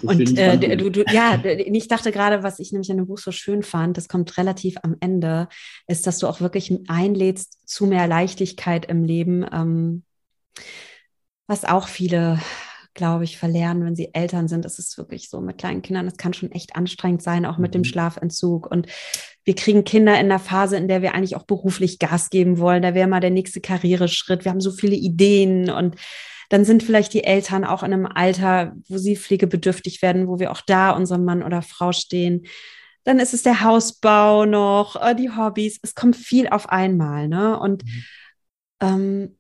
Und 0.02 0.38
äh, 0.38 0.78
du, 0.78 0.90
du, 0.90 1.04
ja, 1.12 1.42
ich 1.44 1.88
dachte 1.88 2.12
gerade, 2.12 2.44
was 2.44 2.60
ich 2.60 2.72
nämlich 2.72 2.90
an 2.90 2.98
dem 2.98 3.08
Buch 3.08 3.20
so 3.20 3.32
schön 3.32 3.62
fand, 3.62 3.98
das 3.98 4.08
kommt 4.08 4.38
relativ 4.38 4.78
am 4.82 4.96
Ende, 5.00 5.48
ist, 5.88 6.08
dass 6.08 6.20
du 6.20 6.28
auch 6.28 6.42
wirklich 6.42 6.74
einlädst 6.88 7.60
zu 7.66 7.86
mehr 7.86 8.08
Leichtigkeit 8.08 8.86
im 8.86 9.04
Leben, 9.04 9.46
ähm, 9.52 10.04
was 11.48 11.66
auch 11.66 11.88
viele, 11.88 12.40
glaube 12.94 13.24
ich, 13.24 13.38
verlernen, 13.38 13.86
wenn 13.86 13.96
sie 13.96 14.14
Eltern 14.14 14.48
sind. 14.48 14.66
Es 14.66 14.80
ist 14.80 14.98
wirklich 14.98 15.30
so 15.30 15.40
mit 15.40 15.60
kleinen 15.60 15.82
Kindern, 15.82 16.08
es 16.08 16.18
kann 16.18 16.34
schon 16.34 16.52
echt 16.52 16.76
anstrengend 16.76 17.22
sein, 17.22 17.46
auch 17.46 17.58
mit 17.58 17.76
dem 17.76 17.82
mhm. 17.82 17.86
Schlafentzug. 17.86 18.70
Und 18.70 18.88
wir 19.44 19.56
kriegen 19.56 19.84
Kinder 19.84 20.20
in 20.20 20.30
der 20.30 20.40
Phase, 20.40 20.78
in 20.78 20.88
der 20.88 21.02
wir 21.02 21.14
eigentlich 21.14 21.36
auch 21.36 21.44
beruflich 21.44 22.00
Gas 22.00 22.30
geben 22.30 22.58
wollen. 22.58 22.82
Da 22.82 22.94
wäre 22.94 23.08
mal 23.08 23.20
der 23.20 23.30
nächste 23.30 23.62
Karriereschritt. 23.62 24.46
Wir 24.46 24.52
haben 24.52 24.62
so 24.62 24.72
viele 24.72 24.96
Ideen 24.96 25.70
und 25.70 25.96
dann 26.50 26.66
sind 26.66 26.84
vielleicht 26.84 27.14
die 27.14 27.24
Eltern 27.24 27.64
auch 27.64 27.84
in 27.84 27.94
einem 27.94 28.08
Alter, 28.08 28.76
wo 28.88 28.98
sie 28.98 29.16
pflegebedürftig 29.16 30.02
werden, 30.02 30.28
wo 30.28 30.40
wir 30.40 30.52
auch 30.52 30.62
da 30.62 30.92
unserem 30.92 31.24
Mann 31.24 31.44
oder 31.44 31.62
Frau 31.62 31.92
stehen. 31.92 32.48
Dann 33.04 33.20
ist 33.20 33.34
es 33.34 33.44
der 33.44 33.64
Hausbau 33.64 34.46
noch, 34.46 34.96
äh, 35.02 35.16
die 35.16 35.30
Hobbys. 35.30 35.80
Es 35.84 35.96
kommt 35.96 36.16
viel 36.16 36.50
auf 36.50 36.68
einmal. 36.70 37.28
Ne? 37.28 37.58
Und 37.60 37.86
mhm. 37.86 38.04
ähm, 38.82 39.38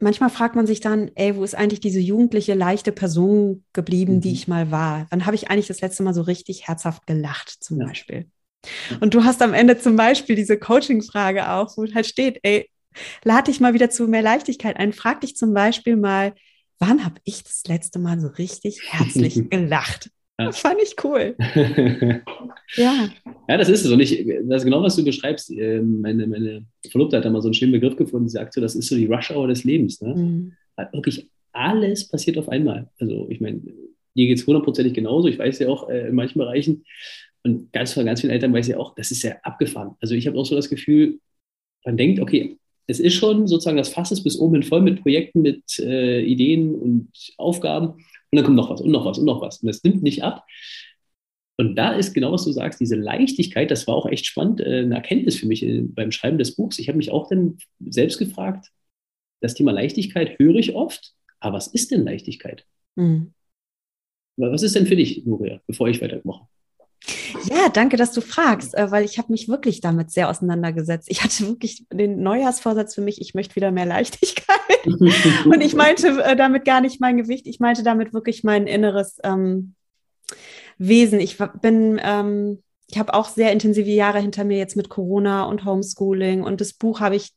manchmal 0.00 0.30
fragt 0.30 0.56
man 0.56 0.66
sich 0.66 0.80
dann, 0.80 1.10
ey, 1.14 1.36
wo 1.36 1.44
ist 1.44 1.54
eigentlich 1.54 1.80
diese 1.80 2.00
jugendliche, 2.00 2.54
leichte 2.54 2.90
Person 2.90 3.64
geblieben, 3.72 4.16
mhm. 4.16 4.20
die 4.20 4.32
ich 4.32 4.48
mal 4.48 4.70
war? 4.72 5.06
Wann 5.10 5.26
habe 5.26 5.36
ich 5.36 5.50
eigentlich 5.50 5.68
das 5.68 5.80
letzte 5.80 6.02
Mal 6.02 6.14
so 6.14 6.22
richtig 6.22 6.66
herzhaft 6.66 7.06
gelacht, 7.06 7.62
zum 7.62 7.80
ja. 7.80 7.86
Beispiel? 7.86 8.28
Und 9.00 9.14
du 9.14 9.24
hast 9.24 9.40
am 9.40 9.54
Ende 9.54 9.78
zum 9.78 9.96
Beispiel 9.96 10.36
diese 10.36 10.58
Coaching-Frage 10.58 11.50
auch, 11.50 11.76
wo 11.76 11.86
halt 11.94 12.06
steht, 12.06 12.40
ey, 12.42 12.68
lade 13.24 13.50
dich 13.50 13.60
mal 13.60 13.74
wieder 13.74 13.90
zu 13.90 14.06
mehr 14.08 14.22
Leichtigkeit 14.22 14.76
ein. 14.76 14.92
Frag 14.92 15.20
dich 15.20 15.36
zum 15.36 15.54
Beispiel 15.54 15.96
mal, 15.96 16.34
wann 16.78 17.04
habe 17.04 17.16
ich 17.24 17.44
das 17.44 17.62
letzte 17.66 17.98
Mal 17.98 18.20
so 18.20 18.28
richtig 18.28 18.80
herzlich 18.90 19.34
gelacht? 19.50 20.10
Das 20.36 20.58
fand 20.58 20.80
ich 20.82 20.96
cool. 21.04 21.36
ja. 22.76 23.08
Ja, 23.48 23.56
das 23.58 23.68
ist 23.68 23.84
es. 23.84 23.90
Und 23.90 24.00
ich, 24.00 24.26
das 24.44 24.62
ist 24.62 24.64
genau, 24.64 24.82
was 24.82 24.96
du 24.96 25.04
beschreibst. 25.04 25.50
Ähm, 25.50 26.00
meine, 26.00 26.26
meine 26.26 26.64
Verlobte 26.88 27.18
hat 27.18 27.24
da 27.24 27.30
mal 27.30 27.42
so 27.42 27.48
einen 27.48 27.54
schönen 27.54 27.72
Begriff 27.72 27.96
gefunden. 27.96 28.28
Sie 28.28 28.34
sagt 28.34 28.54
so, 28.54 28.60
das 28.60 28.74
ist 28.74 28.88
so 28.88 28.96
die 28.96 29.06
Rush-Hour 29.06 29.48
des 29.48 29.64
Lebens. 29.64 30.00
Ne? 30.00 30.14
Mhm. 30.14 30.52
Wirklich 30.92 31.28
alles 31.52 32.08
passiert 32.08 32.38
auf 32.38 32.48
einmal. 32.48 32.88
Also, 32.98 33.26
ich 33.28 33.40
meine, 33.40 33.60
dir 33.60 34.26
geht 34.26 34.38
es 34.38 34.46
hundertprozentig 34.46 34.94
genauso. 34.94 35.28
Ich 35.28 35.38
weiß 35.38 35.58
ja 35.58 35.68
auch 35.68 35.88
äh, 35.88 36.08
in 36.08 36.14
manchen 36.14 36.38
Bereichen 36.38 36.84
und 37.42 37.72
ganz 37.72 37.92
von 37.92 38.06
ganz 38.06 38.20
vielen 38.20 38.32
Eltern 38.32 38.52
weiß 38.52 38.68
ich 38.68 38.76
auch, 38.76 38.94
das 38.94 39.10
ist 39.10 39.22
ja 39.22 39.36
abgefahren. 39.42 39.96
Also, 40.00 40.14
ich 40.14 40.26
habe 40.26 40.38
auch 40.38 40.46
so 40.46 40.54
das 40.54 40.70
Gefühl, 40.70 41.20
man 41.84 41.96
denkt, 41.96 42.20
okay, 42.20 42.58
es 42.90 43.00
ist 43.00 43.14
schon 43.14 43.46
sozusagen, 43.46 43.76
das 43.76 43.90
Fass 43.90 44.10
ist 44.10 44.24
bis 44.24 44.38
oben 44.38 44.54
hin 44.54 44.62
voll 44.64 44.82
mit 44.82 45.02
Projekten, 45.02 45.42
mit 45.42 45.78
äh, 45.78 46.22
Ideen 46.22 46.74
und 46.74 47.10
Aufgaben. 47.38 47.88
Und 47.92 48.36
dann 48.36 48.44
kommt 48.44 48.56
noch 48.56 48.70
was 48.70 48.80
und 48.80 48.90
noch 48.90 49.04
was 49.04 49.18
und 49.18 49.24
noch 49.24 49.40
was. 49.40 49.62
Und 49.62 49.68
das 49.68 49.82
nimmt 49.84 50.02
nicht 50.02 50.22
ab. 50.22 50.44
Und 51.56 51.76
da 51.76 51.92
ist 51.92 52.14
genau, 52.14 52.32
was 52.32 52.44
du 52.44 52.52
sagst, 52.52 52.80
diese 52.80 52.96
Leichtigkeit, 52.96 53.70
das 53.70 53.86
war 53.86 53.94
auch 53.94 54.06
echt 54.06 54.26
spannend, 54.26 54.60
äh, 54.60 54.80
eine 54.80 54.94
Erkenntnis 54.94 55.36
für 55.36 55.46
mich 55.46 55.62
äh, 55.62 55.82
beim 55.82 56.10
Schreiben 56.10 56.38
des 56.38 56.56
Buchs. 56.56 56.78
Ich 56.78 56.88
habe 56.88 56.98
mich 56.98 57.10
auch 57.10 57.28
dann 57.28 57.58
selbst 57.80 58.18
gefragt, 58.18 58.70
das 59.40 59.54
Thema 59.54 59.72
Leichtigkeit 59.72 60.38
höre 60.38 60.56
ich 60.56 60.74
oft, 60.74 61.14
aber 61.38 61.56
was 61.56 61.68
ist 61.68 61.90
denn 61.90 62.04
Leichtigkeit? 62.04 62.66
Mhm. 62.96 63.32
Was 64.36 64.62
ist 64.62 64.74
denn 64.74 64.86
für 64.86 64.96
dich, 64.96 65.24
Nuria, 65.26 65.60
bevor 65.66 65.88
ich 65.88 66.00
weitermache? 66.00 66.46
Ja, 67.48 67.68
danke, 67.68 67.96
dass 67.96 68.12
du 68.12 68.20
fragst, 68.20 68.74
äh, 68.74 68.90
weil 68.90 69.04
ich 69.04 69.18
habe 69.18 69.32
mich 69.32 69.48
wirklich 69.48 69.80
damit 69.80 70.10
sehr 70.10 70.28
auseinandergesetzt. 70.28 71.08
Ich 71.10 71.22
hatte 71.22 71.46
wirklich 71.46 71.86
den 71.92 72.22
Neujahrsvorsatz 72.22 72.94
für 72.94 73.00
mich, 73.00 73.20
ich 73.20 73.34
möchte 73.34 73.56
wieder 73.56 73.70
mehr 73.70 73.86
Leichtigkeit. 73.86 74.58
Und 75.44 75.60
ich 75.60 75.74
meinte 75.74 76.22
äh, 76.22 76.36
damit 76.36 76.64
gar 76.64 76.80
nicht 76.80 77.00
mein 77.00 77.16
Gewicht, 77.16 77.46
ich 77.46 77.60
meinte 77.60 77.82
damit 77.82 78.12
wirklich 78.12 78.44
mein 78.44 78.66
inneres 78.66 79.18
ähm, 79.24 79.74
Wesen. 80.78 81.20
Ich 81.20 81.38
bin, 81.60 82.00
ähm, 82.02 82.62
ich 82.88 82.98
habe 82.98 83.14
auch 83.14 83.28
sehr 83.28 83.52
intensive 83.52 83.90
Jahre 83.90 84.20
hinter 84.20 84.44
mir 84.44 84.58
jetzt 84.58 84.76
mit 84.76 84.88
Corona 84.88 85.44
und 85.44 85.64
Homeschooling 85.64 86.42
und 86.42 86.60
das 86.60 86.74
Buch 86.74 87.00
habe 87.00 87.16
ich 87.16 87.32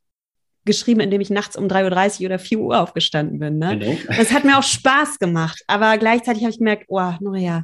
geschrieben, 0.66 1.02
indem 1.02 1.22
ich 1.22 1.30
nachts 1.30 1.58
um 1.58 1.66
3.30 1.66 2.22
Uhr 2.22 2.26
oder 2.28 2.40
4 2.40 2.60
Uhr 2.60 2.82
aufgestanden 2.82 3.40
bin. 3.40 3.58
Ne? 3.58 3.80
Genau. 3.80 3.98
Das 4.18 4.32
hat 4.32 4.46
mir 4.46 4.58
auch 4.58 4.64
Spaß 4.64 5.20
gemacht, 5.20 5.62
aber 5.68 5.98
gleichzeitig 5.98 6.44
habe 6.44 6.52
ich 6.52 6.60
gemerkt, 6.60 6.86
oh, 6.88 7.14
naja, 7.20 7.64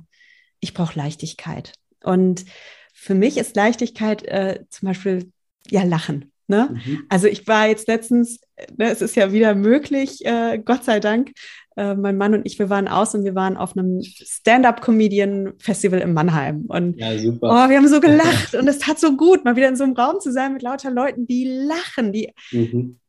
ich 0.59 0.73
brauche 0.73 0.97
Leichtigkeit. 0.97 1.73
Und 2.03 2.45
für 2.93 3.15
mich 3.15 3.37
ist 3.37 3.55
Leichtigkeit 3.55 4.23
äh, 4.23 4.65
zum 4.69 4.87
Beispiel 4.87 5.31
ja 5.69 5.83
Lachen. 5.83 6.31
Ne? 6.47 6.69
Mhm. 6.71 7.03
Also 7.09 7.27
ich 7.27 7.47
war 7.47 7.67
jetzt 7.67 7.87
letztens, 7.87 8.41
ne, 8.75 8.89
es 8.89 9.01
ist 9.01 9.15
ja 9.15 9.31
wieder 9.31 9.53
möglich, 9.53 10.25
äh, 10.25 10.57
Gott 10.57 10.83
sei 10.83 10.99
Dank. 10.99 11.31
Äh, 11.77 11.95
mein 11.95 12.17
Mann 12.17 12.33
und 12.33 12.45
ich, 12.45 12.57
wir 12.57 12.69
waren 12.69 12.87
aus 12.87 13.13
und 13.13 13.23
wir 13.23 13.35
waren 13.35 13.55
auf 13.55 13.77
einem 13.77 14.01
Stand-up-Comedian-Festival 14.01 15.99
in 15.99 16.13
Mannheim. 16.13 16.65
Und 16.67 16.99
ja, 16.99 17.17
super. 17.17 17.47
Oh, 17.47 17.69
wir 17.69 17.77
haben 17.77 17.87
so 17.87 17.99
gelacht 17.99 18.55
und 18.59 18.67
es 18.67 18.79
tat 18.79 18.99
so 18.99 19.15
gut, 19.15 19.45
mal 19.45 19.55
wieder 19.55 19.69
in 19.69 19.75
so 19.75 19.83
einem 19.83 19.93
Raum 19.93 20.19
zu 20.19 20.31
sein 20.31 20.53
mit 20.53 20.63
lauter 20.63 20.91
Leuten, 20.91 21.27
die 21.27 21.45
lachen, 21.45 22.11
die 22.11 22.33
mhm 22.51 22.99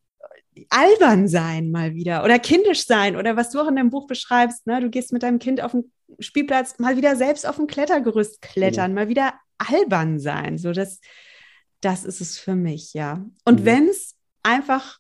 albern 0.69 1.29
sein 1.29 1.71
mal 1.71 1.95
wieder 1.95 2.25
oder 2.25 2.39
kindisch 2.39 2.87
sein 2.87 3.17
oder 3.17 3.37
was 3.37 3.51
du 3.51 3.61
auch 3.61 3.69
in 3.69 3.77
deinem 3.77 3.91
Buch 3.91 4.07
beschreibst, 4.07 4.67
ne? 4.67 4.81
du 4.81 4.91
gehst 4.91 5.13
mit 5.13 5.23
deinem 5.23 5.39
Kind 5.39 5.63
auf 5.63 5.73
den 5.73 5.91
Spielplatz 6.19 6.79
mal 6.79 6.97
wieder 6.97 7.17
selbst 7.17 7.47
auf 7.47 7.57
dem 7.57 7.67
Klettergerüst 7.67 8.43
klettern, 8.43 8.91
mhm. 8.91 8.95
mal 8.95 9.09
wieder 9.09 9.35
albern 9.59 10.19
sein, 10.19 10.59
so 10.59 10.73
das, 10.73 11.01
das 11.81 12.05
ist 12.05 12.21
es 12.21 12.39
für 12.39 12.55
mich, 12.55 12.95
ja. 12.95 13.25
Und 13.45 13.61
mhm. 13.61 13.65
wenn 13.65 13.89
es 13.89 14.17
einfach 14.43 14.99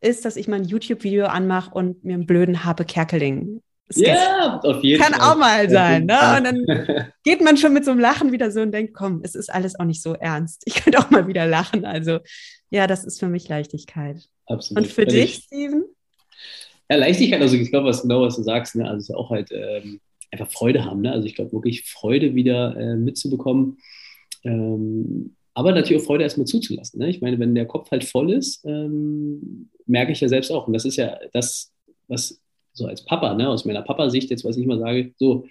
ist, 0.00 0.24
dass 0.24 0.36
ich 0.36 0.48
mal 0.48 0.56
ein 0.56 0.64
YouTube-Video 0.64 1.26
anmache 1.26 1.70
und 1.72 2.04
mir 2.04 2.14
einen 2.14 2.26
blöden 2.26 2.64
Habe 2.64 2.84
Kerkeling 2.84 3.62
ja, 3.92 4.60
auf 4.62 4.82
jeden 4.82 5.02
Kann 5.02 5.14
Fall. 5.14 5.30
auch 5.30 5.36
mal 5.36 5.68
sein. 5.68 6.06
Ne? 6.06 6.18
Und 6.36 6.44
dann 6.44 7.12
geht 7.24 7.42
man 7.42 7.56
schon 7.56 7.72
mit 7.72 7.84
so 7.84 7.90
einem 7.90 8.00
Lachen 8.00 8.32
wieder 8.32 8.50
so 8.50 8.60
und 8.60 8.72
denkt, 8.72 8.94
komm, 8.94 9.20
es 9.22 9.34
ist 9.34 9.52
alles 9.52 9.78
auch 9.78 9.84
nicht 9.84 10.02
so 10.02 10.14
ernst. 10.14 10.62
Ich 10.64 10.82
könnte 10.82 10.98
auch 10.98 11.10
mal 11.10 11.26
wieder 11.26 11.46
lachen. 11.46 11.84
Also 11.84 12.20
ja, 12.70 12.86
das 12.86 13.04
ist 13.04 13.20
für 13.20 13.28
mich 13.28 13.48
Leichtigkeit. 13.48 14.26
Absolut. 14.46 14.84
Und 14.84 14.90
für 14.90 15.02
Wenn 15.02 15.14
dich, 15.14 15.34
Steven? 15.34 15.84
Ja, 16.90 16.96
Leichtigkeit, 16.96 17.40
also 17.40 17.56
ich 17.56 17.70
glaube, 17.70 17.88
was 17.88 18.02
genau 18.02 18.22
was 18.22 18.36
du 18.36 18.42
sagst, 18.42 18.76
ne? 18.76 18.88
also 18.88 18.98
ist 18.98 19.16
auch 19.16 19.30
halt 19.30 19.50
ähm, 19.52 20.00
einfach 20.34 20.52
Freude 20.52 20.84
haben. 20.84 21.00
Ne? 21.00 21.12
Also 21.12 21.26
ich 21.26 21.34
glaube 21.34 21.52
wirklich 21.52 21.82
Freude 21.82 22.34
wieder 22.34 22.76
äh, 22.76 22.96
mitzubekommen. 22.96 23.78
Ähm, 24.42 25.36
aber 25.54 25.72
natürlich 25.72 26.02
auch 26.02 26.06
Freude 26.06 26.24
erstmal 26.24 26.46
zuzulassen. 26.46 26.98
Ne? 26.98 27.08
Ich 27.08 27.20
meine, 27.20 27.38
wenn 27.38 27.54
der 27.54 27.66
Kopf 27.66 27.90
halt 27.90 28.04
voll 28.04 28.32
ist, 28.32 28.64
ähm, 28.64 29.70
merke 29.86 30.12
ich 30.12 30.20
ja 30.20 30.28
selbst 30.28 30.50
auch. 30.50 30.66
Und 30.66 30.72
das 30.72 30.84
ist 30.84 30.96
ja 30.96 31.18
das, 31.32 31.72
was 32.08 32.40
so 32.72 32.86
als 32.86 33.04
Papa, 33.04 33.34
ne, 33.34 33.48
aus 33.48 33.64
meiner 33.64 33.82
Papa-Sicht, 33.82 34.30
jetzt 34.30 34.44
was 34.44 34.56
ich 34.56 34.66
mal 34.66 34.80
sage, 34.80 35.12
so 35.16 35.46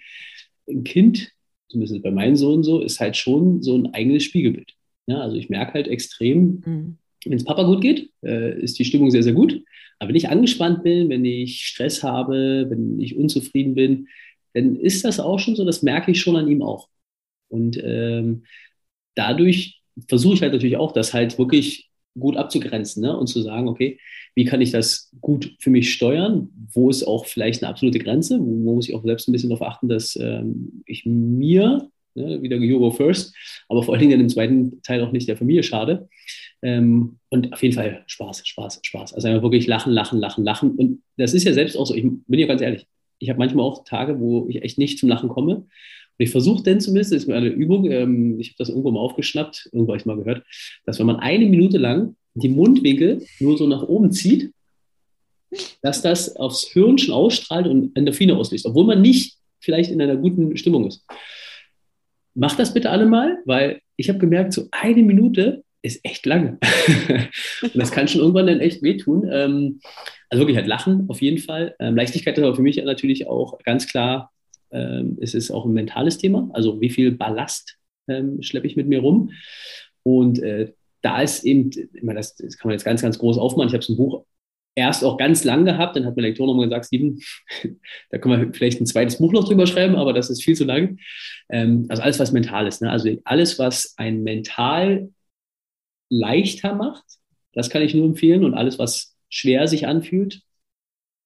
ein 0.68 0.84
Kind, 0.84 1.32
zumindest 1.68 2.02
bei 2.02 2.10
meinem 2.10 2.36
Sohn 2.36 2.62
so, 2.62 2.80
ist 2.80 3.00
halt 3.00 3.16
schon 3.16 3.62
so 3.62 3.76
ein 3.76 3.94
eigenes 3.94 4.24
Spiegelbild. 4.24 4.74
Ja, 5.06 5.20
also 5.20 5.36
ich 5.36 5.48
merke 5.48 5.72
halt 5.72 5.88
extrem, 5.88 6.62
mhm. 6.64 6.98
wenn 7.24 7.32
es 7.32 7.44
Papa 7.44 7.62
gut 7.62 7.80
geht, 7.80 8.10
äh, 8.22 8.60
ist 8.60 8.78
die 8.78 8.84
Stimmung 8.84 9.10
sehr, 9.10 9.22
sehr 9.22 9.32
gut. 9.32 9.62
Aber 9.98 10.10
wenn 10.10 10.16
ich 10.16 10.28
angespannt 10.28 10.82
bin, 10.82 11.08
wenn 11.08 11.24
ich 11.24 11.62
Stress 11.62 12.02
habe, 12.02 12.66
wenn 12.68 13.00
ich 13.00 13.16
unzufrieden 13.16 13.74
bin, 13.74 14.08
dann 14.54 14.76
ist 14.76 15.04
das 15.04 15.20
auch 15.20 15.38
schon 15.38 15.56
so, 15.56 15.64
das 15.64 15.82
merke 15.82 16.10
ich 16.10 16.20
schon 16.20 16.36
an 16.36 16.48
ihm 16.48 16.62
auch. 16.62 16.88
Und 17.48 17.78
ähm, 17.82 18.44
dadurch 19.14 19.82
versuche 20.08 20.34
ich 20.34 20.42
halt 20.42 20.52
natürlich 20.52 20.76
auch, 20.76 20.92
das 20.92 21.14
halt 21.14 21.38
wirklich 21.38 21.90
gut 22.18 22.36
abzugrenzen 22.36 23.02
ne? 23.02 23.16
und 23.16 23.26
zu 23.26 23.42
sagen, 23.42 23.68
okay, 23.68 23.98
wie 24.34 24.44
kann 24.44 24.60
ich 24.60 24.70
das 24.70 25.10
gut 25.20 25.56
für 25.60 25.70
mich 25.70 25.92
steuern? 25.92 26.48
Wo 26.72 26.90
ist 26.90 27.04
auch 27.04 27.26
vielleicht 27.26 27.62
eine 27.62 27.70
absolute 27.70 27.98
Grenze? 27.98 28.38
Wo 28.40 28.74
muss 28.74 28.88
ich 28.88 28.94
auch 28.94 29.04
selbst 29.04 29.28
ein 29.28 29.32
bisschen 29.32 29.50
darauf 29.50 29.66
achten, 29.66 29.88
dass 29.88 30.16
ähm, 30.16 30.82
ich 30.86 31.04
mir, 31.06 31.88
ne, 32.14 32.42
wieder 32.42 32.56
Euro 32.56 32.90
first, 32.90 33.34
aber 33.68 33.82
vor 33.82 33.94
allen 33.94 34.02
Dingen 34.02 34.20
im 34.20 34.28
zweiten 34.28 34.80
Teil 34.82 35.02
auch 35.02 35.12
nicht 35.12 35.28
der 35.28 35.36
Familie 35.36 35.62
schade. 35.62 36.08
Ähm, 36.62 37.18
und 37.28 37.52
auf 37.52 37.62
jeden 37.62 37.74
Fall 37.74 38.04
Spaß, 38.06 38.46
Spaß, 38.46 38.80
Spaß. 38.82 39.14
Also 39.14 39.28
einfach 39.28 39.42
wirklich 39.42 39.66
lachen, 39.66 39.92
lachen, 39.92 40.18
lachen, 40.18 40.44
lachen. 40.44 40.70
Und 40.72 41.02
das 41.16 41.34
ist 41.34 41.44
ja 41.44 41.52
selbst 41.52 41.76
auch 41.76 41.86
so, 41.86 41.94
ich 41.94 42.04
bin 42.04 42.40
ja 42.40 42.46
ganz 42.46 42.62
ehrlich, 42.62 42.86
ich 43.24 43.30
habe 43.30 43.38
manchmal 43.38 43.64
auch 43.64 43.84
Tage, 43.84 44.20
wo 44.20 44.46
ich 44.48 44.62
echt 44.62 44.78
nicht 44.78 44.98
zum 44.98 45.08
Lachen 45.08 45.30
komme. 45.30 45.56
Und 45.56 45.66
ich 46.18 46.30
versuche 46.30 46.62
denn 46.62 46.78
zumindest, 46.80 47.12
das 47.12 47.22
ist 47.22 47.28
mir 47.28 47.36
eine 47.36 47.48
Übung, 47.48 47.90
ähm, 47.90 48.38
ich 48.38 48.48
habe 48.48 48.56
das 48.58 48.68
irgendwo 48.68 48.90
mal 48.90 49.00
aufgeschnappt, 49.00 49.70
irgendwo 49.72 49.92
habe 49.92 49.98
ich 49.98 50.06
mal 50.06 50.16
gehört, 50.16 50.44
dass 50.84 50.98
wenn 50.98 51.06
man 51.06 51.16
eine 51.16 51.46
Minute 51.46 51.78
lang 51.78 52.16
die 52.34 52.48
Mundwinkel 52.48 53.24
nur 53.40 53.56
so 53.56 53.66
nach 53.66 53.82
oben 53.82 54.12
zieht, 54.12 54.52
dass 55.82 56.02
das 56.02 56.36
aufs 56.36 56.68
Hirn 56.68 56.98
schon 56.98 57.14
ausstrahlt 57.14 57.66
und 57.66 57.96
Endorphine 57.96 58.36
auslöst, 58.36 58.66
obwohl 58.66 58.84
man 58.84 59.00
nicht 59.00 59.38
vielleicht 59.60 59.90
in 59.90 60.02
einer 60.02 60.16
guten 60.16 60.56
Stimmung 60.56 60.86
ist. 60.86 61.06
Macht 62.34 62.58
das 62.58 62.74
bitte 62.74 62.90
alle 62.90 63.06
mal, 63.06 63.38
weil 63.46 63.80
ich 63.96 64.08
habe 64.08 64.18
gemerkt, 64.18 64.52
so 64.52 64.68
eine 64.70 65.02
Minute 65.02 65.64
ist 65.82 66.04
echt 66.04 66.26
lange. 66.26 66.58
und 67.62 67.76
das 67.76 67.90
kann 67.90 68.08
schon 68.08 68.20
irgendwann 68.20 68.48
dann 68.48 68.60
echt 68.60 68.82
wehtun. 68.82 69.28
Ähm, 69.32 69.80
also 70.34 70.42
wirklich 70.42 70.56
halt 70.56 70.66
lachen 70.66 71.06
auf 71.08 71.22
jeden 71.22 71.38
Fall. 71.38 71.74
Ähm, 71.78 71.96
Leichtigkeit 71.96 72.36
ist 72.36 72.44
aber 72.44 72.56
für 72.56 72.62
mich 72.62 72.76
natürlich 72.82 73.26
auch 73.26 73.58
ganz 73.62 73.86
klar, 73.86 74.32
ähm, 74.70 75.16
es 75.20 75.34
ist 75.34 75.50
auch 75.50 75.64
ein 75.64 75.72
mentales 75.72 76.18
Thema. 76.18 76.50
Also 76.52 76.80
wie 76.80 76.90
viel 76.90 77.12
Ballast 77.12 77.78
schleppe 78.40 78.66
ich 78.66 78.76
mit 78.76 78.86
mir 78.86 79.00
rum? 79.00 79.30
Und 80.02 80.42
äh, 80.42 80.72
da 81.00 81.22
ist 81.22 81.44
eben, 81.44 81.70
ich 81.70 82.02
meine, 82.02 82.18
das, 82.18 82.34
das, 82.36 82.58
kann 82.58 82.68
man 82.68 82.74
jetzt 82.74 82.84
ganz, 82.84 83.02
ganz 83.02 83.18
groß 83.18 83.38
aufmachen. 83.38 83.68
Ich 83.68 83.74
habe 83.74 83.82
so 83.82 83.94
ein 83.94 83.96
Buch 83.96 84.24
erst 84.74 85.04
auch 85.04 85.16
ganz 85.16 85.44
lang 85.44 85.64
gehabt, 85.64 85.96
dann 85.96 86.04
hat 86.04 86.16
mein 86.16 86.24
Lektor 86.24 86.46
nochmal 86.46 86.66
gesagt, 86.66 86.86
Steven, 86.86 87.20
da 88.10 88.18
können 88.18 88.40
wir 88.40 88.52
vielleicht 88.52 88.80
ein 88.80 88.86
zweites 88.86 89.18
Buch 89.18 89.32
noch 89.32 89.44
drüber 89.46 89.66
schreiben, 89.66 89.94
aber 89.94 90.12
das 90.12 90.30
ist 90.30 90.42
viel 90.42 90.56
zu 90.56 90.64
lang. 90.64 90.98
Ähm, 91.48 91.86
also 91.88 92.02
alles, 92.02 92.18
was 92.18 92.32
mental 92.32 92.66
ist. 92.66 92.82
Ne? 92.82 92.90
Also 92.90 93.16
alles, 93.24 93.58
was 93.58 93.94
ein 93.96 94.22
mental 94.22 95.10
leichter 96.10 96.74
macht, 96.74 97.04
das 97.52 97.70
kann 97.70 97.82
ich 97.82 97.94
nur 97.94 98.04
empfehlen. 98.04 98.44
Und 98.44 98.54
alles, 98.54 98.78
was 98.78 99.13
schwer 99.34 99.66
sich 99.66 99.88
anfühlt, 99.88 100.42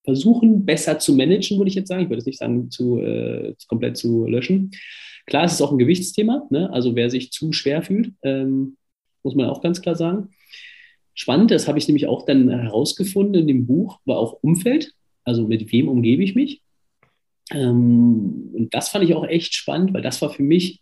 versuchen 0.03 0.65
besser 0.65 0.99
zu 0.99 1.15
managen, 1.15 1.59
würde 1.59 1.69
ich 1.69 1.75
jetzt 1.75 1.89
sagen. 1.89 2.03
Ich 2.03 2.09
würde 2.09 2.21
es 2.21 2.27
nicht 2.27 2.39
sagen, 2.39 2.71
zu, 2.71 2.99
äh, 2.99 3.55
komplett 3.69 3.99
zu 3.99 4.27
löschen. 4.27 4.71
Klar, 5.27 5.45
es 5.45 5.53
ist 5.53 5.61
auch 5.61 5.73
ein 5.73 5.79
Gewichtsthema. 5.79 6.47
Ne? 6.49 6.73
Also 6.73 6.97
wer 6.97 7.11
sich 7.11 7.31
zu 7.33 7.53
schwer 7.53 7.83
fühlt, 7.83 8.15
ähm, 8.23 8.79
muss 9.23 9.35
man 9.35 9.51
auch 9.51 9.61
ganz 9.61 9.83
klar 9.83 9.95
sagen. 9.95 10.31
Spannend, 11.13 11.51
das 11.51 11.69
habe 11.69 11.79
ich 11.79 11.87
nämlich 11.87 12.07
auch 12.07 12.25
dann 12.25 12.49
herausgefunden 12.49 13.43
in 13.43 13.47
dem 13.47 13.67
Buch, 13.67 14.01
war 14.07 14.17
auch 14.17 14.39
Umfeld. 14.41 14.95
Also 15.25 15.47
mit 15.47 15.71
wem 15.71 15.89
umgebe 15.89 16.23
ich 16.23 16.35
mich? 16.35 16.63
Ähm, 17.51 18.51
und 18.55 18.73
das 18.73 18.89
fand 18.89 19.05
ich 19.05 19.15
auch 19.15 19.27
echt 19.27 19.53
spannend, 19.53 19.93
weil 19.93 20.03
das 20.03 20.23
war 20.23 20.31
für 20.31 20.43
mich 20.43 20.81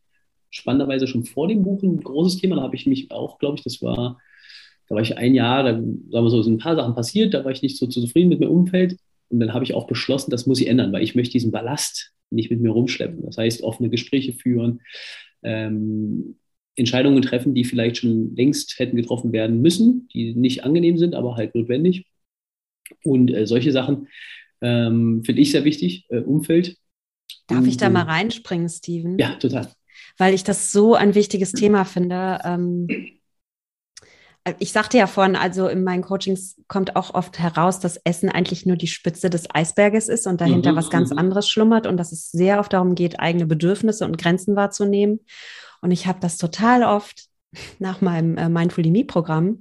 spannenderweise 0.50 1.08
schon 1.08 1.24
vor 1.24 1.48
dem 1.48 1.64
Buch 1.64 1.82
ein 1.82 2.00
großes 2.00 2.40
Thema. 2.40 2.56
Da 2.56 2.62
habe 2.62 2.76
ich 2.76 2.86
mich 2.86 3.10
auch, 3.10 3.38
glaube 3.38 3.56
ich, 3.56 3.64
das 3.64 3.82
war 3.82 4.20
Da 4.88 4.94
war 4.94 5.02
ich 5.02 5.18
ein 5.18 5.34
Jahr, 5.34 5.64
da 5.64 5.72
sagen 5.72 5.84
wir 6.10 6.30
so, 6.30 6.42
sind 6.42 6.54
ein 6.54 6.58
paar 6.58 6.76
Sachen 6.76 6.94
passiert, 6.94 7.34
da 7.34 7.44
war 7.44 7.52
ich 7.52 7.62
nicht 7.62 7.76
so 7.76 7.86
zufrieden 7.86 8.28
mit 8.28 8.40
meinem 8.40 8.50
Umfeld. 8.50 8.96
Und 9.28 9.40
dann 9.40 9.52
habe 9.52 9.64
ich 9.64 9.74
auch 9.74 9.86
beschlossen, 9.86 10.30
das 10.30 10.46
muss 10.46 10.60
ich 10.60 10.68
ändern, 10.68 10.92
weil 10.92 11.02
ich 11.02 11.14
möchte 11.14 11.32
diesen 11.32 11.50
Ballast 11.50 12.12
nicht 12.30 12.50
mit 12.50 12.60
mir 12.60 12.70
rumschleppen. 12.70 13.24
Das 13.24 13.36
heißt, 13.36 13.62
offene 13.62 13.90
Gespräche 13.90 14.32
führen, 14.32 14.80
ähm, 15.42 16.36
Entscheidungen 16.76 17.22
treffen, 17.22 17.54
die 17.54 17.64
vielleicht 17.64 17.98
schon 17.98 18.36
längst 18.36 18.78
hätten 18.78 18.96
getroffen 18.96 19.32
werden 19.32 19.62
müssen, 19.62 20.08
die 20.12 20.34
nicht 20.34 20.64
angenehm 20.64 20.98
sind, 20.98 21.14
aber 21.14 21.36
halt 21.36 21.54
notwendig. 21.54 22.06
Und 23.02 23.32
äh, 23.32 23.46
solche 23.46 23.72
Sachen 23.72 24.08
ähm, 24.60 25.22
finde 25.24 25.42
ich 25.42 25.50
sehr 25.50 25.64
wichtig, 25.64 26.06
äh, 26.10 26.18
Umfeld. 26.18 26.76
Darf 27.48 27.60
Und, 27.60 27.68
ich 27.68 27.76
da 27.76 27.88
mal 27.88 28.02
reinspringen, 28.02 28.68
Steven? 28.68 29.18
Ja, 29.18 29.34
total. 29.36 29.68
Weil 30.18 30.34
ich 30.34 30.44
das 30.44 30.72
so 30.72 30.94
ein 30.94 31.14
wichtiges 31.14 31.52
Thema 31.52 31.84
finde. 31.84 32.38
Ähm, 32.44 32.86
ich 34.58 34.72
sagte 34.72 34.98
ja 34.98 35.06
vorhin, 35.06 35.36
also 35.36 35.68
in 35.68 35.82
meinen 35.82 36.02
Coachings 36.02 36.60
kommt 36.68 36.96
auch 36.96 37.14
oft 37.14 37.38
heraus, 37.38 37.80
dass 37.80 37.96
Essen 38.04 38.28
eigentlich 38.28 38.66
nur 38.66 38.76
die 38.76 38.86
Spitze 38.86 39.30
des 39.30 39.52
Eisberges 39.52 40.08
ist 40.08 40.26
und 40.26 40.40
dahinter 40.40 40.72
mhm, 40.72 40.76
was 40.76 40.90
ganz 40.90 41.10
mhm. 41.10 41.18
anderes 41.18 41.48
schlummert 41.48 41.86
und 41.86 41.96
dass 41.96 42.12
es 42.12 42.30
sehr 42.30 42.60
oft 42.60 42.72
darum 42.72 42.94
geht, 42.94 43.18
eigene 43.18 43.46
Bedürfnisse 43.46 44.04
und 44.04 44.18
Grenzen 44.18 44.54
wahrzunehmen. 44.56 45.20
Und 45.82 45.90
ich 45.90 46.06
habe 46.06 46.20
das 46.20 46.36
total 46.36 46.84
oft 46.84 47.26
nach 47.78 48.00
meinem 48.00 48.36
äh, 48.36 48.48
Mindful 48.48 48.86
Me-Programm, 48.86 49.60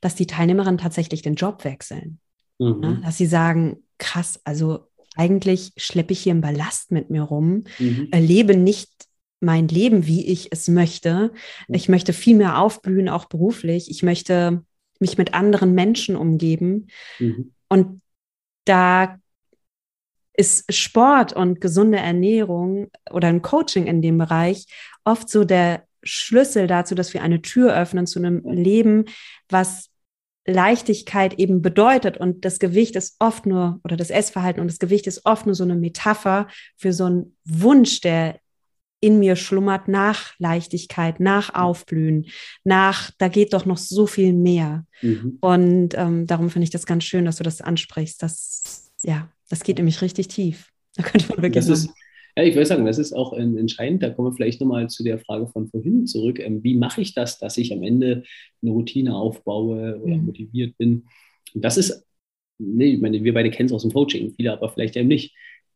dass 0.00 0.14
die 0.14 0.26
Teilnehmerinnen 0.26 0.78
tatsächlich 0.78 1.22
den 1.22 1.34
Job 1.34 1.64
wechseln. 1.64 2.18
Mhm. 2.58 2.82
Ja, 2.82 2.92
dass 3.04 3.16
sie 3.16 3.26
sagen, 3.26 3.84
krass, 3.98 4.40
also 4.44 4.88
eigentlich 5.16 5.72
schleppe 5.76 6.12
ich 6.12 6.20
hier 6.20 6.32
einen 6.32 6.40
Ballast 6.40 6.90
mit 6.90 7.10
mir 7.10 7.22
rum, 7.22 7.64
mhm. 7.78 8.08
erlebe 8.10 8.56
nicht 8.56 8.90
mein 9.44 9.68
Leben, 9.68 10.06
wie 10.06 10.26
ich 10.26 10.48
es 10.50 10.68
möchte. 10.68 11.32
Mhm. 11.68 11.74
Ich 11.74 11.88
möchte 11.88 12.12
viel 12.12 12.36
mehr 12.36 12.58
aufblühen, 12.58 13.08
auch 13.08 13.26
beruflich. 13.26 13.90
Ich 13.90 14.02
möchte 14.02 14.62
mich 15.00 15.18
mit 15.18 15.34
anderen 15.34 15.74
Menschen 15.74 16.16
umgeben. 16.16 16.88
Mhm. 17.18 17.52
Und 17.68 18.00
da 18.64 19.18
ist 20.36 20.72
Sport 20.72 21.32
und 21.32 21.60
gesunde 21.60 21.98
Ernährung 21.98 22.90
oder 23.10 23.28
ein 23.28 23.42
Coaching 23.42 23.86
in 23.86 24.02
dem 24.02 24.18
Bereich 24.18 24.66
oft 25.04 25.28
so 25.28 25.44
der 25.44 25.84
Schlüssel 26.02 26.66
dazu, 26.66 26.94
dass 26.94 27.14
wir 27.14 27.22
eine 27.22 27.40
Tür 27.40 27.76
öffnen 27.76 28.06
zu 28.06 28.18
einem 28.18 28.42
Leben, 28.44 29.04
was 29.48 29.90
Leichtigkeit 30.46 31.38
eben 31.38 31.62
bedeutet. 31.62 32.18
Und 32.18 32.44
das 32.44 32.58
Gewicht 32.58 32.96
ist 32.96 33.16
oft 33.18 33.46
nur, 33.46 33.80
oder 33.84 33.96
das 33.96 34.10
Essverhalten 34.10 34.60
und 34.60 34.70
das 34.70 34.78
Gewicht 34.78 35.06
ist 35.06 35.24
oft 35.24 35.46
nur 35.46 35.54
so 35.54 35.64
eine 35.64 35.76
Metapher 35.76 36.48
für 36.76 36.92
so 36.92 37.04
einen 37.04 37.36
Wunsch, 37.44 38.00
der 38.00 38.38
in 39.04 39.18
mir 39.18 39.36
schlummert 39.36 39.86
nach 39.86 40.32
Leichtigkeit, 40.38 41.20
nach 41.20 41.54
Aufblühen, 41.54 42.24
nach, 42.64 43.10
da 43.18 43.28
geht 43.28 43.52
doch 43.52 43.66
noch 43.66 43.76
so 43.76 44.06
viel 44.06 44.32
mehr. 44.32 44.86
Mhm. 45.02 45.36
Und 45.42 45.90
ähm, 45.94 46.26
darum 46.26 46.48
finde 46.48 46.64
ich 46.64 46.70
das 46.70 46.86
ganz 46.86 47.04
schön, 47.04 47.26
dass 47.26 47.36
du 47.36 47.44
das 47.44 47.60
ansprichst. 47.60 48.22
Das, 48.22 48.90
ja, 49.02 49.30
das 49.50 49.62
geht 49.62 49.76
nämlich 49.76 50.00
richtig 50.00 50.28
tief. 50.28 50.70
Da 50.96 51.02
könnte 51.02 51.28
man 51.28 51.42
wirklich 51.42 51.66
das 51.66 51.68
ist, 51.68 51.90
ja, 52.34 52.44
ich 52.44 52.54
würde 52.54 52.66
sagen, 52.66 52.86
das 52.86 52.98
ist 52.98 53.12
auch 53.12 53.34
entscheidend. 53.34 54.02
Da 54.02 54.08
kommen 54.08 54.28
wir 54.28 54.34
vielleicht 54.34 54.60
nochmal 54.60 54.88
zu 54.88 55.04
der 55.04 55.18
Frage 55.18 55.48
von 55.48 55.68
vorhin 55.68 56.06
zurück. 56.06 56.38
Ähm, 56.38 56.64
wie 56.64 56.74
mache 56.74 57.02
ich 57.02 57.12
das, 57.12 57.38
dass 57.38 57.58
ich 57.58 57.74
am 57.74 57.82
Ende 57.82 58.22
eine 58.62 58.70
Routine 58.70 59.14
aufbaue 59.14 60.00
oder 60.00 60.16
mhm. 60.16 60.24
motiviert 60.24 60.78
bin? 60.78 61.04
Und 61.54 61.62
das 61.62 61.76
ist, 61.76 62.06
nee, 62.58 62.94
ich 62.94 63.00
meine, 63.02 63.22
wir 63.22 63.34
beide 63.34 63.50
kennen 63.50 63.66
es 63.66 63.72
aus 63.72 63.82
dem 63.82 63.92
Coaching, 63.92 64.32
viele 64.34 64.52
aber 64.52 64.70
vielleicht 64.70 64.96
eben 64.96 65.08
nicht, 65.08 65.34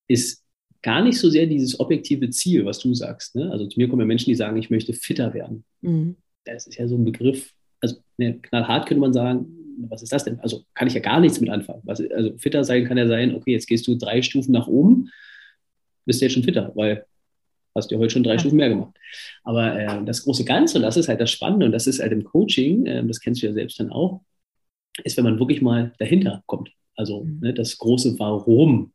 ist 0.09 0.43
gar 0.83 1.03
nicht 1.03 1.19
so 1.19 1.29
sehr 1.29 1.47
dieses 1.47 1.79
objektive 1.81 2.31
Ziel, 2.31 2.65
was 2.65 2.79
du 2.79 2.95
sagst. 2.95 3.35
Ne? 3.35 3.51
Also 3.51 3.67
zu 3.67 3.79
mir 3.79 3.89
kommen 3.89 4.01
ja 4.01 4.07
Menschen, 4.07 4.31
die 4.31 4.37
sagen, 4.37 4.57
ich 4.57 4.71
möchte 4.71 4.93
fitter 4.93 5.35
werden. 5.35 5.65
Mhm. 5.81 6.17
Das 6.45 6.67
ist 6.67 6.79
ja 6.79 6.89
so 6.89 6.97
ein 6.97 7.05
Begriff, 7.05 7.53
also 7.81 7.97
ne, 8.17 8.39
knallhart 8.41 8.87
könnte 8.87 9.01
man 9.01 9.13
sagen, 9.13 9.47
was 9.89 10.03
ist 10.03 10.13
das 10.13 10.25
denn? 10.25 10.41
Also 10.41 10.65
kann 10.75 10.89
ich 10.89 10.95
ja 10.95 11.01
gar 11.01 11.21
nichts 11.21 11.41
mit 11.41 11.51
anfangen. 11.51 11.83
Was, 11.85 12.01
also 12.01 12.37
fitter 12.39 12.65
sein 12.65 12.85
kann 12.85 12.99
ja 12.99 13.07
sein, 13.07 13.35
okay, 13.35 13.53
jetzt 13.53 13.67
gehst 13.67 13.87
du 13.87 13.97
drei 13.97 14.23
Stufen 14.23 14.53
nach 14.53 14.67
oben, 14.67 15.11
bist 16.05 16.21
du 16.21 16.25
jetzt 16.25 16.35
schon 16.35 16.43
fitter, 16.45 16.73
weil 16.75 17.05
hast 17.75 17.91
du 17.91 17.95
ja 17.95 18.01
heute 18.01 18.11
schon 18.11 18.25
drei 18.25 18.33
ja. 18.33 18.39
Stufen 18.39 18.57
mehr 18.57 18.69
gemacht. 18.69 18.95
Aber 19.45 19.79
äh, 19.79 20.05
das 20.05 20.25
große 20.25 20.45
Ganze, 20.45 20.79
und 20.79 20.83
das 20.83 20.97
ist 20.97 21.09
halt 21.09 21.21
das 21.21 21.31
Spannende, 21.31 21.67
und 21.67 21.73
das 21.73 21.87
ist 21.87 22.01
halt 22.01 22.13
im 22.13 22.25
Coaching, 22.25 22.87
äh, 22.87 23.07
das 23.07 23.21
kennst 23.21 23.43
du 23.43 23.47
ja 23.47 23.53
selbst 23.53 23.79
dann 23.79 23.91
auch, 23.91 24.23
ist, 25.05 25.17
wenn 25.17 25.25
man 25.25 25.39
wirklich 25.39 25.63
mal 25.63 25.93
dahinter 25.99 26.43
kommt. 26.47 26.71
Also 26.97 27.25
mhm. 27.25 27.41
ne, 27.41 27.55
das 27.55 27.79
große 27.79 28.19
Warum 28.19 28.93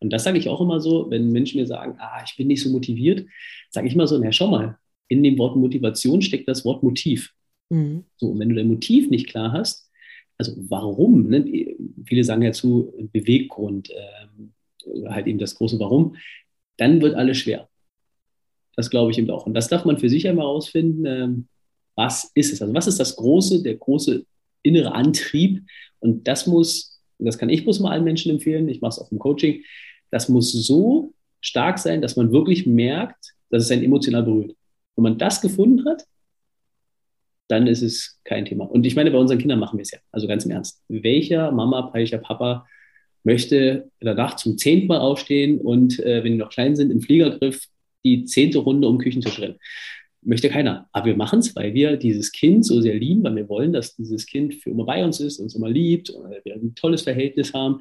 und 0.00 0.12
das 0.12 0.24
sage 0.24 0.38
ich 0.38 0.48
auch 0.48 0.60
immer 0.60 0.80
so, 0.80 1.10
wenn 1.10 1.32
Menschen 1.32 1.60
mir 1.60 1.66
sagen, 1.66 1.96
ah, 1.98 2.22
ich 2.24 2.36
bin 2.36 2.48
nicht 2.48 2.62
so 2.62 2.70
motiviert, 2.70 3.26
sage 3.70 3.88
ich 3.88 3.94
immer 3.94 4.06
so, 4.06 4.18
na 4.18 4.32
schau 4.32 4.48
mal, 4.48 4.78
in 5.08 5.22
dem 5.22 5.38
Wort 5.38 5.56
Motivation 5.56 6.22
steckt 6.22 6.48
das 6.48 6.64
Wort 6.64 6.82
Motiv. 6.82 7.32
Mhm. 7.70 8.04
So, 8.16 8.28
und 8.28 8.38
wenn 8.38 8.48
du 8.48 8.54
dein 8.54 8.68
Motiv 8.68 9.10
nicht 9.10 9.28
klar 9.28 9.52
hast, 9.52 9.90
also 10.38 10.52
warum, 10.68 11.28
ne? 11.28 11.76
viele 12.04 12.24
sagen 12.24 12.42
ja 12.42 12.52
zu 12.52 12.92
Beweggrund, 13.12 13.90
äh, 13.90 15.08
halt 15.08 15.26
eben 15.26 15.38
das 15.38 15.54
große 15.54 15.78
Warum, 15.80 16.16
dann 16.76 17.00
wird 17.00 17.14
alles 17.14 17.38
schwer. 17.38 17.68
Das 18.76 18.90
glaube 18.90 19.10
ich 19.10 19.18
eben 19.18 19.30
auch. 19.30 19.46
Und 19.46 19.54
das 19.54 19.68
darf 19.68 19.84
man 19.84 19.98
für 19.98 20.10
sich 20.10 20.28
einmal 20.28 20.44
herausfinden, 20.44 21.06
äh, 21.06 21.28
was 21.94 22.30
ist 22.34 22.52
es? 22.52 22.60
Also 22.60 22.74
was 22.74 22.86
ist 22.86 23.00
das 23.00 23.16
große, 23.16 23.62
der 23.62 23.76
große 23.76 24.26
innere 24.62 24.92
Antrieb? 24.92 25.62
Und 26.00 26.28
das 26.28 26.46
muss, 26.46 27.00
das 27.18 27.38
kann 27.38 27.48
ich 27.48 27.64
bloß 27.64 27.80
mal 27.80 27.92
allen 27.92 28.04
Menschen 28.04 28.30
empfehlen, 28.30 28.68
ich 28.68 28.82
mache 28.82 28.90
es 28.90 28.98
auch 28.98 29.10
im 29.10 29.18
Coaching, 29.18 29.62
das 30.10 30.28
muss 30.28 30.52
so 30.52 31.12
stark 31.40 31.78
sein, 31.78 32.02
dass 32.02 32.16
man 32.16 32.32
wirklich 32.32 32.66
merkt, 32.66 33.34
dass 33.50 33.64
es 33.64 33.70
einen 33.70 33.84
emotional 33.84 34.22
berührt. 34.22 34.56
Wenn 34.96 35.02
man 35.02 35.18
das 35.18 35.40
gefunden 35.40 35.84
hat, 35.86 36.04
dann 37.48 37.66
ist 37.66 37.82
es 37.82 38.18
kein 38.24 38.44
Thema. 38.44 38.64
Und 38.64 38.86
ich 38.86 38.96
meine, 38.96 39.10
bei 39.10 39.18
unseren 39.18 39.38
Kindern 39.38 39.60
machen 39.60 39.78
wir 39.78 39.82
es 39.82 39.92
ja. 39.92 39.98
Also 40.10 40.26
ganz 40.26 40.44
im 40.44 40.50
Ernst. 40.50 40.82
Welcher 40.88 41.52
Mama, 41.52 41.90
welcher 41.92 42.18
Papa 42.18 42.66
möchte 43.22 43.90
danach 44.00 44.36
zum 44.36 44.58
zehnten 44.58 44.88
Mal 44.88 44.98
aufstehen 44.98 45.60
und, 45.60 45.98
äh, 46.00 46.24
wenn 46.24 46.32
die 46.32 46.38
noch 46.38 46.50
klein 46.50 46.76
sind, 46.76 46.90
im 46.90 47.00
Fliegergriff 47.00 47.66
die 48.04 48.24
zehnte 48.24 48.58
Runde 48.58 48.88
um 48.88 48.96
den 48.96 49.02
Küchentisch 49.02 49.38
rennen? 49.38 49.56
Möchte 50.22 50.48
keiner. 50.48 50.88
Aber 50.92 51.06
wir 51.06 51.16
machen 51.16 51.38
es, 51.38 51.54
weil 51.54 51.72
wir 51.72 51.96
dieses 51.96 52.32
Kind 52.32 52.64
so 52.64 52.80
sehr 52.80 52.94
lieben, 52.94 53.22
weil 53.22 53.36
wir 53.36 53.48
wollen, 53.48 53.72
dass 53.72 53.94
dieses 53.94 54.26
Kind 54.26 54.54
für 54.54 54.70
immer 54.70 54.84
bei 54.84 55.04
uns 55.04 55.20
ist, 55.20 55.38
uns 55.38 55.54
immer 55.54 55.68
liebt, 55.68 56.10
und 56.10 56.28
wir 56.44 56.54
ein 56.54 56.74
tolles 56.74 57.02
Verhältnis 57.02 57.54
haben. 57.54 57.80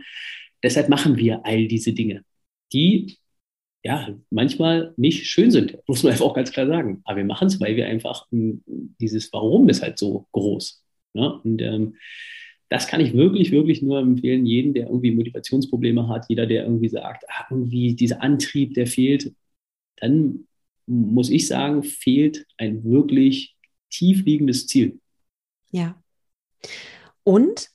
Deshalb 0.66 0.90
machen 0.90 1.16
wir 1.16 1.46
all 1.46 1.68
diese 1.68 1.94
Dinge, 1.94 2.26
die 2.74 3.20
ja 3.84 4.18
manchmal 4.32 4.96
nicht 4.98 5.28
schön 5.28 5.52
sind, 5.52 5.78
muss 5.88 6.02
man 6.02 6.14
einfach 6.14 6.26
auch 6.26 6.34
ganz 6.34 6.52
klar 6.52 6.66
sagen. 6.66 7.02
Aber 7.04 7.18
wir 7.18 7.24
machen 7.24 7.48
es, 7.48 7.60
weil 7.60 7.76
wir 7.76 7.86
einfach 7.86 8.26
dieses 8.32 9.32
Warum 9.32 9.70
ist 9.70 9.84
halt 9.84 10.00
so 10.00 10.26
groß. 10.32 10.84
Ne? 11.14 11.40
Und 11.44 11.62
ähm, 11.62 11.98
das 12.70 12.88
kann 12.88 13.00
ich 13.00 13.14
wirklich, 13.14 13.52
wirklich 13.52 13.84
nur 13.84 14.00
empfehlen, 14.00 14.48
jeden, 14.48 14.74
der 14.74 14.88
irgendwie 14.88 15.12
Motivationsprobleme 15.12 16.08
hat, 16.08 16.26
jeder, 16.30 16.48
der 16.48 16.64
irgendwie 16.64 16.90
sagt, 16.90 17.26
ah, 17.30 17.46
irgendwie 17.52 17.94
dieser 17.94 18.24
Antrieb, 18.24 18.74
der 18.74 18.88
fehlt, 18.88 19.36
dann 19.98 20.48
muss 20.88 21.30
ich 21.30 21.46
sagen, 21.46 21.84
fehlt 21.84 22.48
ein 22.58 22.84
wirklich 22.84 23.56
tiefliegendes 23.92 24.66
Ziel. 24.66 25.00
Ja. 25.70 26.02
Und 27.24 27.70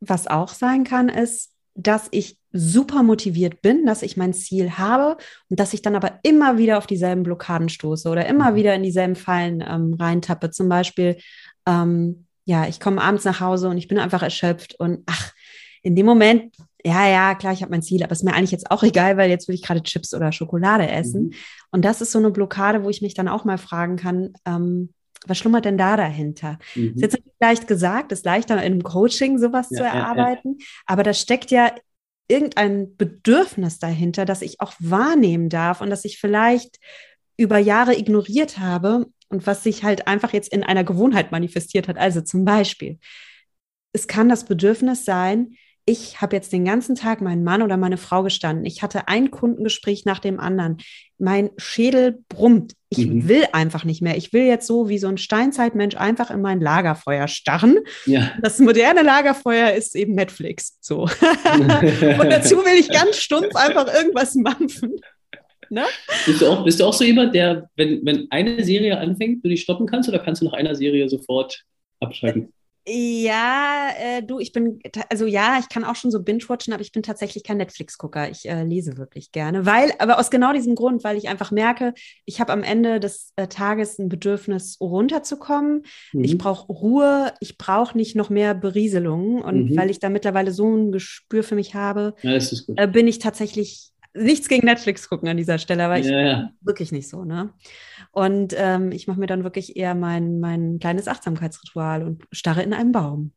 was 0.00 0.26
auch 0.26 0.48
sein 0.48 0.82
kann, 0.82 1.08
ist, 1.08 1.51
dass 1.74 2.08
ich 2.10 2.38
super 2.52 3.02
motiviert 3.02 3.62
bin, 3.62 3.86
dass 3.86 4.02
ich 4.02 4.16
mein 4.16 4.34
Ziel 4.34 4.72
habe 4.72 5.16
und 5.48 5.58
dass 5.58 5.72
ich 5.72 5.82
dann 5.82 5.96
aber 5.96 6.18
immer 6.22 6.58
wieder 6.58 6.78
auf 6.78 6.86
dieselben 6.86 7.22
Blockaden 7.22 7.68
stoße 7.68 8.08
oder 8.08 8.26
immer 8.26 8.52
mhm. 8.52 8.54
wieder 8.56 8.74
in 8.74 8.82
dieselben 8.82 9.16
Fallen 9.16 9.64
ähm, 9.66 9.94
reintappe. 9.94 10.50
Zum 10.50 10.68
Beispiel, 10.68 11.16
ähm, 11.66 12.26
ja, 12.44 12.66
ich 12.66 12.80
komme 12.80 13.00
abends 13.00 13.24
nach 13.24 13.40
Hause 13.40 13.68
und 13.68 13.78
ich 13.78 13.88
bin 13.88 13.98
einfach 13.98 14.22
erschöpft 14.22 14.74
und 14.78 15.02
ach, 15.06 15.32
in 15.82 15.96
dem 15.96 16.06
Moment, 16.06 16.54
ja, 16.84 17.08
ja, 17.08 17.34
klar, 17.34 17.52
ich 17.52 17.62
habe 17.62 17.70
mein 17.70 17.82
Ziel, 17.82 18.02
aber 18.02 18.12
es 18.12 18.18
ist 18.18 18.24
mir 18.24 18.34
eigentlich 18.34 18.50
jetzt 18.50 18.70
auch 18.70 18.82
egal, 18.82 19.16
weil 19.16 19.30
jetzt 19.30 19.48
will 19.48 19.54
ich 19.54 19.62
gerade 19.62 19.82
Chips 19.82 20.14
oder 20.14 20.32
Schokolade 20.32 20.88
essen. 20.88 21.24
Mhm. 21.24 21.32
Und 21.70 21.84
das 21.84 22.00
ist 22.00 22.12
so 22.12 22.18
eine 22.18 22.30
Blockade, 22.30 22.84
wo 22.84 22.90
ich 22.90 23.02
mich 23.02 23.14
dann 23.14 23.28
auch 23.28 23.44
mal 23.44 23.58
fragen 23.58 23.96
kann, 23.96 24.34
ähm, 24.44 24.92
was 25.26 25.38
schlummert 25.38 25.64
denn 25.64 25.78
da 25.78 25.96
dahinter? 25.96 26.58
Mhm. 26.74 26.94
Ist 26.94 27.02
jetzt 27.02 27.14
nicht 27.14 27.40
leicht 27.40 27.68
gesagt, 27.68 28.12
ist 28.12 28.24
leichter 28.24 28.54
in 28.54 28.60
einem 28.60 28.82
Coaching 28.82 29.38
sowas 29.38 29.68
ja, 29.70 29.78
zu 29.78 29.84
erarbeiten, 29.84 30.56
ja, 30.58 30.64
ja. 30.64 30.82
aber 30.86 31.02
da 31.02 31.14
steckt 31.14 31.50
ja 31.50 31.72
irgendein 32.28 32.96
Bedürfnis 32.96 33.78
dahinter, 33.78 34.24
das 34.24 34.42
ich 34.42 34.60
auch 34.60 34.72
wahrnehmen 34.78 35.48
darf 35.48 35.80
und 35.80 35.90
das 35.90 36.04
ich 36.04 36.18
vielleicht 36.18 36.78
über 37.36 37.58
Jahre 37.58 37.96
ignoriert 37.96 38.58
habe 38.58 39.06
und 39.28 39.46
was 39.46 39.62
sich 39.62 39.82
halt 39.84 40.06
einfach 40.06 40.32
jetzt 40.32 40.52
in 40.52 40.62
einer 40.62 40.84
Gewohnheit 40.84 41.32
manifestiert 41.32 41.88
hat. 41.88 41.98
Also 41.98 42.20
zum 42.20 42.44
Beispiel, 42.44 42.98
es 43.92 44.06
kann 44.06 44.28
das 44.28 44.44
Bedürfnis 44.44 45.04
sein, 45.04 45.56
ich 45.84 46.20
habe 46.20 46.36
jetzt 46.36 46.52
den 46.52 46.64
ganzen 46.64 46.94
Tag 46.94 47.20
meinen 47.20 47.42
Mann 47.42 47.60
oder 47.60 47.76
meine 47.76 47.96
Frau 47.96 48.22
gestanden. 48.22 48.64
Ich 48.64 48.82
hatte 48.82 49.08
ein 49.08 49.32
Kundengespräch 49.32 50.04
nach 50.04 50.20
dem 50.20 50.38
anderen. 50.38 50.78
Mein 51.18 51.50
Schädel 51.56 52.20
brummt. 52.28 52.74
Ich 52.88 53.06
mhm. 53.06 53.28
will 53.28 53.44
einfach 53.52 53.84
nicht 53.84 54.00
mehr. 54.00 54.16
Ich 54.16 54.32
will 54.32 54.44
jetzt 54.44 54.66
so 54.66 54.88
wie 54.88 54.98
so 54.98 55.08
ein 55.08 55.18
Steinzeitmensch 55.18 55.96
einfach 55.96 56.30
in 56.30 56.40
mein 56.40 56.60
Lagerfeuer 56.60 57.26
starren. 57.26 57.78
Ja. 58.06 58.32
Das 58.40 58.60
moderne 58.60 59.02
Lagerfeuer 59.02 59.72
ist 59.72 59.96
eben 59.96 60.14
Netflix. 60.14 60.78
So. 60.80 61.02
Und 61.02 62.30
dazu 62.30 62.58
will 62.58 62.78
ich 62.78 62.88
ganz 62.88 63.16
stumpf 63.16 63.54
einfach 63.56 63.92
irgendwas 63.92 64.36
mampfen. 64.36 65.00
Ne? 65.68 65.84
Bist, 66.26 66.42
du 66.42 66.46
auch, 66.46 66.64
bist 66.64 66.78
du 66.78 66.84
auch 66.84 66.92
so 66.92 67.02
jemand, 67.02 67.34
der, 67.34 67.70
wenn, 67.76 68.04
wenn 68.04 68.26
eine 68.30 68.62
Serie 68.62 68.98
anfängt, 68.98 69.44
du 69.44 69.48
die 69.48 69.56
stoppen 69.56 69.86
kannst 69.86 70.08
oder 70.08 70.18
kannst 70.18 70.42
du 70.42 70.44
nach 70.44 70.52
einer 70.52 70.74
Serie 70.74 71.08
sofort 71.08 71.64
abschalten? 71.98 72.52
Ja, 72.84 73.90
äh, 73.96 74.22
du, 74.22 74.40
ich 74.40 74.50
bin, 74.50 74.80
also 75.08 75.26
ja, 75.26 75.58
ich 75.60 75.68
kann 75.68 75.84
auch 75.84 75.94
schon 75.94 76.10
so 76.10 76.20
binge-watchen, 76.20 76.72
aber 76.72 76.82
ich 76.82 76.90
bin 76.90 77.04
tatsächlich 77.04 77.44
kein 77.44 77.58
Netflix-Gucker. 77.58 78.28
Ich 78.28 78.48
äh, 78.48 78.64
lese 78.64 78.96
wirklich 78.96 79.30
gerne, 79.30 79.66
weil, 79.66 79.92
aber 80.00 80.18
aus 80.18 80.30
genau 80.30 80.52
diesem 80.52 80.74
Grund, 80.74 81.04
weil 81.04 81.16
ich 81.16 81.28
einfach 81.28 81.52
merke, 81.52 81.94
ich 82.24 82.40
habe 82.40 82.52
am 82.52 82.64
Ende 82.64 82.98
des 82.98 83.32
äh, 83.36 83.46
Tages 83.46 84.00
ein 84.00 84.08
Bedürfnis, 84.08 84.78
runterzukommen. 84.80 85.84
Mhm. 86.12 86.24
Ich 86.24 86.38
brauche 86.38 86.72
Ruhe, 86.72 87.32
ich 87.38 87.56
brauche 87.56 87.96
nicht 87.96 88.16
noch 88.16 88.30
mehr 88.30 88.54
Berieselungen. 88.54 89.42
Und 89.42 89.70
mhm. 89.70 89.76
weil 89.76 89.90
ich 89.90 90.00
da 90.00 90.08
mittlerweile 90.08 90.50
so 90.50 90.68
ein 90.74 90.90
Gespür 90.90 91.44
für 91.44 91.54
mich 91.54 91.76
habe, 91.76 92.14
ja, 92.22 92.38
äh, 92.76 92.88
bin 92.88 93.06
ich 93.06 93.20
tatsächlich 93.20 93.91
nichts 94.14 94.48
gegen 94.48 94.66
Netflix 94.66 95.08
gucken 95.08 95.28
an 95.28 95.36
dieser 95.36 95.58
Stelle, 95.58 95.84
aber 95.84 95.98
ich 95.98 96.06
ja. 96.06 96.50
wirklich 96.60 96.92
nicht 96.92 97.08
so, 97.08 97.24
ne? 97.24 97.52
Und 98.10 98.54
ähm, 98.56 98.92
ich 98.92 99.06
mache 99.06 99.18
mir 99.18 99.26
dann 99.26 99.44
wirklich 99.44 99.76
eher 99.76 99.94
mein, 99.94 100.38
mein 100.38 100.78
kleines 100.78 101.08
Achtsamkeitsritual 101.08 102.02
und 102.02 102.24
starre 102.30 102.62
in 102.62 102.74
einen 102.74 102.92
Baum 102.92 103.32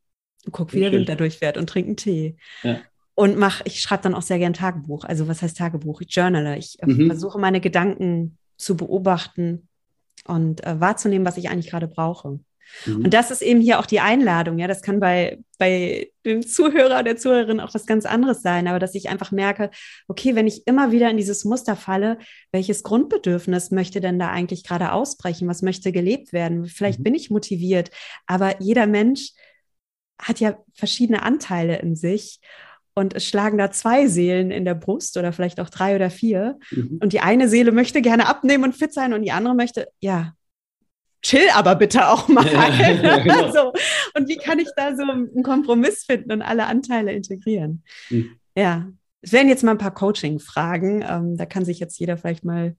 und 0.45 0.51
gucke, 0.51 0.73
wie 0.73 0.82
der 0.82 0.91
Wind 0.91 1.07
da 1.07 1.15
durchfährt 1.15 1.57
und 1.57 1.69
trinke 1.69 1.88
einen 1.88 1.97
Tee. 1.97 2.38
Ja. 2.63 2.80
Und 3.13 3.38
mach, 3.38 3.61
ich 3.63 3.80
schreibe 3.80 4.03
dann 4.03 4.13
auch 4.13 4.21
sehr 4.21 4.39
gern 4.39 4.53
Tagebuch. 4.53 5.05
Also 5.05 5.30
was 5.30 5.41
heißt 5.41 5.57
Tagebuch? 5.57 6.01
Ich 6.01 6.13
journale. 6.13 6.57
Ich 6.57 6.82
äh, 6.82 6.88
mhm. 6.88 7.07
versuche 7.07 7.39
meine 7.39 7.61
Gedanken 7.61 8.38
zu 8.57 8.76
beobachten 8.76 9.69
und 10.26 10.65
äh, 10.65 10.80
wahrzunehmen, 10.80 11.26
was 11.26 11.38
ich 11.38 11.49
eigentlich 11.49 11.69
gerade 11.69 11.88
brauche. 11.88 12.39
Mhm. 12.86 13.05
Und 13.05 13.13
das 13.13 13.32
ist 13.32 13.41
eben 13.41 13.61
hier 13.61 13.80
auch 13.80 13.86
die 13.86 13.99
Einladung. 13.99 14.57
Ja, 14.59 14.68
das 14.68 14.82
kann 14.82 14.99
bei, 14.99 15.39
bei 15.57 16.11
dem 16.26 16.45
Zuhörer, 16.45 17.03
der 17.03 17.18
Zuhörerin 17.18 17.59
auch 17.59 17.74
was 17.74 17.86
ganz 17.86 18.05
anderes 18.05 18.41
sein, 18.41 18.68
aber 18.68 18.80
dass 18.80 18.95
ich 18.95 19.09
einfach 19.09 19.32
merke, 19.32 19.72
okay, 20.07 20.36
wenn 20.36 20.47
ich 20.47 20.68
immer 20.68 20.91
wieder 20.91 21.09
in 21.09 21.18
dieses 21.18 21.45
Muster 21.45 21.76
falle, 21.76 22.18
welches 22.51 22.84
Grundbedürfnis 22.84 23.72
möchte 23.72 24.01
denn 24.01 24.20
da 24.20 24.30
eigentlich 24.30 24.63
gerade 24.63 24.91
ausbrechen? 24.91 25.47
Was 25.47 25.61
möchte 25.61 25.91
gelebt 25.91 26.34
werden? 26.34 26.66
Vielleicht 26.66 26.99
mhm. 26.99 27.03
bin 27.03 27.16
ich 27.16 27.30
motiviert, 27.30 27.91
aber 28.28 28.61
jeder 28.61 28.88
Mensch 28.88 29.32
hat 30.20 30.39
ja 30.39 30.57
verschiedene 30.74 31.24
Anteile 31.24 31.80
in 31.80 31.95
sich. 31.95 32.39
Und 32.97 33.13
es 33.13 33.26
schlagen 33.26 33.57
da 33.57 33.72
zwei 33.72 34.07
Seelen 34.07 34.51
in 34.51 34.63
der 34.63 34.74
Brust 34.74 35.18
oder 35.18 35.34
vielleicht 35.34 35.59
auch 35.59 35.70
drei 35.70 35.95
oder 35.95 36.09
vier. 36.09 36.57
Mhm. 36.72 36.99
Und 37.01 37.11
die 37.11 37.20
eine 37.20 37.49
Seele 37.49 37.74
möchte 37.74 38.01
gerne 38.01 38.28
abnehmen 38.28 38.63
und 38.63 38.76
fit 38.76 38.93
sein 38.93 39.13
und 39.13 39.22
die 39.22 39.34
andere 39.34 39.53
möchte, 39.53 39.89
ja, 39.99 40.34
chill 41.26 41.49
aber 41.53 41.76
bitte 41.76 42.07
auch 42.07 42.28
mal. 42.28 42.45
Ja, 43.03 43.17
genau. 43.17 43.51
so. 43.51 43.73
Und 44.15 44.30
wie 44.30 44.38
kann 44.38 44.59
ich 44.59 44.69
da 44.76 44.95
so 44.95 45.03
einen 45.03 45.43
Kompromiss 45.43 46.05
finden 46.05 46.32
und 46.32 46.41
alle 46.41 46.67
Anteile 46.67 47.11
integrieren? 47.11 47.84
Mhm. 48.09 48.38
Ja, 48.55 48.88
es 49.21 49.34
wären 49.34 49.49
jetzt 49.49 49.63
mal 49.63 49.71
ein 49.71 49.78
paar 49.78 49.93
Coaching-Fragen. 49.93 51.03
Ähm, 51.07 51.38
da 51.38 51.45
kann 51.45 51.65
sich 51.65 51.80
jetzt 51.80 51.99
jeder 51.99 52.17
vielleicht 52.17 52.45
mal 52.45 52.76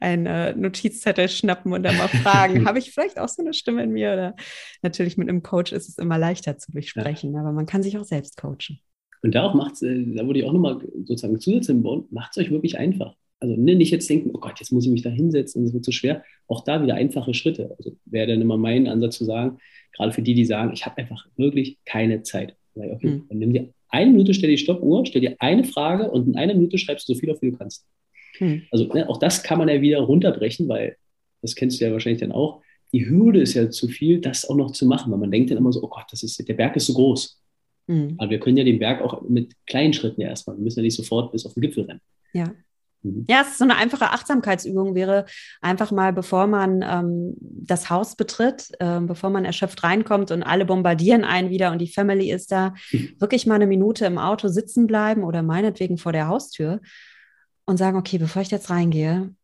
einen 0.00 0.26
äh, 0.26 0.54
Notizzettel 0.54 1.28
schnappen 1.28 1.72
und 1.72 1.82
dann 1.84 1.96
mal 1.96 2.08
fragen, 2.22 2.66
habe 2.66 2.78
ich 2.78 2.92
vielleicht 2.92 3.18
auch 3.18 3.28
so 3.28 3.42
eine 3.42 3.54
Stimme 3.54 3.84
in 3.84 3.90
mir? 3.90 4.12
Oder 4.12 4.36
natürlich 4.82 5.16
mit 5.16 5.28
einem 5.28 5.42
Coach 5.42 5.72
ist 5.72 5.88
es 5.88 5.98
immer 5.98 6.18
leichter 6.18 6.58
zu 6.58 6.72
besprechen, 6.72 7.32
ja. 7.32 7.40
aber 7.40 7.52
man 7.52 7.66
kann 7.66 7.82
sich 7.82 7.96
auch 7.96 8.04
selbst 8.04 8.36
coachen. 8.36 8.80
Und 9.22 9.34
darauf 9.34 9.54
macht 9.54 9.74
es, 9.74 9.82
äh, 9.82 10.04
da 10.14 10.26
würde 10.26 10.40
ich 10.40 10.44
auch 10.44 10.52
nochmal 10.52 10.80
sozusagen 11.04 11.38
Zusatz 11.38 11.66
hinbauen, 11.66 12.06
macht 12.10 12.32
es 12.32 12.38
euch 12.38 12.50
wirklich 12.50 12.78
einfach. 12.78 13.14
Also 13.44 13.60
ne, 13.60 13.74
nicht 13.74 13.90
jetzt 13.90 14.08
denken, 14.08 14.30
oh 14.32 14.38
Gott, 14.38 14.58
jetzt 14.58 14.72
muss 14.72 14.86
ich 14.86 14.90
mich 14.90 15.02
da 15.02 15.10
hinsetzen, 15.10 15.64
das 15.64 15.74
wird 15.74 15.84
zu 15.84 15.90
so 15.90 15.96
schwer. 15.96 16.24
Auch 16.48 16.64
da 16.64 16.82
wieder 16.82 16.94
einfache 16.94 17.34
Schritte. 17.34 17.74
Also 17.76 17.94
wäre 18.06 18.26
dann 18.26 18.40
immer 18.40 18.56
mein 18.56 18.88
Ansatz 18.88 19.18
zu 19.18 19.26
sagen, 19.26 19.58
gerade 19.92 20.12
für 20.12 20.22
die, 20.22 20.32
die 20.32 20.46
sagen, 20.46 20.72
ich 20.72 20.86
habe 20.86 20.96
einfach 20.96 21.26
wirklich 21.36 21.76
keine 21.84 22.22
Zeit. 22.22 22.56
Okay, 22.74 23.06
mhm. 23.06 23.26
Dann 23.28 23.38
nimm 23.38 23.52
dir 23.52 23.68
eine 23.90 24.10
Minute, 24.10 24.32
stell 24.32 24.50
die 24.50 24.58
Stoppuhr, 24.58 25.04
stell 25.04 25.20
dir 25.20 25.36
eine 25.40 25.62
Frage 25.62 26.10
und 26.10 26.26
in 26.26 26.36
einer 26.36 26.54
Minute 26.54 26.78
schreibst 26.78 27.06
du 27.06 27.12
so 27.12 27.20
viel 27.20 27.30
auf, 27.30 27.42
wie 27.42 27.50
du 27.50 27.56
kannst. 27.58 27.86
Mhm. 28.40 28.62
Also 28.70 28.86
ne, 28.86 29.08
auch 29.10 29.18
das 29.18 29.42
kann 29.42 29.58
man 29.58 29.68
ja 29.68 29.80
wieder 29.82 30.00
runterbrechen, 30.00 30.66
weil 30.68 30.96
das 31.42 31.54
kennst 31.54 31.80
du 31.80 31.84
ja 31.84 31.92
wahrscheinlich 31.92 32.20
dann 32.20 32.32
auch. 32.32 32.62
Die 32.94 33.06
Hürde 33.06 33.42
ist 33.42 33.52
ja 33.52 33.68
zu 33.68 33.88
viel, 33.88 34.20
das 34.20 34.48
auch 34.48 34.56
noch 34.56 34.70
zu 34.70 34.86
machen, 34.86 35.12
weil 35.12 35.18
man 35.18 35.30
denkt 35.30 35.50
dann 35.50 35.58
immer 35.58 35.72
so, 35.72 35.82
oh 35.82 35.88
Gott, 35.88 36.06
das 36.10 36.22
ist, 36.22 36.48
der 36.48 36.54
Berg 36.54 36.76
ist 36.76 36.86
so 36.86 36.94
groß. 36.94 37.38
Mhm. 37.88 38.14
Aber 38.16 38.30
wir 38.30 38.40
können 38.40 38.56
ja 38.56 38.64
den 38.64 38.78
Berg 38.78 39.02
auch 39.02 39.20
mit 39.28 39.52
kleinen 39.66 39.92
Schritten 39.92 40.22
ja 40.22 40.28
erstmal. 40.28 40.56
Wir 40.56 40.64
müssen 40.64 40.78
ja 40.78 40.84
nicht 40.84 40.96
sofort 40.96 41.30
bis 41.30 41.44
auf 41.44 41.52
den 41.52 41.60
Gipfel 41.60 41.84
rennen. 41.84 42.00
Ja. 42.32 42.54
Mhm. 43.04 43.24
Ja, 43.28 43.42
es 43.42 43.48
ist 43.48 43.58
so 43.58 43.64
eine 43.64 43.76
einfache 43.76 44.10
Achtsamkeitsübung 44.10 44.94
wäre 44.94 45.26
einfach 45.60 45.92
mal, 45.92 46.12
bevor 46.12 46.46
man 46.46 46.82
ähm, 46.82 47.34
das 47.38 47.90
Haus 47.90 48.16
betritt, 48.16 48.70
äh, 48.80 49.00
bevor 49.00 49.30
man 49.30 49.44
erschöpft 49.44 49.84
reinkommt 49.84 50.30
und 50.30 50.42
alle 50.42 50.64
bombardieren 50.64 51.24
einen 51.24 51.50
wieder 51.50 51.70
und 51.70 51.78
die 51.78 51.92
Family 51.92 52.30
ist 52.32 52.50
da, 52.50 52.74
wirklich 53.18 53.46
mal 53.46 53.56
eine 53.56 53.66
Minute 53.66 54.06
im 54.06 54.18
Auto 54.18 54.48
sitzen 54.48 54.86
bleiben 54.86 55.22
oder 55.22 55.42
meinetwegen 55.42 55.98
vor 55.98 56.12
der 56.12 56.28
Haustür 56.28 56.80
und 57.66 57.76
sagen, 57.76 57.96
okay, 57.96 58.18
bevor 58.18 58.42
ich 58.42 58.50
jetzt 58.50 58.70
reingehe, 58.70 59.34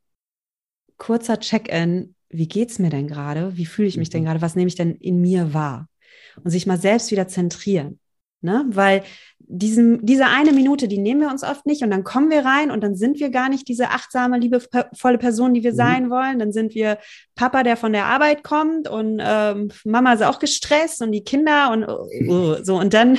kurzer 0.98 1.38
Check-in, 1.38 2.14
wie 2.28 2.48
geht's 2.48 2.78
mir 2.78 2.90
denn 2.90 3.08
gerade? 3.08 3.56
Wie 3.56 3.66
fühle 3.66 3.88
ich 3.88 3.96
mich 3.96 4.10
denn 4.10 4.22
mhm. 4.22 4.26
gerade? 4.26 4.42
Was 4.42 4.56
nehme 4.56 4.68
ich 4.68 4.76
denn 4.76 4.94
in 4.96 5.20
mir 5.20 5.52
wahr? 5.54 5.88
Und 6.42 6.50
sich 6.50 6.66
mal 6.66 6.78
selbst 6.78 7.10
wieder 7.10 7.28
zentrieren. 7.28 7.98
Ne? 8.40 8.64
Weil 8.68 9.02
diesen, 9.52 10.04
diese 10.06 10.26
eine 10.26 10.52
Minute, 10.52 10.86
die 10.86 10.98
nehmen 10.98 11.20
wir 11.20 11.28
uns 11.28 11.42
oft 11.42 11.66
nicht 11.66 11.82
und 11.82 11.90
dann 11.90 12.04
kommen 12.04 12.30
wir 12.30 12.44
rein 12.44 12.70
und 12.70 12.82
dann 12.82 12.94
sind 12.94 13.18
wir 13.18 13.30
gar 13.30 13.48
nicht 13.48 13.66
diese 13.66 13.88
achtsame, 13.88 14.38
liebevolle 14.38 15.18
Person, 15.18 15.54
die 15.54 15.64
wir 15.64 15.72
mhm. 15.72 15.76
sein 15.76 16.10
wollen. 16.10 16.38
Dann 16.38 16.52
sind 16.52 16.74
wir 16.74 16.98
Papa, 17.34 17.64
der 17.64 17.76
von 17.76 17.92
der 17.92 18.06
Arbeit 18.06 18.44
kommt 18.44 18.88
und 18.88 19.20
ähm, 19.20 19.72
Mama 19.84 20.12
ist 20.12 20.22
auch 20.22 20.38
gestresst 20.38 21.02
und 21.02 21.10
die 21.10 21.24
Kinder 21.24 21.72
und 21.72 21.84
uh, 22.28 22.62
so. 22.62 22.78
Und 22.78 22.94
dann 22.94 23.18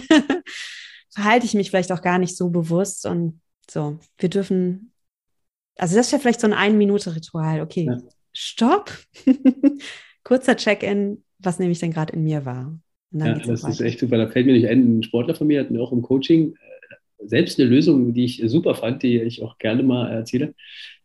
verhalte 1.13 1.45
ich 1.45 1.53
mich 1.53 1.69
vielleicht 1.69 1.91
auch 1.91 2.01
gar 2.01 2.17
nicht 2.17 2.38
so 2.38 2.49
bewusst 2.49 3.05
und 3.05 3.41
so. 3.69 3.99
Wir 4.17 4.29
dürfen, 4.29 4.93
also 5.77 5.97
das 5.97 6.11
wäre 6.13 6.21
vielleicht 6.21 6.41
so 6.41 6.47
ein 6.47 6.53
Ein-Minute-Ritual. 6.53 7.59
Okay, 7.59 7.88
ja. 7.88 7.97
stopp. 8.32 8.91
Kurzer 10.23 10.55
Check-in. 10.55 11.23
Was 11.39 11.59
nehme 11.59 11.71
ich 11.71 11.79
denn 11.79 11.91
gerade 11.91 12.13
in 12.13 12.23
mir 12.23 12.45
wahr? 12.45 12.73
Ja, 13.12 13.34
das 13.34 13.64
ist 13.64 13.82
echt 13.82 13.99
super. 13.99 14.18
Da 14.18 14.28
fällt 14.28 14.45
mir 14.45 14.53
nicht 14.53 14.68
ein, 14.68 14.99
ein 14.99 15.03
Sportler 15.03 15.36
von 15.36 15.47
mir 15.47 15.59
hat 15.59 15.72
mir 15.72 15.82
auch 15.82 15.91
im 15.91 16.01
Coaching 16.01 16.53
äh, 16.53 17.28
selbst 17.28 17.59
eine 17.59 17.70
Lösung, 17.70 18.14
die 18.14 18.26
ich 18.26 18.41
super 18.45 18.76
fand, 18.76 19.03
die 19.03 19.20
ich 19.22 19.43
auch 19.43 19.57
gerne 19.57 19.84
mal 19.84 20.09
erzähle. 20.09 20.55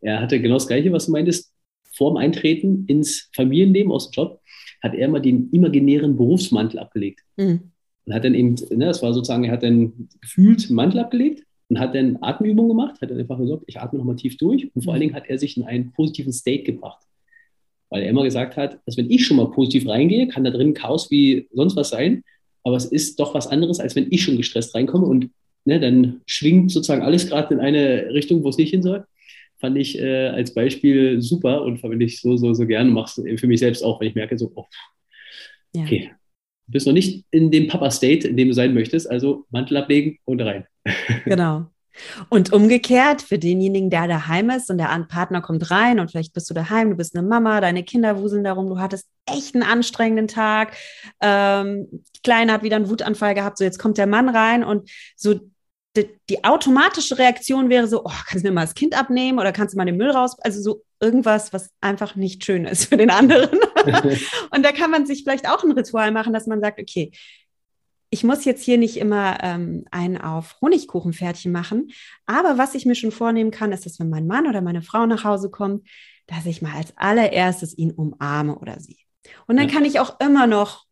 Er 0.00 0.20
hatte 0.20 0.40
genau 0.40 0.54
das 0.54 0.68
Gleiche, 0.68 0.92
was 0.92 1.06
du 1.06 1.12
meintest. 1.12 1.52
Vor 1.94 2.12
dem 2.12 2.18
Eintreten 2.18 2.84
ins 2.86 3.30
Familienleben 3.34 3.90
aus 3.90 4.10
dem 4.10 4.12
Job 4.12 4.40
hat 4.82 4.94
er 4.94 5.08
mal 5.08 5.20
den 5.20 5.50
imaginären 5.50 6.16
Berufsmantel 6.16 6.78
abgelegt. 6.78 7.22
Mhm. 7.36 7.72
Und 8.04 8.14
hat 8.14 8.24
dann 8.24 8.34
eben, 8.34 8.54
ne, 8.54 8.86
das 8.86 9.02
war 9.02 9.12
sozusagen, 9.12 9.44
er 9.44 9.52
hat 9.52 9.62
dann 9.62 10.08
gefühlt 10.20 10.66
einen 10.66 10.76
Mantel 10.76 11.00
abgelegt 11.00 11.42
und 11.68 11.80
hat 11.80 11.94
dann 11.94 12.18
Atemübungen 12.20 12.68
gemacht, 12.68 13.00
hat 13.00 13.10
dann 13.10 13.18
einfach 13.18 13.38
gesagt, 13.38 13.64
ich 13.66 13.80
atme 13.80 13.98
nochmal 13.98 14.16
tief 14.16 14.36
durch 14.36 14.70
und 14.74 14.82
vor 14.82 14.92
allen 14.92 15.00
Dingen 15.00 15.14
hat 15.14 15.28
er 15.28 15.38
sich 15.38 15.56
in 15.56 15.64
einen 15.64 15.92
positiven 15.92 16.32
State 16.32 16.62
gebracht. 16.62 17.05
Weil 17.90 18.02
er 18.02 18.10
immer 18.10 18.24
gesagt 18.24 18.56
hat, 18.56 18.80
dass 18.86 18.96
wenn 18.96 19.10
ich 19.10 19.26
schon 19.26 19.36
mal 19.36 19.50
positiv 19.50 19.88
reingehe, 19.88 20.28
kann 20.28 20.44
da 20.44 20.50
drin 20.50 20.74
Chaos 20.74 21.10
wie 21.10 21.48
sonst 21.52 21.76
was 21.76 21.90
sein. 21.90 22.24
Aber 22.64 22.76
es 22.76 22.86
ist 22.86 23.20
doch 23.20 23.34
was 23.34 23.46
anderes, 23.46 23.78
als 23.78 23.94
wenn 23.94 24.08
ich 24.10 24.22
schon 24.22 24.36
gestresst 24.36 24.74
reinkomme 24.74 25.06
und 25.06 25.30
ne, 25.64 25.78
dann 25.78 26.20
schwingt 26.26 26.70
sozusagen 26.70 27.02
alles 27.02 27.28
gerade 27.28 27.54
in 27.54 27.60
eine 27.60 28.08
Richtung, 28.12 28.42
wo 28.42 28.48
es 28.48 28.58
nicht 28.58 28.70
hin 28.70 28.82
soll. 28.82 29.04
Fand 29.58 29.78
ich 29.78 29.98
äh, 29.98 30.28
als 30.28 30.52
Beispiel 30.52 31.22
super 31.22 31.62
und 31.62 31.78
verwende 31.78 32.04
ich 32.04 32.20
so, 32.20 32.36
so, 32.36 32.54
so 32.54 32.66
gerne. 32.66 32.90
Mache 32.90 33.22
es 33.22 33.40
für 33.40 33.46
mich 33.46 33.60
selbst 33.60 33.82
auch, 33.82 34.00
wenn 34.00 34.08
ich 34.08 34.14
merke, 34.14 34.36
so, 34.36 34.52
oh, 34.54 34.66
okay, 35.76 36.10
du 36.66 36.72
bist 36.72 36.86
noch 36.86 36.92
nicht 36.92 37.24
in 37.30 37.50
dem 37.50 37.68
Papa-State, 37.68 38.28
in 38.28 38.36
dem 38.36 38.48
du 38.48 38.54
sein 38.54 38.74
möchtest, 38.74 39.08
also 39.10 39.46
Mantel 39.50 39.76
ablegen 39.76 40.18
und 40.24 40.40
rein. 40.40 40.66
Genau. 41.24 41.66
Und 42.28 42.52
umgekehrt, 42.52 43.22
für 43.22 43.38
denjenigen, 43.38 43.90
der 43.90 44.08
daheim 44.08 44.50
ist 44.50 44.70
und 44.70 44.78
der 44.78 45.06
Partner 45.08 45.40
kommt 45.40 45.70
rein 45.70 46.00
und 46.00 46.10
vielleicht 46.10 46.32
bist 46.32 46.48
du 46.50 46.54
daheim, 46.54 46.90
du 46.90 46.96
bist 46.96 47.16
eine 47.16 47.26
Mama, 47.26 47.60
deine 47.60 47.84
Kinder 47.84 48.18
wuseln 48.20 48.44
darum, 48.44 48.68
du 48.68 48.78
hattest 48.78 49.06
echt 49.26 49.54
einen 49.54 49.64
anstrengenden 49.64 50.28
Tag, 50.28 50.76
ähm, 51.20 51.88
die 52.14 52.22
Kleine 52.22 52.52
hat 52.52 52.62
wieder 52.62 52.76
einen 52.76 52.88
Wutanfall 52.88 53.34
gehabt, 53.34 53.58
so 53.58 53.64
jetzt 53.64 53.78
kommt 53.78 53.98
der 53.98 54.06
Mann 54.06 54.28
rein 54.28 54.64
und 54.64 54.90
so 55.16 55.40
die, 55.96 56.10
die 56.28 56.44
automatische 56.44 57.18
Reaktion 57.18 57.70
wäre 57.70 57.86
so, 57.86 58.04
oh, 58.04 58.12
kannst 58.28 58.44
du 58.44 58.48
mir 58.48 58.54
mal 58.54 58.62
das 58.62 58.74
Kind 58.74 58.98
abnehmen 58.98 59.38
oder 59.38 59.52
kannst 59.52 59.74
du 59.74 59.78
mal 59.78 59.86
den 59.86 59.96
Müll 59.96 60.10
raus, 60.10 60.36
also 60.40 60.60
so 60.60 60.84
irgendwas, 61.00 61.52
was 61.52 61.70
einfach 61.80 62.16
nicht 62.16 62.44
schön 62.44 62.64
ist 62.64 62.86
für 62.86 62.96
den 62.96 63.10
anderen. 63.10 63.58
und 64.50 64.64
da 64.64 64.72
kann 64.72 64.90
man 64.90 65.06
sich 65.06 65.22
vielleicht 65.22 65.48
auch 65.48 65.62
ein 65.64 65.72
Ritual 65.72 66.10
machen, 66.10 66.32
dass 66.32 66.46
man 66.46 66.60
sagt, 66.60 66.80
okay, 66.80 67.12
ich 68.16 68.24
muss 68.24 68.46
jetzt 68.46 68.64
hier 68.64 68.78
nicht 68.78 68.96
immer 68.96 69.36
ähm, 69.42 69.84
einen 69.90 70.16
auf 70.16 70.56
Honigkuchenpferdchen 70.62 71.52
machen. 71.52 71.90
Aber 72.24 72.56
was 72.56 72.74
ich 72.74 72.86
mir 72.86 72.94
schon 72.94 73.12
vornehmen 73.12 73.50
kann, 73.50 73.72
ist, 73.72 73.84
dass 73.84 74.00
wenn 74.00 74.08
mein 74.08 74.26
Mann 74.26 74.46
oder 74.46 74.62
meine 74.62 74.80
Frau 74.80 75.04
nach 75.04 75.22
Hause 75.22 75.50
kommt, 75.50 75.86
dass 76.26 76.46
ich 76.46 76.62
mal 76.62 76.74
als 76.74 76.96
allererstes 76.96 77.76
ihn 77.76 77.90
umarme 77.90 78.58
oder 78.58 78.80
sie. 78.80 78.96
Und 79.46 79.58
dann 79.58 79.68
ja. 79.68 79.74
kann 79.74 79.84
ich 79.84 80.00
auch 80.00 80.18
immer 80.18 80.46
noch 80.46 80.86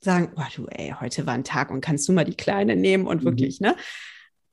sagen, 0.00 0.32
oh 0.36 0.42
du, 0.56 0.66
ey, 0.68 0.94
heute 0.98 1.26
war 1.26 1.34
ein 1.34 1.44
Tag 1.44 1.70
und 1.70 1.82
kannst 1.82 2.08
du 2.08 2.12
mal 2.12 2.24
die 2.24 2.34
Kleine 2.36 2.76
nehmen 2.76 3.06
und 3.06 3.20
mhm. 3.20 3.26
wirklich, 3.26 3.60
ne? 3.60 3.76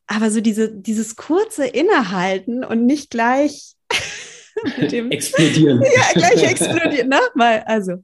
Aber 0.06 0.32
so 0.32 0.42
diese, 0.42 0.70
dieses 0.70 1.16
kurze 1.16 1.66
Innehalten 1.66 2.66
und 2.66 2.86
nicht 2.86 3.10
gleich 3.10 3.76
mit 4.78 4.92
dem 4.92 5.12
explodieren. 5.12 5.82
ja, 5.96 6.12
gleich 6.14 6.44
explodieren, 6.44 7.08
ne? 7.08 7.22
Weil, 7.36 7.62
also, 7.62 8.04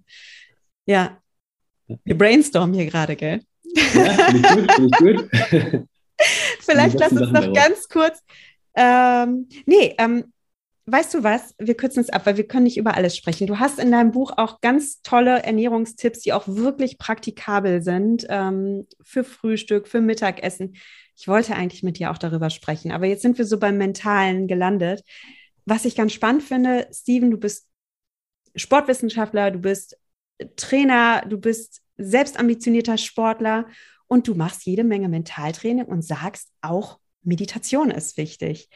ja. 0.85 1.21
Wir 2.05 2.17
brainstormen 2.17 2.73
hier 2.73 2.85
gerade, 2.85 3.17
gell? 3.17 3.41
Ja, 3.75 4.29
ich 4.29 4.41
gut, 4.43 4.71
ich 4.79 4.91
gut. 4.97 5.87
Vielleicht 6.59 6.99
lass 6.99 7.11
uns 7.11 7.31
noch 7.31 7.53
ganz 7.53 7.87
kurz. 7.89 8.23
Ähm, 8.75 9.47
nee, 9.65 9.95
ähm, 9.97 10.31
weißt 10.87 11.13
du 11.13 11.23
was? 11.23 11.53
Wir 11.59 11.75
kürzen 11.75 11.99
es 11.99 12.09
ab, 12.09 12.25
weil 12.25 12.37
wir 12.37 12.47
können 12.47 12.63
nicht 12.63 12.77
über 12.77 12.95
alles 12.95 13.15
sprechen. 13.15 13.47
Du 13.47 13.59
hast 13.59 13.79
in 13.79 13.91
deinem 13.91 14.11
Buch 14.11 14.31
auch 14.37 14.61
ganz 14.61 15.01
tolle 15.01 15.43
Ernährungstipps, 15.43 16.19
die 16.19 16.33
auch 16.33 16.47
wirklich 16.47 16.97
praktikabel 16.97 17.81
sind 17.81 18.25
ähm, 18.29 18.87
für 19.03 19.23
Frühstück, 19.23 19.87
für 19.87 20.01
Mittagessen. 20.01 20.75
Ich 21.15 21.27
wollte 21.27 21.55
eigentlich 21.55 21.83
mit 21.83 21.99
dir 21.99 22.11
auch 22.11 22.17
darüber 22.17 22.49
sprechen, 22.49 22.91
aber 22.91 23.05
jetzt 23.05 23.21
sind 23.21 23.37
wir 23.37 23.45
so 23.45 23.59
beim 23.59 23.77
Mentalen 23.77 24.47
gelandet. 24.47 25.03
Was 25.65 25.85
ich 25.85 25.95
ganz 25.95 26.13
spannend 26.13 26.43
finde, 26.43 26.87
Steven, 26.93 27.31
du 27.31 27.37
bist 27.37 27.67
Sportwissenschaftler, 28.55 29.51
du 29.51 29.59
bist 29.59 29.97
Trainer, 30.55 31.23
du 31.27 31.37
bist 31.37 31.81
selbst 31.97 32.39
ambitionierter 32.39 32.97
Sportler 32.97 33.67
und 34.07 34.27
du 34.27 34.35
machst 34.35 34.65
jede 34.65 34.83
Menge 34.83 35.09
Mentaltraining 35.09 35.85
und 35.85 36.03
sagst 36.03 36.51
auch, 36.61 36.99
Meditation 37.23 37.91
ist 37.91 38.17
wichtig. 38.17 38.69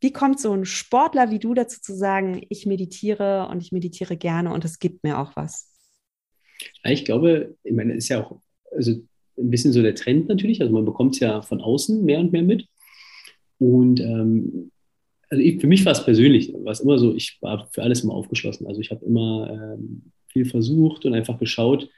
Wie 0.00 0.12
kommt 0.12 0.38
so 0.38 0.52
ein 0.52 0.66
Sportler 0.66 1.30
wie 1.30 1.38
du 1.38 1.54
dazu 1.54 1.80
zu 1.80 1.94
sagen, 1.94 2.44
ich 2.50 2.66
meditiere 2.66 3.48
und 3.50 3.62
ich 3.62 3.72
meditiere 3.72 4.16
gerne 4.16 4.52
und 4.52 4.64
es 4.64 4.78
gibt 4.78 5.02
mir 5.04 5.18
auch 5.18 5.34
was? 5.36 5.70
ich 6.84 7.04
glaube, 7.04 7.56
ich 7.64 7.72
meine, 7.72 7.94
ist 7.94 8.08
ja 8.08 8.22
auch 8.22 8.40
also 8.70 8.92
ein 9.38 9.50
bisschen 9.50 9.72
so 9.72 9.82
der 9.82 9.94
Trend 9.94 10.28
natürlich. 10.28 10.60
Also 10.60 10.72
man 10.72 10.84
bekommt 10.84 11.14
es 11.14 11.20
ja 11.20 11.42
von 11.42 11.60
außen 11.60 12.04
mehr 12.04 12.20
und 12.20 12.32
mehr 12.32 12.42
mit. 12.42 12.66
Und 13.58 14.00
ähm, 14.00 14.70
also 15.28 15.42
ich, 15.42 15.60
für 15.60 15.66
mich 15.66 15.84
war 15.84 15.92
es 15.92 16.04
persönlich, 16.04 16.52
war 16.52 16.72
es 16.72 16.80
immer 16.80 16.98
so, 16.98 17.14
ich 17.14 17.38
war 17.40 17.68
für 17.72 17.82
alles 17.82 18.04
immer 18.04 18.14
aufgeschlossen. 18.14 18.66
Also 18.66 18.80
ich 18.80 18.90
habe 18.90 19.04
immer 19.04 19.50
ähm, 19.50 20.12
viel 20.28 20.44
versucht 20.44 21.04
und 21.04 21.14
einfach 21.14 21.38
geschaut, 21.38 21.88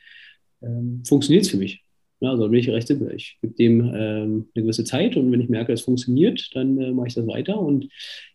ähm, 0.62 1.02
funktioniert 1.06 1.44
es 1.44 1.50
für 1.50 1.56
mich. 1.56 1.82
Ja, 2.20 2.30
also 2.30 2.48
bin 2.48 2.58
ich 2.58 2.70
recht 2.70 2.88
simpel. 2.88 3.14
Ich 3.14 3.38
gebe 3.42 3.54
dem 3.54 3.80
ähm, 3.94 4.48
eine 4.54 4.62
gewisse 4.62 4.84
Zeit 4.84 5.16
und 5.16 5.30
wenn 5.30 5.40
ich 5.40 5.48
merke, 5.50 5.72
es 5.72 5.82
funktioniert, 5.82 6.50
dann 6.54 6.78
äh, 6.80 6.92
mache 6.92 7.08
ich 7.08 7.14
das 7.14 7.26
weiter. 7.26 7.60
Und 7.60 7.84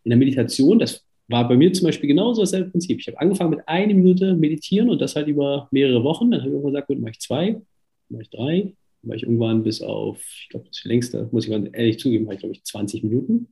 in 0.04 0.10
der 0.10 0.18
Meditation, 0.18 0.78
das 0.78 1.04
war 1.28 1.48
bei 1.48 1.56
mir 1.56 1.74
zum 1.74 1.86
Beispiel 1.88 2.08
genauso 2.08 2.42
dasselbe 2.42 2.70
Prinzip. 2.70 3.00
Ich 3.00 3.08
habe 3.08 3.20
angefangen 3.20 3.52
mit 3.52 3.68
einer 3.68 3.94
Minute 3.94 4.36
meditieren 4.36 4.90
und 4.90 5.02
das 5.02 5.16
halt 5.16 5.28
über 5.28 5.68
mehrere 5.72 6.04
Wochen. 6.04 6.30
Dann 6.30 6.42
habe 6.42 6.50
ich 6.50 6.54
irgendwann 6.54 6.74
gesagt, 6.74 6.88
gut, 6.88 7.00
mache 7.00 7.12
ich 7.12 7.20
zwei, 7.20 7.62
mache 8.10 8.22
ich 8.24 8.30
drei, 8.30 8.74
mache 9.02 9.18
ich 9.18 9.24
irgendwann 9.24 9.64
bis 9.64 9.82
auf, 9.82 10.22
ich 10.42 10.50
glaube, 10.50 10.68
das 10.68 10.84
längste, 10.84 11.30
muss 11.32 11.46
ich 11.46 11.52
ganz 11.52 11.70
ehrlich 11.74 12.00
zugeben, 12.00 12.26
habe 12.26 12.36
ich, 12.36 12.40
glaube 12.42 12.54
ich, 12.54 12.64
20 12.64 13.04
Minuten. 13.04 13.48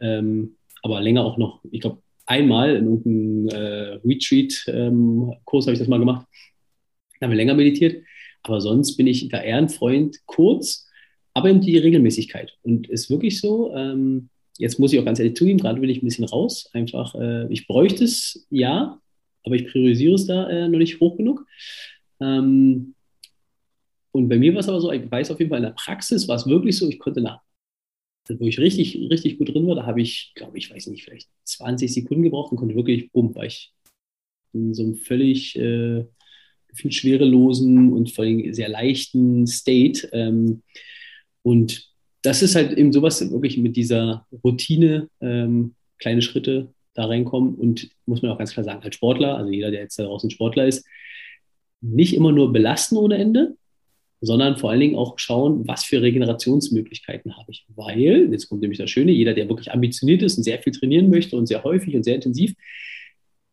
Ähm, 0.00 0.56
aber 0.82 1.00
länger 1.00 1.24
auch 1.24 1.38
noch, 1.38 1.60
ich 1.70 1.80
glaube, 1.80 1.98
einmal 2.26 2.76
in 2.76 2.86
irgendeinem 2.86 3.48
äh, 3.48 4.00
Retreat-Kurs 4.04 4.66
ähm, 4.68 5.32
habe 5.66 5.72
ich 5.72 5.78
das 5.78 5.88
mal 5.88 5.98
gemacht. 5.98 6.26
Da 7.22 7.26
haben 7.26 7.32
wir 7.34 7.36
länger 7.36 7.54
meditiert. 7.54 8.04
Aber 8.42 8.60
sonst 8.60 8.96
bin 8.96 9.06
ich 9.06 9.28
da 9.28 9.40
eher 9.40 9.56
ein 9.56 9.68
Freund 9.68 10.18
kurz, 10.26 10.88
aber 11.34 11.50
eben 11.50 11.60
die 11.60 11.78
Regelmäßigkeit. 11.78 12.58
Und 12.62 12.88
ist 12.88 13.10
wirklich 13.10 13.40
so, 13.40 13.72
ähm, 13.76 14.28
jetzt 14.58 14.80
muss 14.80 14.92
ich 14.92 14.98
auch 14.98 15.04
ganz 15.04 15.20
ehrlich 15.20 15.36
zugeben, 15.36 15.60
gerade 15.60 15.80
will 15.80 15.90
ich 15.90 16.02
ein 16.02 16.06
bisschen 16.06 16.24
raus. 16.24 16.68
Einfach, 16.72 17.14
äh, 17.14 17.46
ich 17.52 17.68
bräuchte 17.68 18.02
es, 18.02 18.44
ja, 18.50 19.00
aber 19.44 19.54
ich 19.54 19.68
priorisiere 19.68 20.14
es 20.14 20.26
da 20.26 20.48
äh, 20.50 20.68
noch 20.68 20.80
nicht 20.80 20.98
hoch 20.98 21.16
genug. 21.16 21.46
Ähm, 22.18 22.96
und 24.10 24.28
bei 24.28 24.36
mir 24.36 24.52
war 24.54 24.60
es 24.60 24.68
aber 24.68 24.80
so, 24.80 24.90
ich 24.90 25.08
weiß 25.08 25.30
auf 25.30 25.38
jeden 25.38 25.50
Fall 25.50 25.60
in 25.60 25.66
der 25.66 25.70
Praxis 25.70 26.26
war 26.26 26.34
es 26.34 26.48
wirklich 26.48 26.76
so, 26.76 26.88
ich 26.88 26.98
konnte 26.98 27.20
nach, 27.20 27.40
wo 28.28 28.46
ich 28.46 28.58
richtig, 28.58 28.96
richtig 29.10 29.38
gut 29.38 29.54
drin 29.54 29.68
war, 29.68 29.76
da 29.76 29.86
habe 29.86 30.02
ich, 30.02 30.32
glaube 30.34 30.58
ich, 30.58 30.74
weiß 30.74 30.88
nicht, 30.88 31.04
vielleicht 31.04 31.28
20 31.44 31.94
Sekunden 31.94 32.24
gebraucht 32.24 32.50
und 32.50 32.58
konnte 32.58 32.74
wirklich, 32.74 33.12
bumm, 33.12 33.32
war 33.36 33.44
ich 33.44 33.72
in 34.52 34.74
so 34.74 34.82
einem 34.82 34.96
völlig 34.96 35.56
äh, 35.56 36.04
viel 36.74 36.92
schwerelosen 36.92 37.92
und 37.92 38.10
vor 38.10 38.24
allem 38.24 38.52
sehr 38.52 38.68
leichten 38.68 39.46
State. 39.46 40.08
Ähm, 40.12 40.62
und 41.42 41.90
das 42.22 42.42
ist 42.42 42.54
halt 42.54 42.76
eben 42.76 42.92
sowas, 42.92 43.30
wirklich 43.30 43.58
mit 43.58 43.76
dieser 43.76 44.26
Routine, 44.44 45.08
ähm, 45.20 45.74
kleine 45.98 46.22
Schritte 46.22 46.72
da 46.94 47.06
reinkommen 47.06 47.54
und 47.54 47.90
muss 48.06 48.22
man 48.22 48.30
auch 48.30 48.38
ganz 48.38 48.52
klar 48.52 48.64
sagen, 48.64 48.82
als 48.82 48.94
Sportler, 48.94 49.36
also 49.36 49.50
jeder, 49.50 49.70
der 49.70 49.80
jetzt 49.80 49.98
da 49.98 50.04
draußen 50.04 50.30
Sportler 50.30 50.66
ist, 50.66 50.86
nicht 51.80 52.14
immer 52.14 52.32
nur 52.32 52.52
belasten 52.52 52.96
ohne 52.96 53.16
Ende, 53.16 53.56
sondern 54.20 54.56
vor 54.56 54.70
allen 54.70 54.80
Dingen 54.80 54.96
auch 54.96 55.18
schauen, 55.18 55.66
was 55.66 55.84
für 55.84 56.00
Regenerationsmöglichkeiten 56.00 57.36
habe 57.36 57.50
ich. 57.50 57.66
Weil, 57.74 58.28
jetzt 58.30 58.48
kommt 58.48 58.60
nämlich 58.60 58.78
das 58.78 58.90
Schöne, 58.90 59.10
jeder, 59.10 59.34
der 59.34 59.48
wirklich 59.48 59.72
ambitioniert 59.72 60.22
ist 60.22 60.36
und 60.36 60.44
sehr 60.44 60.60
viel 60.60 60.72
trainieren 60.72 61.10
möchte 61.10 61.36
und 61.36 61.46
sehr 61.46 61.64
häufig 61.64 61.96
und 61.96 62.04
sehr 62.04 62.14
intensiv, 62.14 62.54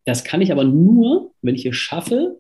das 0.06 0.24
kann 0.24 0.42
ich 0.42 0.52
aber 0.52 0.64
nur, 0.64 1.34
wenn 1.42 1.56
ich 1.56 1.66
es 1.66 1.76
schaffe, 1.76 2.40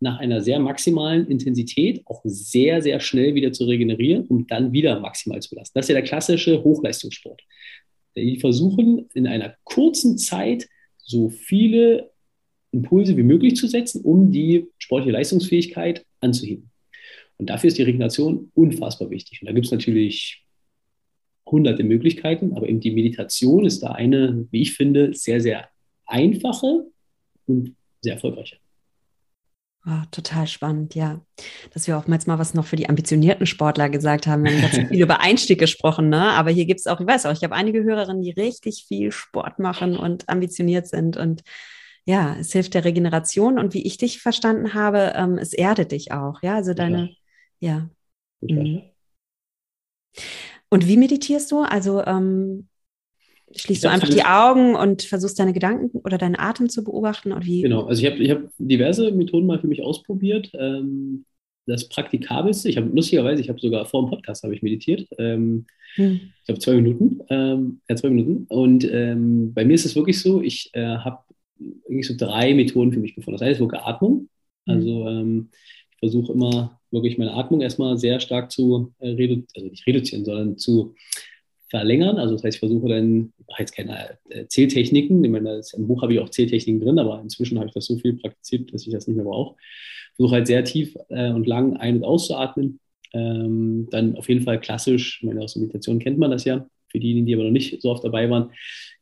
nach 0.00 0.18
einer 0.18 0.40
sehr 0.40 0.58
maximalen 0.60 1.26
Intensität 1.26 2.02
auch 2.06 2.20
sehr, 2.24 2.82
sehr 2.82 3.00
schnell 3.00 3.34
wieder 3.34 3.52
zu 3.52 3.64
regenerieren, 3.64 4.26
um 4.26 4.46
dann 4.46 4.72
wieder 4.72 5.00
maximal 5.00 5.40
zu 5.42 5.50
belasten. 5.50 5.76
Das 5.76 5.86
ist 5.86 5.88
ja 5.90 5.94
der 5.94 6.04
klassische 6.04 6.62
Hochleistungssport. 6.62 7.42
Die 8.16 8.38
versuchen 8.38 9.08
in 9.14 9.26
einer 9.26 9.54
kurzen 9.64 10.18
Zeit 10.18 10.68
so 10.98 11.28
viele 11.28 12.10
Impulse 12.70 13.16
wie 13.16 13.22
möglich 13.22 13.56
zu 13.56 13.66
setzen, 13.66 14.02
um 14.02 14.30
die 14.30 14.66
sportliche 14.78 15.12
Leistungsfähigkeit 15.12 16.04
anzuheben. 16.20 16.70
Und 17.38 17.50
dafür 17.50 17.68
ist 17.68 17.78
die 17.78 17.82
Regeneration 17.82 18.50
unfassbar 18.54 19.10
wichtig. 19.10 19.40
Und 19.40 19.46
da 19.46 19.52
gibt 19.52 19.66
es 19.66 19.72
natürlich 19.72 20.44
hunderte 21.46 21.84
Möglichkeiten, 21.84 22.52
aber 22.54 22.68
eben 22.68 22.80
die 22.80 22.90
Meditation 22.90 23.64
ist 23.64 23.82
da 23.82 23.92
eine, 23.92 24.46
wie 24.50 24.62
ich 24.62 24.74
finde, 24.74 25.14
sehr, 25.14 25.40
sehr 25.40 25.68
einfache 26.04 26.86
und 27.46 27.74
sehr 28.02 28.14
erfolgreiche. 28.14 28.56
Oh, 29.90 30.02
total 30.10 30.46
spannend, 30.46 30.94
ja. 30.94 31.22
Dass 31.72 31.86
wir 31.86 31.96
oftmals 31.96 32.26
mal 32.26 32.38
was 32.38 32.52
noch 32.52 32.66
für 32.66 32.76
die 32.76 32.90
ambitionierten 32.90 33.46
Sportler 33.46 33.88
gesagt 33.88 34.26
haben. 34.26 34.44
Wir 34.44 34.52
haben 34.52 34.60
ganz 34.60 34.74
viel 34.88 35.00
über 35.00 35.20
Einstieg 35.20 35.58
gesprochen, 35.58 36.10
ne? 36.10 36.32
Aber 36.32 36.50
hier 36.50 36.66
gibt 36.66 36.80
es 36.80 36.86
auch, 36.86 37.00
ich 37.00 37.06
weiß 37.06 37.24
auch, 37.24 37.32
ich 37.32 37.42
habe 37.42 37.54
einige 37.54 37.82
Hörerinnen, 37.82 38.22
die 38.22 38.32
richtig 38.32 38.84
viel 38.86 39.12
Sport 39.12 39.58
machen 39.58 39.96
und 39.96 40.28
ambitioniert 40.28 40.88
sind. 40.88 41.16
Und 41.16 41.42
ja, 42.04 42.36
es 42.38 42.52
hilft 42.52 42.74
der 42.74 42.84
Regeneration. 42.84 43.58
Und 43.58 43.72
wie 43.72 43.86
ich 43.86 43.96
dich 43.96 44.20
verstanden 44.20 44.74
habe, 44.74 45.14
ähm, 45.16 45.38
es 45.38 45.54
erdet 45.54 45.92
dich 45.92 46.12
auch, 46.12 46.42
ja. 46.42 46.56
Also 46.56 46.74
deine, 46.74 47.14
ja. 47.60 47.88
ja. 48.42 48.56
Mhm. 48.56 48.82
Und 50.68 50.86
wie 50.86 50.98
meditierst 50.98 51.50
du? 51.50 51.60
Also 51.60 52.04
ähm, 52.04 52.68
Schließt 53.56 53.84
du 53.84 53.90
einfach 53.90 54.08
die 54.08 54.24
Augen 54.24 54.74
und 54.74 55.02
versuchst 55.02 55.38
deine 55.38 55.52
Gedanken 55.52 55.98
oder 55.98 56.18
deinen 56.18 56.38
Atem 56.38 56.68
zu 56.68 56.84
beobachten? 56.84 57.32
Oder 57.32 57.44
wie? 57.44 57.62
Genau, 57.62 57.86
also 57.86 58.02
ich 58.02 58.10
habe 58.10 58.22
ich 58.22 58.30
hab 58.30 58.42
diverse 58.58 59.10
Methoden 59.10 59.46
mal 59.46 59.58
für 59.58 59.68
mich 59.68 59.82
ausprobiert. 59.82 60.50
Ähm, 60.54 61.24
das 61.66 61.88
Praktikabelste, 61.88 62.68
ich 62.68 62.76
habe 62.76 62.88
lustigerweise, 62.88 63.42
ich 63.42 63.48
habe 63.48 63.60
sogar 63.60 63.84
vor 63.86 64.02
dem 64.02 64.10
Podcast 64.10 64.42
habe 64.42 64.54
ich 64.54 64.62
meditiert. 64.62 65.06
Ähm, 65.18 65.66
hm. 65.94 66.20
Ich 66.38 66.44
glaube 66.46 66.60
zwei 66.60 66.74
Minuten, 66.74 67.20
ähm, 67.28 67.80
ja 67.88 67.96
zwei 67.96 68.10
Minuten. 68.10 68.46
Und 68.48 68.90
ähm, 68.90 69.52
bei 69.54 69.64
mir 69.64 69.74
ist 69.74 69.84
es 69.84 69.94
wirklich 69.94 70.20
so, 70.20 70.40
ich 70.40 70.70
äh, 70.72 70.96
habe 70.96 71.18
eigentlich 71.88 72.06
so 72.06 72.14
drei 72.16 72.54
Methoden 72.54 72.92
für 72.92 73.00
mich 73.00 73.14
gefunden. 73.14 73.36
Das 73.36 73.42
eine 73.42 73.52
ist 73.52 73.60
wirklich 73.60 73.82
Atmung. 73.82 74.28
Hm. 74.66 74.74
Also 74.74 75.08
ähm, 75.08 75.50
ich 75.90 75.98
versuche 75.98 76.32
immer 76.32 76.80
wirklich 76.90 77.18
meine 77.18 77.34
Atmung 77.34 77.60
erstmal 77.60 77.98
sehr 77.98 78.20
stark 78.20 78.50
zu 78.50 78.94
äh, 78.98 79.08
reduzieren, 79.08 79.46
also 79.54 79.68
nicht 79.68 79.86
reduzieren, 79.86 80.24
sondern 80.24 80.56
zu 80.56 80.94
verlängern. 81.70 82.18
Also 82.18 82.34
das 82.34 82.44
heißt, 82.44 82.56
ich 82.56 82.60
versuche 82.60 82.88
dann, 82.88 83.32
ich 83.38 83.46
mache 83.48 83.62
jetzt 83.62 83.76
keine 83.76 84.18
äh, 84.30 84.46
Zähltechniken, 84.46 85.22
ich 85.24 85.30
meine, 85.30 85.60
im 85.74 85.86
Buch 85.86 86.02
habe 86.02 86.14
ich 86.14 86.20
auch 86.20 86.30
Zähltechniken 86.30 86.80
drin, 86.80 86.98
aber 86.98 87.20
inzwischen 87.20 87.58
habe 87.58 87.68
ich 87.68 87.74
das 87.74 87.86
so 87.86 87.96
viel 87.98 88.14
praktiziert, 88.14 88.72
dass 88.72 88.86
ich 88.86 88.92
das 88.92 89.06
nicht 89.06 89.16
mehr 89.16 89.24
brauche. 89.24 89.56
Versuche 90.16 90.34
halt 90.34 90.46
sehr 90.46 90.64
tief 90.64 90.96
äh, 91.10 91.30
und 91.30 91.46
lang 91.46 91.76
ein- 91.76 91.96
und 91.96 92.04
auszuatmen. 92.04 92.80
Ähm, 93.12 93.88
dann 93.90 94.16
auf 94.16 94.28
jeden 94.28 94.42
Fall 94.42 94.60
klassisch, 94.60 95.18
ich 95.20 95.26
meine, 95.26 95.40
aus 95.40 95.54
der 95.54 95.62
Meditation 95.62 95.98
kennt 95.98 96.18
man 96.18 96.30
das 96.30 96.44
ja, 96.44 96.66
für 96.88 96.98
diejenigen, 96.98 97.26
die 97.26 97.34
aber 97.34 97.44
noch 97.44 97.50
nicht 97.50 97.80
so 97.80 97.90
oft 97.90 98.04
dabei 98.04 98.28
waren, 98.30 98.50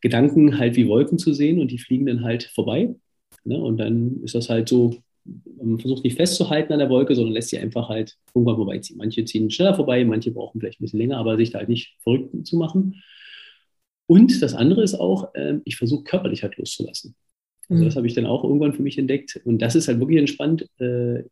Gedanken 0.01 0.59
halt 0.59 0.77
wie 0.77 0.89
Wolken 0.89 1.19
zu 1.19 1.33
sehen 1.33 1.61
und 1.61 1.71
die 1.71 1.79
fliegen 1.79 2.07
dann 2.07 2.25
halt 2.25 2.45
vorbei. 2.55 2.95
Ne? 3.45 3.61
Und 3.61 3.79
dann 3.79 4.23
ist 4.23 4.35
das 4.35 4.51
halt 4.51 4.69
so 4.69 4.97
versucht 5.79 6.05
nicht 6.05 6.17
festzuhalten 6.17 6.73
an 6.73 6.79
der 6.79 6.91
Wolke, 6.91 7.15
sondern 7.15 7.35
lässt 7.35 7.51
sie 7.51 7.59
einfach 7.59 7.89
halt 7.89 8.17
irgendwann 8.35 8.57
vorbeiziehen. 8.57 8.99
Manche 8.99 9.25
ziehen 9.25 9.51
schneller 9.51 9.75
vorbei, 9.75 10.05
manche 10.05 10.31
brauchen 10.31 10.61
vielleicht 10.61 10.81
ein 10.81 10.85
bisschen 10.85 11.01
länger, 11.01 11.19
aber 11.19 11.37
sich 11.37 11.51
da 11.51 11.59
halt 11.59 11.69
nicht 11.69 11.97
verrückt 12.03 12.47
zu 12.47 12.57
machen. 12.57 13.03
Und 14.07 14.41
das 14.43 14.55
andere 14.55 14.83
ist 14.83 14.95
auch, 14.95 15.35
äh, 15.35 15.59
ich 15.65 15.77
versuche 15.77 16.05
körperlich 16.05 16.43
halt 16.43 16.57
loszulassen. 16.57 17.17
Also 17.69 17.83
mhm. 17.83 17.87
das 17.87 17.97
habe 17.97 18.07
ich 18.07 18.15
dann 18.15 18.27
auch 18.27 18.45
irgendwann 18.45 18.73
für 18.73 18.83
mich 18.83 18.99
entdeckt. 18.99 19.41
Und 19.45 19.61
das 19.61 19.75
ist 19.75 19.89
halt 19.89 19.99
wirklich 19.99 20.19
entspannt, 20.19 20.69
äh, 20.79 21.25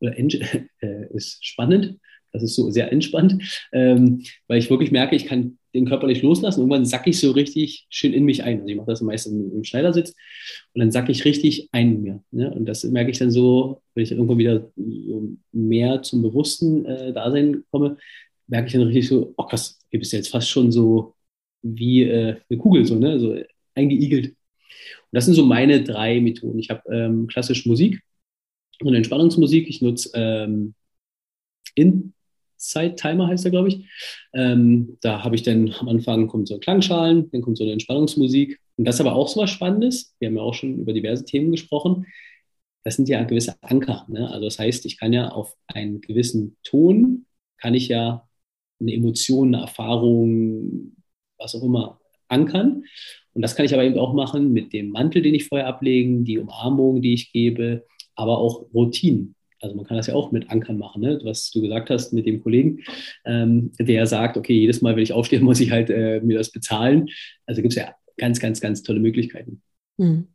oder 0.00 0.18
äh, 0.80 1.06
ist 1.14 1.44
spannend, 1.44 1.98
das 2.32 2.42
ist 2.42 2.54
so 2.54 2.70
sehr 2.70 2.90
entspannt, 2.90 3.66
ähm, 3.72 4.22
weil 4.48 4.58
ich 4.58 4.70
wirklich 4.70 4.90
merke, 4.90 5.14
ich 5.14 5.26
kann 5.26 5.58
den 5.74 5.86
Körper 5.86 6.06
nicht 6.06 6.22
loslassen. 6.22 6.60
Irgendwann 6.60 6.84
sacke 6.84 7.10
ich 7.10 7.18
so 7.18 7.30
richtig 7.30 7.86
schön 7.88 8.12
in 8.12 8.24
mich 8.24 8.42
ein. 8.42 8.60
Also 8.60 8.68
ich 8.68 8.76
mache 8.76 8.90
das 8.90 9.00
meistens 9.00 9.52
im, 9.52 9.64
Schneidersitz 9.64 10.14
und 10.74 10.80
dann 10.80 10.90
sacke 10.90 11.12
ich 11.12 11.24
richtig 11.24 11.68
ein 11.72 11.92
in 11.92 12.02
mir. 12.02 12.24
Ne? 12.30 12.50
Und 12.54 12.66
das 12.66 12.84
merke 12.84 13.10
ich 13.10 13.18
dann 13.18 13.30
so, 13.30 13.82
wenn 13.94 14.02
ich 14.02 14.10
dann 14.10 14.18
irgendwann 14.18 14.38
wieder 14.38 14.70
mehr 15.52 16.02
zum 16.02 16.22
bewussten 16.22 16.84
äh, 16.84 17.12
Dasein 17.12 17.64
komme, 17.70 17.96
merke 18.46 18.66
ich 18.66 18.72
dann 18.74 18.82
richtig 18.82 19.08
so, 19.08 19.32
oh 19.36 19.44
krass, 19.44 19.78
hier 19.90 19.98
bist 19.98 20.12
du 20.12 20.16
jetzt 20.16 20.28
fast 20.28 20.48
schon 20.48 20.72
so 20.72 21.14
wie 21.62 22.02
äh, 22.02 22.36
eine 22.48 22.58
Kugel, 22.58 22.84
so, 22.84 22.96
ne? 22.96 23.18
so 23.18 23.36
eingeigelt. 23.74 24.28
Und 24.28 24.36
das 25.12 25.24
sind 25.24 25.34
so 25.34 25.44
meine 25.44 25.82
drei 25.82 26.20
Methoden. 26.20 26.58
Ich 26.58 26.70
habe 26.70 26.82
ähm, 26.94 27.26
klassisch 27.28 27.66
Musik 27.66 28.02
und 28.80 28.94
Entspannungsmusik. 28.94 29.68
Ich 29.68 29.80
nutze 29.80 30.10
ähm, 30.14 30.74
in 31.74 32.12
Echtzeit-Timer 32.62 33.26
heißt 33.26 33.44
er, 33.44 33.50
glaube 33.50 33.68
ich. 33.68 33.84
Ähm, 34.32 34.96
da 35.02 35.24
habe 35.24 35.34
ich 35.34 35.42
dann 35.42 35.74
am 35.80 35.88
Anfang 35.88 36.28
kommt 36.28 36.48
so 36.48 36.58
Klangschalen, 36.58 37.30
dann 37.30 37.42
kommt 37.42 37.58
so 37.58 37.64
eine 37.64 37.72
Entspannungsmusik. 37.72 38.60
Und 38.76 38.84
das 38.86 38.96
ist 38.96 39.00
aber 39.00 39.14
auch 39.14 39.28
so 39.28 39.40
was 39.40 39.50
Spannendes. 39.50 40.14
Wir 40.18 40.28
haben 40.28 40.36
ja 40.36 40.42
auch 40.42 40.54
schon 40.54 40.78
über 40.78 40.92
diverse 40.92 41.24
Themen 41.24 41.50
gesprochen. 41.50 42.06
Das 42.84 42.96
sind 42.96 43.08
ja 43.08 43.22
gewisse 43.24 43.56
Anker. 43.62 44.06
Ne? 44.08 44.28
Also 44.30 44.44
das 44.46 44.58
heißt, 44.58 44.86
ich 44.86 44.98
kann 44.98 45.12
ja 45.12 45.28
auf 45.28 45.54
einen 45.66 46.00
gewissen 46.00 46.56
Ton, 46.62 47.26
kann 47.58 47.74
ich 47.74 47.88
ja 47.88 48.28
eine 48.80 48.92
Emotion, 48.94 49.54
eine 49.54 49.64
Erfahrung, 49.64 50.96
was 51.38 51.54
auch 51.54 51.62
immer 51.62 52.00
ankern. 52.28 52.84
Und 53.34 53.42
das 53.42 53.56
kann 53.56 53.66
ich 53.66 53.74
aber 53.74 53.84
eben 53.84 53.98
auch 53.98 54.14
machen 54.14 54.52
mit 54.52 54.72
dem 54.72 54.90
Mantel, 54.90 55.22
den 55.22 55.34
ich 55.34 55.46
vorher 55.46 55.66
ablegen, 55.66 56.24
die 56.24 56.38
Umarmung, 56.38 57.02
die 57.02 57.14
ich 57.14 57.32
gebe, 57.32 57.86
aber 58.14 58.38
auch 58.38 58.66
Routinen. 58.74 59.34
Also 59.62 59.76
man 59.76 59.86
kann 59.86 59.96
das 59.96 60.08
ja 60.08 60.14
auch 60.14 60.32
mit 60.32 60.50
Ankern 60.50 60.76
machen, 60.76 61.02
ne? 61.02 61.20
was 61.22 61.50
du 61.50 61.62
gesagt 61.62 61.88
hast 61.88 62.12
mit 62.12 62.26
dem 62.26 62.42
Kollegen, 62.42 62.80
ähm, 63.24 63.70
der 63.78 64.06
sagt, 64.06 64.36
okay, 64.36 64.54
jedes 64.54 64.82
Mal, 64.82 64.96
wenn 64.96 65.02
ich 65.02 65.12
aufstehe, 65.12 65.40
muss 65.42 65.60
ich 65.60 65.70
halt 65.70 65.88
äh, 65.88 66.20
mir 66.20 66.36
das 66.36 66.50
bezahlen. 66.50 67.08
Also 67.46 67.62
gibt 67.62 67.72
es 67.72 67.76
ja 67.76 67.94
ganz, 68.18 68.40
ganz, 68.40 68.60
ganz 68.60 68.82
tolle 68.82 69.00
Möglichkeiten. 69.00 69.62
Hm. 69.98 70.26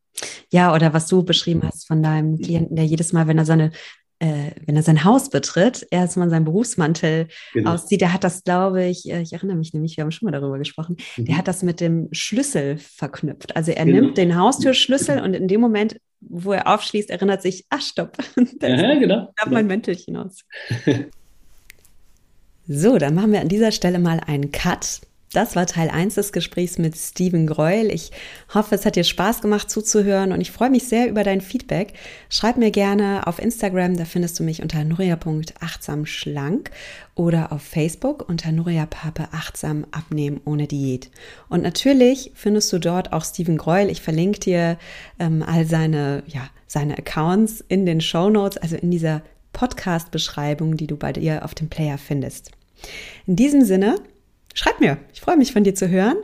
Ja, 0.52 0.74
oder 0.74 0.94
was 0.94 1.08
du 1.08 1.24
beschrieben 1.24 1.62
hast 1.64 1.86
von 1.86 2.02
deinem 2.02 2.40
Klienten, 2.40 2.76
der 2.76 2.86
jedes 2.86 3.14
Mal, 3.14 3.28
wenn 3.28 3.38
er 3.38 3.46
seine 3.46 3.72
äh, 4.20 4.52
wenn 4.66 4.76
er 4.76 4.82
sein 4.82 5.04
Haus 5.04 5.30
betritt, 5.30 5.86
erstmal 5.92 6.30
seinen 6.30 6.46
Berufsmantel 6.46 7.28
genau. 7.54 7.74
auszieht. 7.74 8.02
Der 8.02 8.14
hat 8.14 8.24
das, 8.24 8.44
glaube 8.44 8.84
ich, 8.84 9.08
äh, 9.12 9.22
ich 9.22 9.34
erinnere 9.34 9.58
mich 9.58 9.74
nämlich, 9.74 9.96
wir 9.96 10.04
haben 10.04 10.12
schon 10.12 10.26
mal 10.26 10.32
darüber 10.32 10.58
gesprochen, 10.58 10.98
mhm. 11.18 11.26
der 11.26 11.38
hat 11.38 11.48
das 11.48 11.62
mit 11.62 11.80
dem 11.80 12.08
Schlüssel 12.12 12.78
verknüpft. 12.78 13.56
Also 13.56 13.72
er 13.72 13.86
genau. 13.86 14.02
nimmt 14.02 14.18
den 14.18 14.36
Haustürschlüssel 14.36 15.22
und 15.22 15.36
in 15.36 15.48
dem 15.48 15.62
Moment, 15.62 15.98
wo 16.20 16.51
er 16.53 16.68
aufschließt, 16.68 17.09
erinnert 17.09 17.41
sich, 17.41 17.65
ach 17.70 17.82
stopp, 17.82 18.18
da 18.59 18.68
ja, 18.68 18.99
genau, 18.99 19.34
genau. 19.36 19.51
mein 19.51 19.68
Mäntelchen 19.68 20.18
aus. 20.18 20.43
so, 22.68 22.97
dann 22.97 23.15
machen 23.15 23.32
wir 23.32 23.41
an 23.41 23.49
dieser 23.49 23.72
Stelle 23.72 23.99
mal 23.99 24.20
einen 24.26 24.51
Cut. 24.51 25.01
Das 25.34 25.58
war 25.58 25.66
Teil 25.66 25.90
1 25.90 26.16
des 26.16 26.32
Gesprächs 26.32 26.78
mit 26.78 26.96
Steven 26.96 27.48
Greuel. 27.48 27.92
Ich 27.92 28.12
hoffe, 28.54 28.76
es 28.76 28.86
hat 28.86 28.96
dir 28.96 29.04
Spaß 29.04 29.42
gemacht 29.42 29.70
zuzuhören 29.70 30.32
und 30.32 30.40
ich 30.40 30.52
freue 30.52 30.70
mich 30.70 30.88
sehr 30.88 31.10
über 31.10 31.24
dein 31.24 31.42
Feedback. 31.42 31.94
Schreib 32.30 32.56
mir 32.56 32.72
gerne 32.72 33.28
auf 33.28 33.38
Instagram, 33.38 33.98
da 33.98 34.06
findest 34.06 34.40
du 34.40 34.44
mich 34.44 34.62
unter 34.62 34.86
nuria.achtsamschlank 34.86 36.72
oder 37.14 37.52
auf 37.52 37.62
Facebook 37.62 38.30
unter 38.30 38.54
Nuria 38.54 38.88
achtsam 39.32 39.86
abnehmen 39.92 40.40
ohne 40.46 40.66
Diät. 40.66 41.10
Und 41.50 41.62
natürlich 41.62 42.32
findest 42.34 42.72
du 42.72 42.80
dort 42.80 43.12
auch 43.12 43.26
Steven 43.26 43.58
Greuel. 43.58 43.90
Ich 43.90 44.02
verlinke 44.02 44.40
dir 44.40 44.78
ähm, 45.20 45.44
all 45.44 45.66
seine, 45.66 46.24
ja, 46.28 46.50
seine 46.68 46.98
Accounts 46.98 47.64
in 47.68 47.86
den 47.86 48.00
Show 48.00 48.30
Notes, 48.30 48.58
also 48.58 48.78
in 48.78 48.92
dieser 48.92 49.24
Podcast-Beschreibung, 49.52 50.78
die 50.78 50.88
du 50.88 50.96
bei 50.96 51.12
dir 51.12 51.44
auf 51.44 51.54
dem 51.54 51.68
Player 51.68 51.98
findest. 51.98 52.52
In 53.26 53.36
diesem 53.36 53.66
Sinne, 53.66 53.96
schreib 54.58 54.80
mir. 54.80 54.97
Ich 55.14 55.22
freue 55.22 55.38
mich 55.38 55.53
von 55.53 55.64
dir 55.64 55.76
zu 55.76 55.89
hören. 55.89 56.18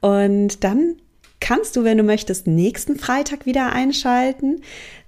Und 0.00 0.62
dann 0.64 0.96
kannst 1.40 1.76
du, 1.76 1.84
wenn 1.84 1.98
du 1.98 2.04
möchtest, 2.04 2.46
nächsten 2.46 2.96
Freitag 2.96 3.46
wieder 3.46 3.72
einschalten. 3.72 4.62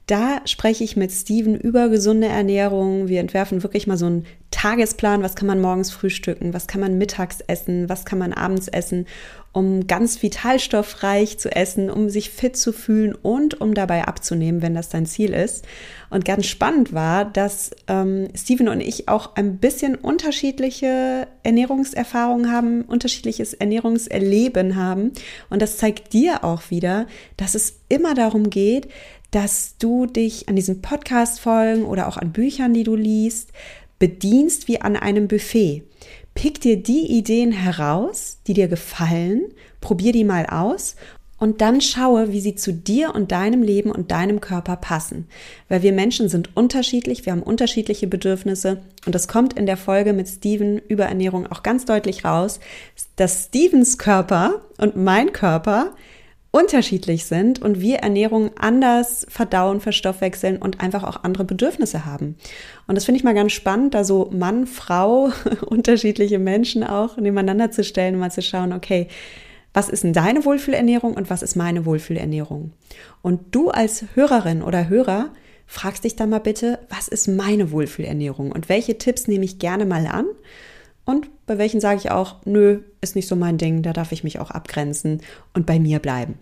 Da 0.07 0.43
spreche 0.47 0.83
ich 0.83 0.97
mit 0.97 1.13
Steven 1.13 1.57
über 1.57 1.89
gesunde 1.89 2.27
Ernährung. 2.27 3.09
Wir 3.09 3.21
entwerfen 3.21 3.63
wirklich 3.63 3.87
mal 3.87 3.97
so 3.97 4.07
einen 4.07 4.27
Tagesplan. 4.63 5.25
Was 5.25 5.35
kann 5.35 5.49
man 5.49 5.61
morgens 5.61 5.91
frühstücken? 5.91 6.55
Was 6.55 6.69
kann 6.69 6.81
man 6.81 6.97
mittags 6.97 7.41
essen? 7.49 7.89
Was 7.89 8.05
kann 8.05 8.21
man 8.21 8.33
abends 8.33 8.69
essen? 8.69 9.09
Um 9.51 9.89
ganz 9.89 10.23
vitalstoffreich 10.23 11.37
zu 11.41 11.51
essen, 11.51 11.91
um 11.91 12.09
sich 12.09 12.31
fit 12.31 12.57
zu 12.57 12.73
fühlen 12.73 13.13
und 13.13 13.61
um 13.61 13.75
dabei 13.75 14.05
abzunehmen, 14.05 14.63
wenn 14.63 14.77
das 14.77 14.89
dein 14.89 15.05
Ziel 15.05 15.35
ist. 15.35 15.65
Und 16.11 16.25
ganz 16.25 16.47
spannend 16.47 16.93
war, 16.93 17.25
dass 17.25 17.73
ähm, 17.89 18.29
Steven 18.37 18.69
und 18.69 18.81
ich 18.81 19.09
auch 19.09 19.35
ein 19.35 19.57
bisschen 19.59 19.97
unterschiedliche 19.97 21.27
Ernährungserfahrungen 21.43 22.53
haben, 22.53 22.83
unterschiedliches 22.83 23.55
Ernährungserleben 23.55 24.77
haben. 24.77 25.11
Und 25.51 25.61
das 25.61 25.77
zeigt 25.77 26.13
dir 26.13 26.45
auch 26.45 26.71
wieder, 26.71 27.09
dass 27.37 27.57
es 27.57 27.81
immer 27.89 28.15
darum 28.15 28.49
geht, 28.49 28.87
dass 29.33 29.79
du 29.79 30.05
dich 30.05 30.49
an 30.51 30.57
diesen 30.57 30.83
Podcast-Folgen 30.83 31.85
oder 31.85 32.07
auch 32.07 32.19
an 32.19 32.33
Büchern, 32.33 32.75
die 32.75 32.85
du 32.85 32.95
liest, 32.95 33.51
bedienst 34.03 34.67
wie 34.67 34.81
an 34.81 34.97
einem 34.97 35.29
Buffet. 35.29 35.85
Pick 36.35 36.61
dir 36.61 36.77
die 36.77 37.07
Ideen 37.07 37.53
heraus, 37.53 38.39
die 38.49 38.53
dir 38.53 38.67
gefallen, 38.67 39.43
probier 39.81 40.11
die 40.11 40.25
mal 40.25 40.45
aus 40.47 40.97
und 41.39 41.61
dann 41.61 41.81
schaue, 41.81 42.33
wie 42.33 42.41
sie 42.41 42.57
zu 42.57 42.73
dir 42.73 43.15
und 43.15 43.31
deinem 43.31 43.63
Leben 43.63 43.93
und 43.93 44.11
deinem 44.11 44.41
Körper 44.41 44.75
passen. 44.75 45.29
Weil 45.69 45.85
wir 45.85 45.93
Menschen 45.93 46.29
sind 46.29 46.57
unterschiedlich, 46.57 47.27
wir 47.27 47.33
haben 47.33 47.45
unterschiedliche 47.45 48.09
Bedürfnisse 48.09 48.83
und 49.07 49.15
das 49.15 49.29
kommt 49.29 49.53
in 49.53 49.67
der 49.67 49.77
Folge 49.77 50.13
mit 50.15 50.27
Steven 50.27 50.81
über 50.89 51.05
Ernährung 51.05 51.47
auch 51.47 51.63
ganz 51.63 51.85
deutlich 51.85 52.25
raus, 52.25 52.59
dass 53.15 53.45
Stevens 53.45 53.99
Körper 53.99 54.63
und 54.79 54.97
mein 54.97 55.33
Körper 55.33 55.95
unterschiedlich 56.53 57.25
sind 57.25 57.63
und 57.63 57.81
wir 57.81 57.97
Ernährung 57.97 58.51
anders 58.59 59.27
verdauen, 59.29 59.81
verstoffwechseln 59.81 60.59
und 60.59 60.81
einfach 60.81 61.03
auch 61.03 61.25
andere 61.25 61.45
Bedürfnisse 61.45 62.05
haben. 62.05 62.37
Und 62.87 62.95
das 62.95 63.07
finde 63.07 63.17
ich 63.17 63.25
mal 63.25 63.35
ganz 63.35 63.53
spannend, 63.53 63.95
da 63.95 64.05
so 64.05 64.31
Mann, 64.31 64.67
Frau, 64.67 65.31
unterschiedliche 65.67 66.39
Menschen 66.39 66.85
auch 66.85 67.17
nebeneinander 67.17 67.71
zu 67.71 67.83
stellen 67.83 68.19
mal 68.19 68.31
zu 68.31 68.43
schauen, 68.43 68.73
okay, 68.73 69.09
was 69.73 69.89
ist 69.89 70.05
denn 70.05 70.13
deine 70.13 70.45
Wohlfühlernährung 70.45 71.15
und 71.15 71.31
was 71.31 71.43
ist 71.43 71.57
meine 71.57 71.87
Wohlfühlernährung? 71.87 72.73
Und 73.23 73.41
du 73.55 73.71
als 73.71 74.05
Hörerin 74.15 74.63
oder 74.63 74.91
Hörer 74.91 75.31
fragst 75.67 76.05
dich 76.05 76.17
dann 76.17 76.29
mal 76.29 76.41
bitte, 76.41 76.81
was 76.91 77.09
ist 77.09 77.29
meine 77.29 77.71
Wohlfühlernährung 77.71 78.53
und 78.53 78.69
welche 78.69 78.99
Tipps 78.99 79.27
nehme 79.27 79.47
ich 79.47 79.59
gerne 79.59 79.87
mal 79.87 80.07
an 80.07 80.27
und 81.05 81.29
bei 81.47 81.59
welchen 81.59 81.81
sage 81.81 81.99
ich 81.99 82.11
auch, 82.11 82.37
nö, 82.45 82.81
ist 83.01 83.17
nicht 83.17 83.29
so 83.29 83.37
mein 83.37 83.59
Ding, 83.59 83.83
da 83.83 83.93
darf 83.93 84.13
ich 84.13 84.25
mich 84.25 84.39
auch 84.39 84.51
abgrenzen 84.51 85.21
und 85.55 85.67
bei 85.67 85.79
mir 85.79 85.99
bleiben. 85.99 86.39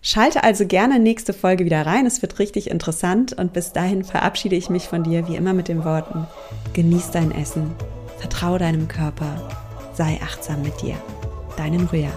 Schalte 0.00 0.42
also 0.42 0.66
gerne 0.66 0.98
nächste 0.98 1.32
Folge 1.32 1.64
wieder 1.64 1.86
rein, 1.86 2.06
es 2.06 2.22
wird 2.22 2.38
richtig 2.38 2.70
interessant 2.70 3.32
und 3.32 3.52
bis 3.52 3.72
dahin 3.72 4.04
verabschiede 4.04 4.56
ich 4.56 4.70
mich 4.70 4.88
von 4.88 5.04
dir 5.04 5.28
wie 5.28 5.36
immer 5.36 5.54
mit 5.54 5.68
den 5.68 5.84
Worten, 5.84 6.26
genieß 6.72 7.10
dein 7.12 7.30
Essen, 7.30 7.70
vertraue 8.18 8.58
deinem 8.58 8.88
Körper, 8.88 9.48
sei 9.94 10.18
achtsam 10.22 10.62
mit 10.62 10.80
dir. 10.82 10.96
Deinen 11.56 11.86
Rühr. 11.86 12.10